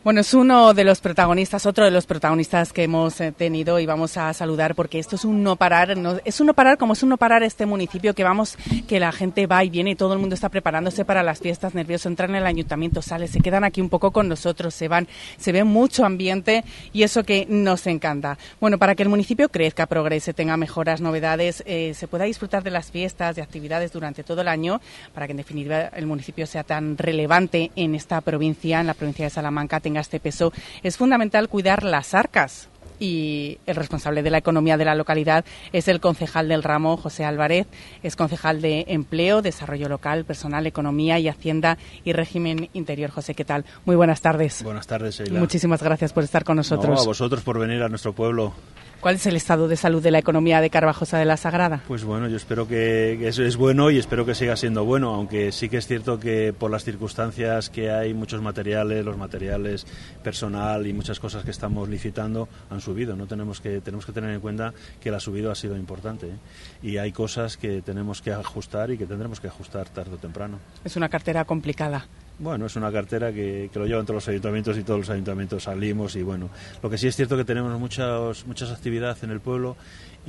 [0.04, 3.84] Bueno, es uno de los protagonistas, otro de los protagonistas que hemos eh, tenido y
[3.84, 7.02] vamos a saludar porque esto es un no parar, es un no parar como es
[7.02, 8.56] un no parar este municipio que vamos,
[8.86, 11.74] que la gente va y viene y todo el mundo está preparándose para las fiestas,
[11.74, 15.08] nervioso, entran en el ayuntamiento, sale, se quedan aquí un poco con nosotros, se van,
[15.36, 18.38] se ve mucho ambiente y eso que nos encanta.
[18.60, 22.70] Bueno, para que el municipio crezca, progrese, tenga mejoras, novedades, eh, se pueda disfrutar de
[22.70, 24.80] las fiestas, de actividades durante todo el año,
[25.12, 29.24] para que en definitiva el municipio sea tan relevante en esta provincia, en la provincia
[29.24, 30.52] de Salamanca, tenga este peso,
[30.82, 32.68] es fundamental cuidar las arcas
[33.00, 37.24] y el responsable de la economía de la localidad es el concejal del ramo, José
[37.24, 37.66] Álvarez,
[38.02, 43.10] es concejal de Empleo, Desarrollo Local, Personal, Economía y Hacienda y Régimen Interior.
[43.10, 43.64] José, ¿qué tal?
[43.86, 44.62] Muy buenas tardes.
[44.62, 45.40] Buenas tardes, Sheila.
[45.40, 47.00] Muchísimas gracias por estar con nosotros.
[47.00, 48.52] a vosotros por venir a nuestro pueblo.
[49.00, 51.82] ¿Cuál es el estado de salud de la economía de Carvajosa de la Sagrada?
[51.86, 55.52] Pues bueno, yo espero que eso es bueno y espero que siga siendo bueno, aunque
[55.52, 59.86] sí que es cierto que por las circunstancias que hay, muchos materiales, los materiales
[60.24, 63.14] personal y muchas cosas que estamos licitando han subido.
[63.14, 66.38] No tenemos que tenemos que tener en cuenta que la subida ha sido importante ¿eh?
[66.82, 70.58] y hay cosas que tenemos que ajustar y que tendremos que ajustar tarde o temprano.
[70.84, 72.08] Es una cartera complicada.
[72.38, 75.64] Bueno, es una cartera que, que, lo llevan todos los ayuntamientos y todos los ayuntamientos
[75.64, 76.50] salimos y bueno,
[76.82, 79.76] lo que sí es cierto que tenemos muchas muchas actividades en el pueblo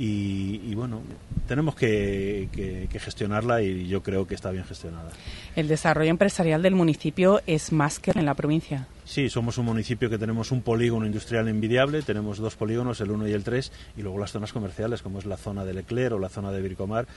[0.02, 1.02] y, bueno,
[1.46, 5.10] tenemos que, gestionarla y yo creo que está bien gestionada.
[5.54, 8.86] El desarrollo empresarial del municipio es más que en la provincia.
[9.10, 13.26] Sí, somos un municipio que tenemos un polígono industrial envidiable, tenemos dos polígonos, el 1
[13.26, 16.20] y el 3, y luego las zonas comerciales, como es la zona del Ecler o
[16.20, 17.08] la zona de Vircomar,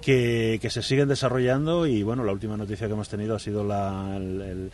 [0.00, 4.70] que, se siguen desarrollando y bueno, la última noticia que hemos tenido ha sido el,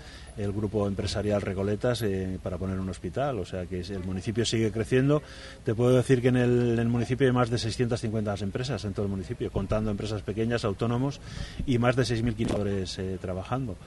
[0.53, 5.23] grupo empresarial Recoletas eh, para poner un hospital, o sea que el municipio sigue creciendo.
[5.65, 9.11] Te puedo decir que en el, municipio hay más de 650 empresas en todo el
[9.11, 11.19] municipio, contando empresas pequeñas, autónomos
[11.67, 13.79] y más de 6.000 eh, trabajando.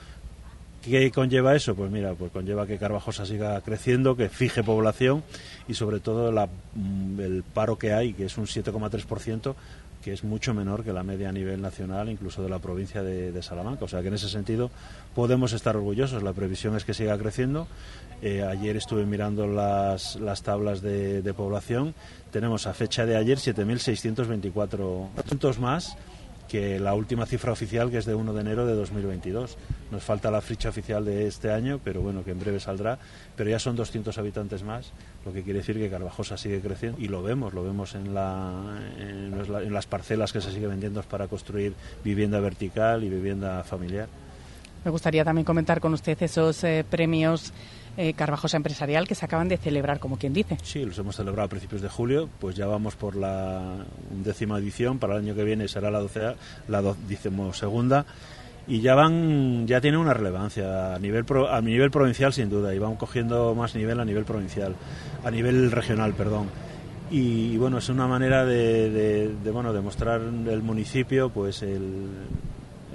[0.81, 1.75] ¿Qué conlleva eso?
[1.75, 5.23] Pues mira, pues conlleva que Carvajosa siga creciendo, que fije población
[5.67, 9.53] y sobre todo mm, el paro que hay, que es un 7,3%,
[10.03, 13.43] que es mucho menor que la media a nivel nacional, incluso de la provincia de,
[13.43, 13.85] Salamanca.
[13.85, 14.71] O sea que en ese sentido
[15.13, 16.23] podemos estar orgullosos.
[16.23, 17.67] La previsión es que siga creciendo.
[18.23, 21.93] Eh, ayer estuve mirando las, las tablas de, de población.
[22.31, 25.95] Tenemos a fecha de ayer 7.624 puntos más
[26.51, 29.57] que la última cifra oficial, que es de 1 de enero de 2022.
[29.89, 32.99] Nos falta la ficha oficial de este año, pero bueno, que en breve saldrá.
[33.37, 34.91] Pero ya son 200 habitantes más,
[35.25, 38.81] lo que quiere decir que Carvajosa sigue creciendo y lo vemos, lo vemos en, la,
[38.99, 41.73] en, las parcelas que se sigue vendiendo para construir
[42.03, 44.09] vivienda vertical y vivienda familiar.
[44.83, 47.53] Me gustaría también comentar con usted esos eh, premios
[47.97, 50.57] eh, Carvajosa Empresarial que se acaban de celebrar, como quien dice.
[50.63, 53.85] Sí, los hemos celebrado a principios de julio, pues ya vamos por la
[54.23, 56.35] décima edición, para el año que viene será la, docea,
[56.67, 56.81] la
[57.53, 58.05] segunda
[58.67, 62.73] y ya van ya tienen una relevancia a nivel a nivel provincial sin duda.
[62.73, 64.75] Y van cogiendo más nivel a nivel provincial
[65.23, 66.47] a nivel regional perdón.
[67.09, 72.07] Y, bueno es una manera de, de, bueno demostrar el municipio pues el,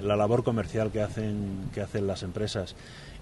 [0.01, 2.75] la labor comercial que hacen que hacen las empresas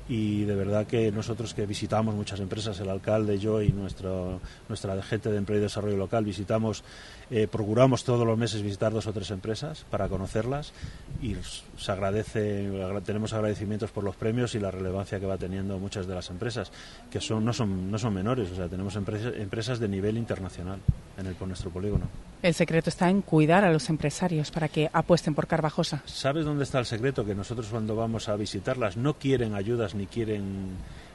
[0.08, 5.02] y de verdad que nosotros que visitamos muchas empresas, el alcalde, yo y nuestro, nuestra
[5.02, 6.84] gente de empleo y desarrollo local, visitamos,
[7.32, 10.74] eh, procuramos todos los meses visitar dos o tres empresas para conocerlas
[11.22, 11.36] y
[11.78, 12.70] se agradece,
[13.04, 16.72] tenemos agradecimientos por los premios y la relevancia que va teniendo muchas de las empresas,
[17.10, 20.80] que son, no, son, no son menores, o sea, tenemos empresas, empresas de nivel internacional
[21.18, 22.06] en el, nuestro polígono.
[22.42, 26.04] El secreto está en cuidar a los empresarios para que apuesten por Carvajosa.
[26.06, 27.26] ¿Sabes dónde está el secreto?
[27.26, 30.70] Que nosotros cuando vamos a visitarlas no quieren ayudas ni quieren,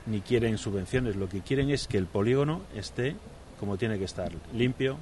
[0.07, 1.17] ni quieren subvenciones.
[1.17, 3.17] Lo que quieren es que el polígono esté
[3.61, 4.97] como tiene que estar, limpio,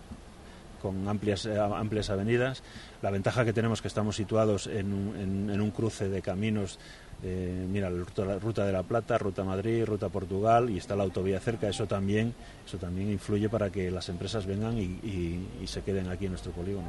[0.80, 2.62] con amplias, eh, amplias avenidas.
[3.02, 6.78] La ventaja que tenemos que estamos situados en un, en un cruce de caminos
[7.22, 11.40] eh, mira, la ruta, de la Plata, ruta Madrid, ruta Portugal y está la autovía
[11.40, 11.68] cerca.
[11.68, 12.34] Eso también,
[12.66, 16.88] eso también influye para que las empresas vengan y, se queden aquí en nuestro polígono.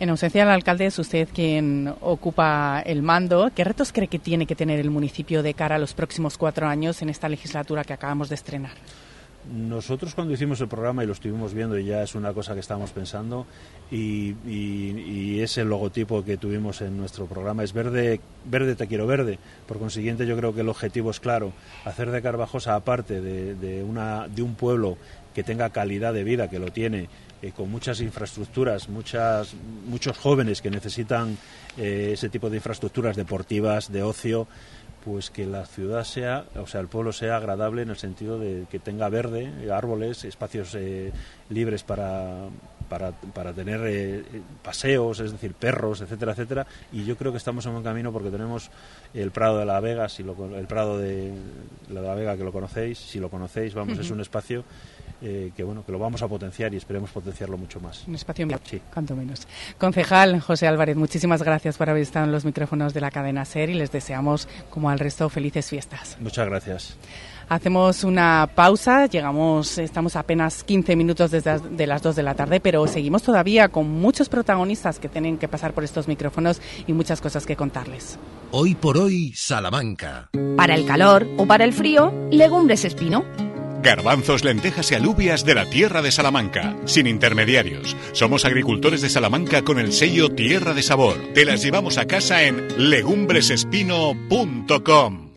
[0.00, 3.50] En ausencia del alcalde es usted quien ocupa el mando.
[3.54, 6.66] ¿Qué retos cree que tiene que tener el municipio de cara a los próximos cuatro
[6.66, 8.72] años en esta legislatura que acabamos de estrenar?
[9.52, 12.60] Nosotros cuando hicimos el programa y lo estuvimos viendo y ya es una cosa que
[12.60, 13.46] estábamos pensando
[13.90, 19.38] y, y, es logotipo que tuvimos en nuestro programa, es verde, verde te quiero verde.
[19.66, 21.52] Por consiguiente yo creo que el objetivo es claro,
[21.84, 24.96] hacer de Carvajosa aparte de, de, una, de un pueblo
[25.34, 27.08] que tenga calidad de vida, que lo tiene,
[27.42, 29.54] eh, con muchas infraestructuras, muchas,
[29.86, 31.36] muchos jóvenes que necesitan
[31.76, 34.46] eh, ese tipo de infraestructuras deportivas, de ocio,
[35.04, 38.66] pues que la ciudad sea, o sea, el pueblo sea agradable en el sentido de
[38.70, 41.12] que tenga verde, árboles, espacios eh,
[41.50, 42.48] libres para,
[42.88, 44.22] para, para tener eh,
[44.62, 46.66] paseos, es decir, perros, etcétera, etcétera.
[46.92, 48.70] Y yo creo que estamos en buen camino porque tenemos
[49.12, 51.34] el Prado de la Vega, si lo, el Prado de
[51.90, 54.64] la Vega que lo conocéis, si lo conocéis, vamos, es un espacio
[55.26, 58.06] eh, que bueno que lo vamos a potenciar y esperemos potenciarlo mucho más.
[58.06, 58.78] Un espacio sí.
[58.92, 59.48] cuanto menos.
[59.78, 63.70] Concejal José Álvarez, muchísimas gracias por haber estado en los micrófonos de la cadena SER
[63.70, 66.18] y les deseamos, como al resto, felices fiestas.
[66.20, 66.98] Muchas gracias.
[67.48, 72.60] Hacemos una pausa, llegamos, estamos apenas 15 minutos desde de las 2 de la tarde,
[72.60, 77.22] pero seguimos todavía con muchos protagonistas que tienen que pasar por estos micrófonos y muchas
[77.22, 78.18] cosas que contarles.
[78.50, 80.28] Hoy por hoy, Salamanca.
[80.56, 83.24] Para el calor o para el frío, legumbres espino
[83.84, 87.94] Garbanzos, lentejas y alubias de la tierra de Salamanca, sin intermediarios.
[88.12, 91.18] Somos agricultores de Salamanca con el sello Tierra de Sabor.
[91.34, 95.34] Te las llevamos a casa en legumbresespino.com.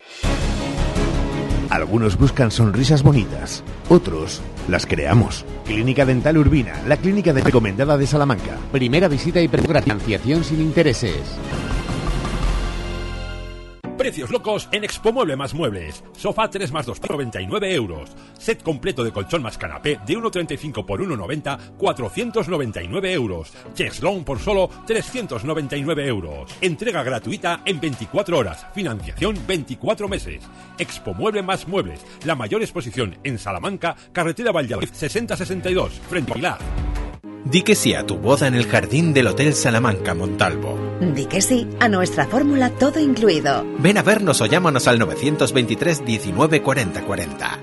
[1.68, 5.44] Algunos buscan sonrisas bonitas, otros las creamos.
[5.66, 8.56] Clínica Dental Urbina, la clínica de recomendada de Salamanca.
[8.72, 11.20] Primera visita y financiación sin intereses.
[13.98, 16.04] Precios locos en Expo Mueble más Muebles.
[16.16, 18.10] Sofá 3 más 2, 99 euros.
[18.38, 23.52] Set completo de colchón más canapé de 1,35 por 1,90, 499 euros.
[23.74, 26.54] Cheslong por solo 399 euros.
[26.60, 28.64] Entrega gratuita en 24 horas.
[28.72, 30.44] Financiación 24 meses.
[30.78, 32.06] Expo Mueble más Muebles.
[32.24, 37.07] La mayor exposición en Salamanca, carretera Valladolid 6062, frente a Pilar.
[37.44, 40.78] Di que sí a tu boda en el jardín del Hotel Salamanca Montalvo.
[41.00, 43.64] Di que sí a nuestra fórmula todo incluido.
[43.78, 47.58] Ven a vernos o llámanos al 923 19 40 40.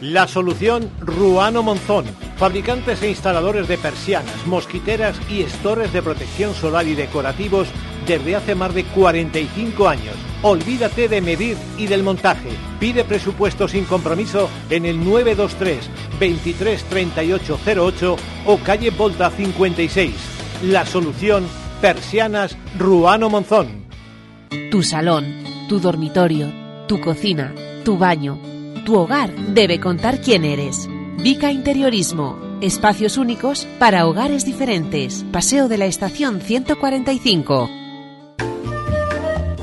[0.00, 2.04] La solución Ruano Monzón,
[2.36, 7.66] fabricantes e instaladores de persianas, mosquiteras y estores de protección solar y decorativos
[8.08, 10.14] desde hace más de 45 años.
[10.42, 12.48] Olvídate de medir y del montaje.
[12.80, 18.16] Pide presupuesto sin compromiso en el 923 23 3808
[18.46, 20.14] o calle Volta 56.
[20.64, 21.46] La solución,
[21.80, 23.86] Persianas Ruano Monzón.
[24.70, 26.50] Tu salón, tu dormitorio,
[26.88, 27.54] tu cocina,
[27.84, 28.40] tu baño,
[28.86, 30.88] tu hogar debe contar quién eres.
[31.22, 32.38] Vica Interiorismo.
[32.60, 35.24] Espacios únicos para hogares diferentes.
[35.30, 37.87] Paseo de la Estación 145.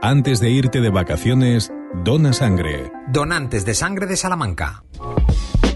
[0.00, 1.72] Antes de irte de vacaciones,
[2.04, 2.92] dona sangre.
[3.08, 4.84] Donantes de sangre de Salamanca.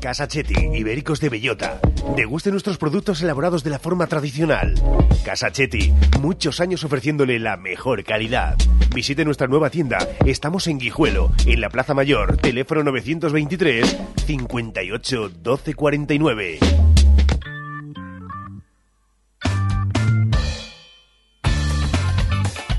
[0.01, 1.81] Casa Cheti, Ibéricos de Bellota.
[2.17, 4.75] Deguste nuestros productos elaborados de la forma tradicional.
[5.25, 8.57] Casa Cheti, muchos años ofreciéndole la mejor calidad.
[8.95, 9.99] Visite nuestra nueva tienda.
[10.25, 16.59] Estamos en Guijuelo, en la Plaza Mayor, teléfono 923 58 12 49.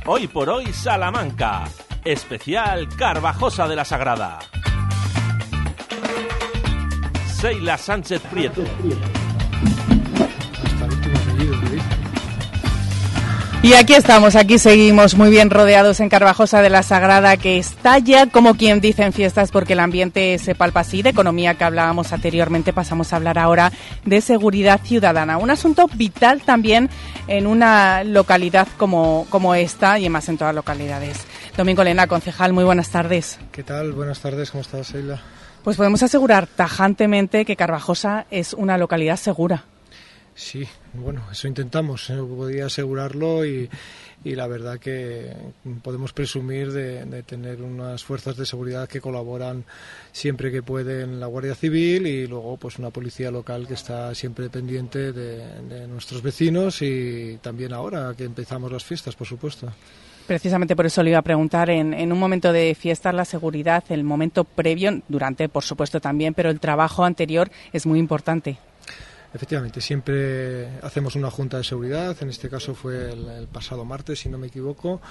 [0.05, 1.63] Hoy por hoy Salamanca.
[2.03, 4.39] Especial Carvajosa de la Sagrada.
[7.25, 8.63] Seila Sánchez Prieto.
[13.63, 17.97] Y aquí estamos, aquí seguimos muy bien rodeados en Carvajosa de la Sagrada, que está
[17.97, 21.01] ya como quien dice en fiestas porque el ambiente se palpa así.
[21.01, 23.71] De economía que hablábamos anteriormente, pasamos a hablar ahora
[24.03, 25.37] de seguridad ciudadana.
[25.37, 26.89] Un asunto vital también
[27.29, 31.25] en una localidad como, como esta y más en todas las localidades.
[31.55, 33.39] Domingo Lena, concejal, muy buenas tardes.
[33.53, 33.93] ¿Qué tal?
[33.93, 35.21] Buenas tardes, ¿cómo estás, Seila?
[35.63, 39.63] Pues podemos asegurar tajantemente que Carvajosa es una localidad segura.
[40.35, 43.69] Sí, bueno, eso intentamos, no podía asegurarlo y,
[44.23, 45.33] y la verdad que
[45.81, 49.65] podemos presumir de, tener unas fuerzas de seguridad que colaboran
[50.11, 54.49] siempre que pueden la Guardia Civil y luego pues una policía local que está siempre
[54.49, 59.71] pendiente de, nuestros vecinos y también ahora que empezamos las fiestas, por supuesto.
[60.25, 63.83] Precisamente por eso le iba a preguntar, en, en, un momento de fiestas la seguridad,
[63.89, 68.57] el momento previo, durante por supuesto también, pero el trabajo anterior es muy importante.
[69.33, 74.29] Efectivamente, siempre hacemos una junta de seguridad, en este caso fue el, pasado martes, si
[74.29, 75.01] no me equivoco.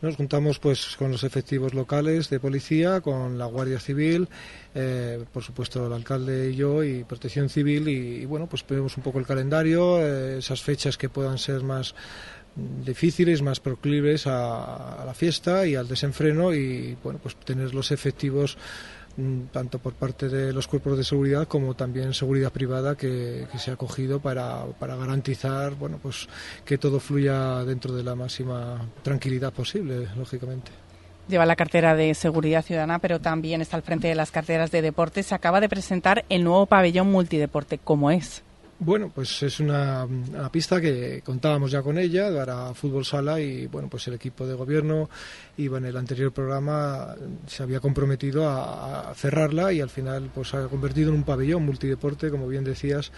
[0.00, 4.28] Nos juntamos pues con los efectivos locales de policía, con la Guardia Civil,
[4.74, 9.04] eh, por supuesto el alcalde y yo y Protección Civil y, bueno pues vemos un
[9.04, 11.94] poco el calendario, eh, esas fechas que puedan ser más
[12.56, 17.92] difíciles, más proclives a, a, la fiesta y al desenfreno y bueno pues tener los
[17.92, 18.58] efectivos
[19.50, 23.76] tanto por parte de los cuerpos de seguridad como también seguridad privada que, se ha
[23.76, 26.28] cogido para, para, garantizar bueno pues
[26.64, 30.72] que todo fluya dentro de la máxima tranquilidad posible lógicamente
[31.28, 34.82] Lleva la cartera de seguridad ciudadana, pero también está al frente de las carteras de
[34.82, 35.22] deporte.
[35.22, 37.78] Se acaba de presentar el nuevo pabellón multideporte.
[37.78, 38.42] ¿Cómo es?
[38.84, 40.08] Bueno, pues es una,
[40.50, 44.54] pista que contábamos ya con ella para fútbol sala y bueno, pues el equipo de
[44.54, 45.08] gobierno
[45.56, 47.14] iba en el anterior programa
[47.46, 52.28] se había comprometido a, cerrarla y al final pues ha convertido en un pabellón multideporte,
[52.28, 53.12] como bien decías,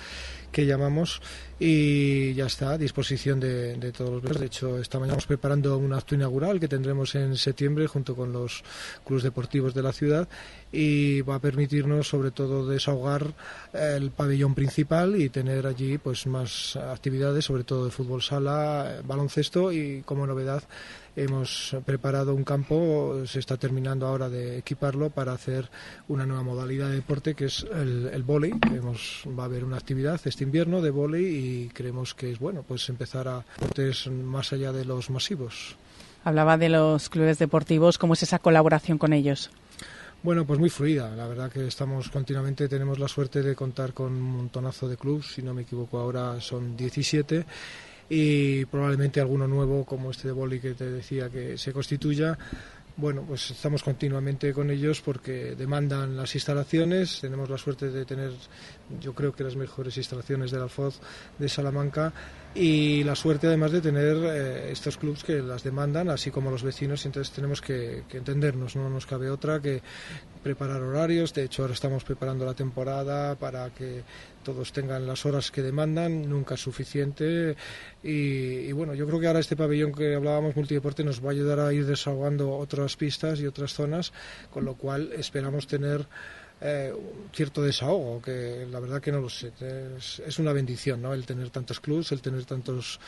[0.55, 1.21] que llamamos
[1.59, 5.93] y ya está a disposición de, todos los De hecho, esta mañana estamos preparando un
[5.93, 8.63] acto inaugural que tendremos en septiembre junto con los
[9.05, 10.29] clubes deportivos de la ciudad
[10.71, 13.35] y va a permitirnos sobre todo desahogar
[13.73, 19.73] el pabellón principal y tener allí pues más actividades, sobre todo de fútbol sala, baloncesto
[19.73, 20.63] y como novedad
[21.17, 25.71] hemos preparado un campo, se está terminando ahora de equiparlo para hacer
[26.09, 28.53] una nueva modalidad de deporte que es el, el vóley.
[28.53, 32.89] va a haber una actividad este invierno de vóley y creemos que es bueno pues
[32.89, 35.77] empezar a deportes más allá de los masivos.
[36.25, 39.51] Hablaba de los clubes deportivos, ¿cómo es esa colaboración con ellos?
[40.23, 41.15] Bueno, pues muy fluida.
[41.15, 45.27] La verdad que estamos continuamente, tenemos la suerte de contar con un montonazo de clubes,
[45.27, 47.45] si no me equivoco ahora son 17
[48.09, 52.39] y probablemente alguno nuevo como este de Boli que te decía que se constituya
[52.97, 57.21] bueno, pues estamos continuamente con ellos porque demandan las instalaciones.
[57.21, 58.31] Tenemos la suerte de tener,
[59.01, 61.01] yo creo que las mejores instalaciones del Alfoz
[61.37, 62.13] de Salamanca
[62.55, 66.63] y la suerte además de tener eh, estos clubes que las demandan, así como los
[66.63, 67.05] vecinos.
[67.05, 69.83] Entonces tenemos que, que, entendernos, no nos cabe otra que
[70.45, 71.35] preparar horarios.
[71.35, 74.05] De hecho, ahora estamos preparando la temporada para que
[74.45, 77.57] todos tengan las horas que demandan, nunca es suficiente.
[78.03, 81.59] Y, bueno, yo creo que ahora este pabellón que hablábamos, multideporte, nos va a ayudar
[81.59, 84.13] a ir desahogando otras pistas y otras zonas,
[84.53, 86.07] con lo cual esperamos tener
[86.61, 86.93] eh,
[87.33, 89.53] cierto desahogo, que la verdad que no lo sé.
[89.97, 91.13] Es, es una bendición, ¿no?
[91.13, 93.01] El tener tantos clubs, el tener tantos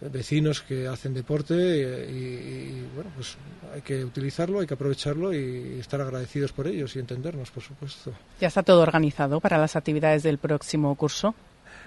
[0.00, 3.36] vecinos que hacen deporte y, bueno, pues
[3.74, 8.12] hay que utilizarlo, hay que aprovecharlo y estar agradecidos por ellos y entendernos, por supuesto.
[8.40, 11.34] ¿Ya está todo organizado para las actividades del próximo curso?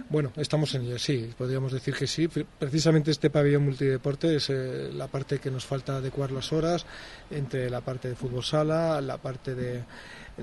[0.10, 2.28] Bueno, estamos en ello, sí, podríamos decir que sí.
[2.28, 6.86] Precisamente este pabellón multideporte es eh, la parte que nos falta adecuar las horas
[7.30, 9.84] entre la parte de fútbol sala, la parte de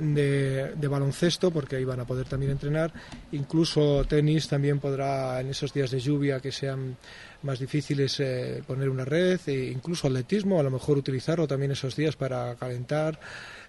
[0.00, 2.92] de, baloncesto, porque ahí van a poder también entrenar.
[3.32, 6.96] Incluso tenis también podrá, en esos días de lluvia que sean
[7.42, 11.96] más difíciles, eh, poner una red, e incluso atletismo, a lo mejor utilizarlo también esos
[11.96, 13.18] días para calentar.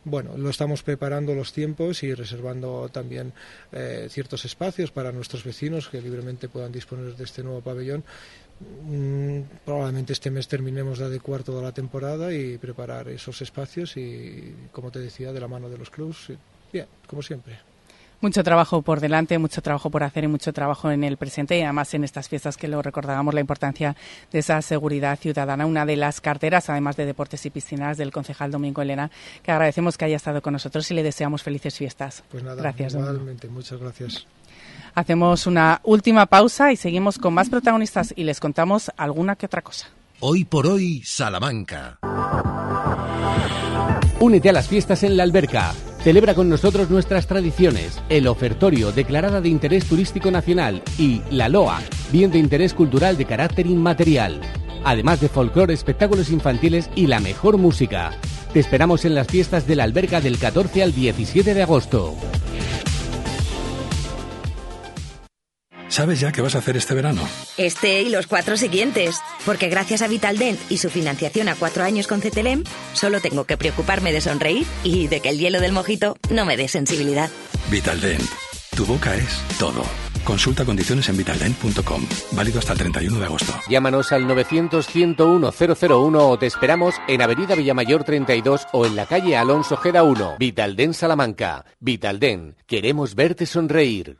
[0.04, 3.34] Bueno, lo estamos preparando los tiempos y reservando también
[3.72, 8.04] eh, ciertos espacios para nuestros vecinos que libremente puedan disponer de este nuevo pabellón
[8.60, 14.56] Mm, probablemente este mes terminemos de adecuar toda la temporada y preparar esos espacios y,
[14.72, 16.32] como te decía, de la mano de los clubs.
[16.74, 17.60] Bien, como siempre.
[18.20, 21.62] Mucho trabajo por delante, mucho trabajo por hacer y mucho trabajo en el presente y
[21.62, 23.96] además en estas fiestas que lo recordábamos la importancia
[24.32, 28.50] de esa seguridad ciudadana, una de las carteras, además de deportes y piscinas, del concejal
[28.50, 29.12] Domingo Elena,
[29.44, 32.24] que agradecemos que haya estado con nosotros y le deseamos felices fiestas.
[32.32, 34.26] Pues nada, gracias, igualmente, muchas gracias.
[34.96, 39.62] Hacemos una última pausa y seguimos con más protagonistas y les contamos alguna que otra
[39.62, 39.90] cosa.
[40.20, 42.00] Hoy por hoy, Salamanca.
[44.20, 45.76] Únete a las fiestas en la alberca.
[46.08, 51.82] Celebra con nosotros nuestras tradiciones, el ofertorio declarada de interés turístico nacional y la LOA,
[52.14, 54.40] bien de interés cultural de carácter inmaterial.
[54.86, 58.14] Además de folclore, espectáculos infantiles y la mejor música.
[58.54, 62.16] Te esperamos en las fiestas de la alberca del 14 al 17 de agosto.
[65.98, 67.28] ¿Sabes ya qué vas a hacer este verano?
[67.58, 69.20] Este y los cuatro siguientes.
[69.48, 73.58] Porque gracias a Vitaldent y su financiación a cuatro años con CTLM, solo tengo que
[73.58, 77.32] preocuparme de sonreír y de que el hielo del mojito no me dé sensibilidad.
[77.72, 78.22] Vitaldent.
[78.76, 79.84] Tu boca es todo.
[80.24, 82.06] Consulta condiciones en vitaldent.com.
[82.34, 83.60] Válido hasta el 31 de agosto.
[83.68, 89.78] Llámanos al 900-101-001 o te esperamos en Avenida Villamayor 32 o en la calle Alonso
[89.78, 90.36] Geda 1.
[90.38, 91.66] Vitaldent Salamanca.
[91.80, 92.56] Vitaldent.
[92.68, 94.20] Queremos verte sonreír.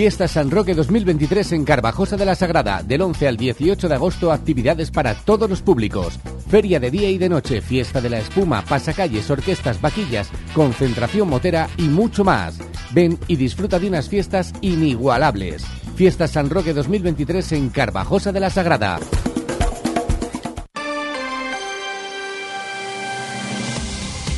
[0.00, 2.82] Fiesta San Roque 2023 en Carvajosa de la Sagrada.
[2.82, 6.18] Del 11 al 18 de agosto, actividades para todos los públicos.
[6.48, 11.68] Feria de día y de noche, fiesta de la espuma, pasacalles, orquestas, vaquillas, concentración motera
[11.76, 12.58] y mucho más.
[12.92, 15.66] Ven y disfruta de unas fiestas inigualables.
[15.96, 18.98] Fiesta San Roque 2023 en Carvajosa de la Sagrada.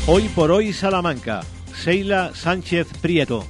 [0.09, 1.43] Hoy por hoy Salamanca.
[1.73, 3.47] Seila Sánchez Prieto.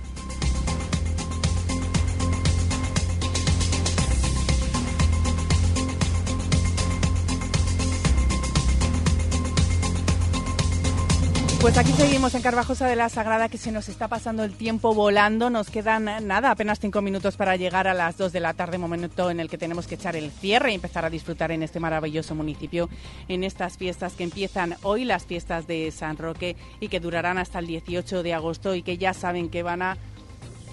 [11.63, 14.95] Pues aquí seguimos en Carvajosa de la Sagrada, que se nos está pasando el tiempo
[14.95, 15.49] volando.
[15.49, 19.31] Nos quedan nada, apenas cinco minutos para llegar a las dos de la tarde, momento
[19.31, 22.35] en el que tenemos que echar el cierre y empezar a disfrutar en este maravilloso
[22.35, 22.89] municipio,
[23.29, 27.61] en estas fiestas que empiezan hoy, las fiestas de San Roque, y que durarán hasta
[27.61, 29.99] el 18 de agosto y que ya saben que van a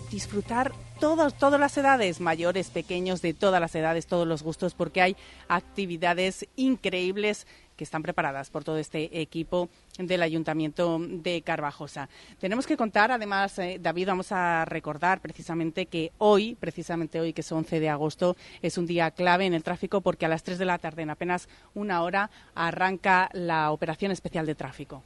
[0.09, 5.03] disfrutar todos, todas las edades, mayores, pequeños, de todas las edades, todos los gustos, porque
[5.03, 5.15] hay
[5.49, 7.45] actividades increíbles
[7.79, 12.09] que están preparadas por todo este equipo del Ayuntamiento de Carvajosa.
[12.37, 17.39] Tenemos que contar, además, eh, David, vamos a recordar precisamente que hoy, precisamente hoy, que
[17.39, 20.57] es 11 de agosto, es un día clave en el tráfico porque a las 3
[20.59, 25.01] de la tarde, en apenas una hora, arranca la operación especial de tráfico.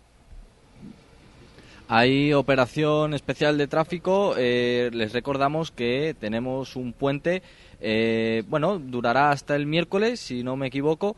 [1.88, 4.34] Hay operación especial de tráfico.
[4.36, 7.44] Eh, les recordamos que tenemos un puente.
[7.82, 11.16] Eh, bueno, durará hasta el miércoles, si no me equivoco.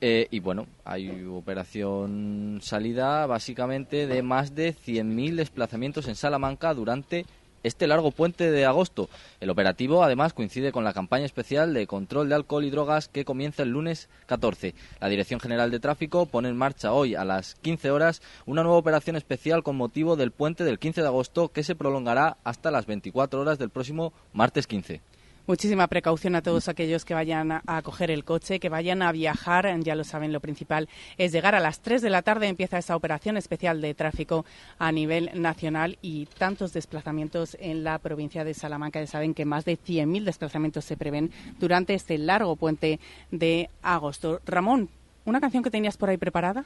[0.00, 7.24] Eh, y bueno, hay operación salida básicamente de más de 100.000 desplazamientos en Salamanca durante
[7.64, 9.08] este largo puente de agosto.
[9.40, 13.24] El operativo además coincide con la campaña especial de control de alcohol y drogas que
[13.24, 14.74] comienza el lunes 14.
[15.00, 18.78] La Dirección General de Tráfico pone en marcha hoy a las 15 horas una nueva
[18.78, 22.86] operación especial con motivo del puente del 15 de agosto que se prolongará hasta las
[22.86, 25.00] 24 horas del próximo martes 15.
[25.46, 29.78] Muchísima precaución a todos aquellos que vayan a coger el coche, que vayan a viajar.
[29.80, 30.88] Ya lo saben, lo principal
[31.18, 32.48] es llegar a las 3 de la tarde.
[32.48, 34.46] Empieza esa operación especial de tráfico
[34.78, 39.00] a nivel nacional y tantos desplazamientos en la provincia de Salamanca.
[39.00, 41.30] Ya saben que más de 100.000 desplazamientos se prevén
[41.60, 42.98] durante este largo puente
[43.30, 44.40] de agosto.
[44.46, 44.88] Ramón,
[45.26, 46.64] ¿una canción que tenías por ahí preparada?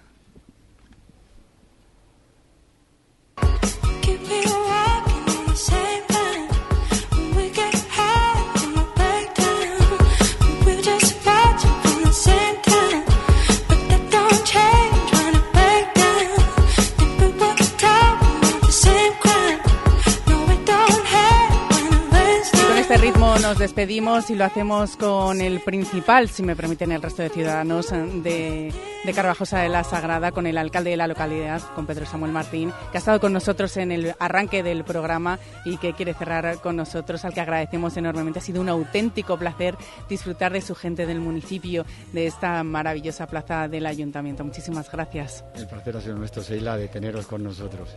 [23.42, 27.90] Nos despedimos y lo hacemos con el principal, si me permiten el resto de ciudadanos
[27.90, 28.72] de,
[29.04, 32.72] de Carvajosa de la Sagrada, con el alcalde de la localidad, con Pedro Samuel Martín,
[32.90, 36.76] que ha estado con nosotros en el arranque del programa y que quiere cerrar con
[36.76, 38.40] nosotros, al que agradecemos enormemente.
[38.40, 39.76] Ha sido un auténtico placer
[40.08, 44.42] disfrutar de su gente del municipio, de esta maravillosa plaza del ayuntamiento.
[44.42, 45.44] Muchísimas gracias.
[45.54, 47.88] El placer ha sido nuestro, Seila, de teneros con nosotros.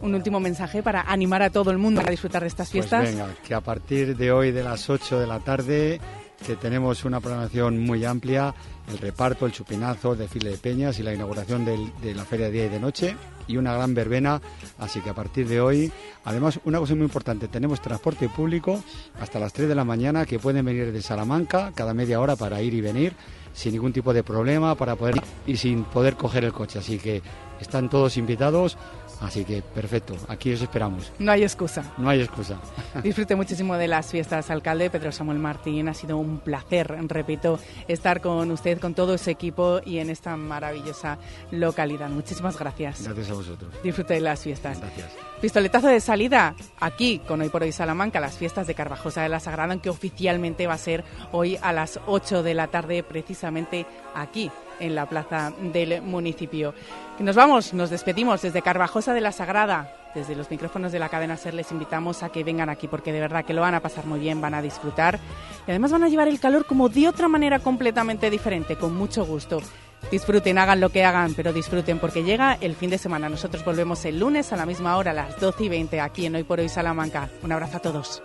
[0.00, 3.02] Un último mensaje para animar a todo el mundo a disfrutar de estas fiestas.
[3.02, 6.00] Pues venga, que a partir de hoy de las 8 de la tarde,
[6.46, 8.54] que tenemos una programación muy amplia,
[8.88, 12.52] el reparto, el chupinazo, el desfile de peñas y la inauguración de la feria de
[12.52, 13.16] día y de noche
[13.48, 14.40] y una gran verbena,
[14.78, 15.92] así que a partir de hoy,
[16.24, 18.82] además una cosa muy importante, tenemos transporte público
[19.20, 22.60] hasta las 3 de la mañana que pueden venir de Salamanca cada media hora para
[22.62, 23.14] ir y venir
[23.52, 25.14] sin ningún tipo de problema para poder
[25.46, 27.22] y sin poder coger el coche, así que
[27.60, 28.76] están todos invitados
[29.20, 31.12] Así que perfecto, aquí os esperamos.
[31.18, 31.82] No hay excusa.
[31.98, 32.60] No hay excusa.
[33.02, 35.88] Disfrute muchísimo de las fiestas, alcalde Pedro Samuel Martín.
[35.88, 40.36] Ha sido un placer, repito, estar con usted, con todo ese equipo y en esta
[40.36, 41.18] maravillosa
[41.50, 42.08] localidad.
[42.10, 43.02] Muchísimas gracias.
[43.02, 43.72] Gracias a vosotros.
[43.82, 44.80] Disfrute de las fiestas.
[44.80, 45.12] Gracias.
[45.40, 49.40] Pistoletazo de salida aquí con Hoy por Hoy Salamanca, las fiestas de Carvajosa de la
[49.40, 54.50] Sagrada, que oficialmente va a ser hoy a las 8 de la tarde, precisamente aquí
[54.80, 56.74] en la plaza del municipio.
[57.18, 59.92] Nos vamos, nos despedimos desde Carvajosa de la Sagrada.
[60.14, 63.20] Desde los micrófonos de la cadena SER les invitamos a que vengan aquí porque de
[63.20, 65.18] verdad que lo van a pasar muy bien, van a disfrutar
[65.66, 69.26] y además van a llevar el calor como de otra manera completamente diferente, con mucho
[69.26, 69.60] gusto.
[70.10, 73.28] Disfruten, hagan lo que hagan, pero disfruten porque llega el fin de semana.
[73.28, 76.36] Nosotros volvemos el lunes a la misma hora, a las 12 y 20, aquí en
[76.36, 77.28] Hoy por Hoy Salamanca.
[77.42, 78.22] Un abrazo a todos.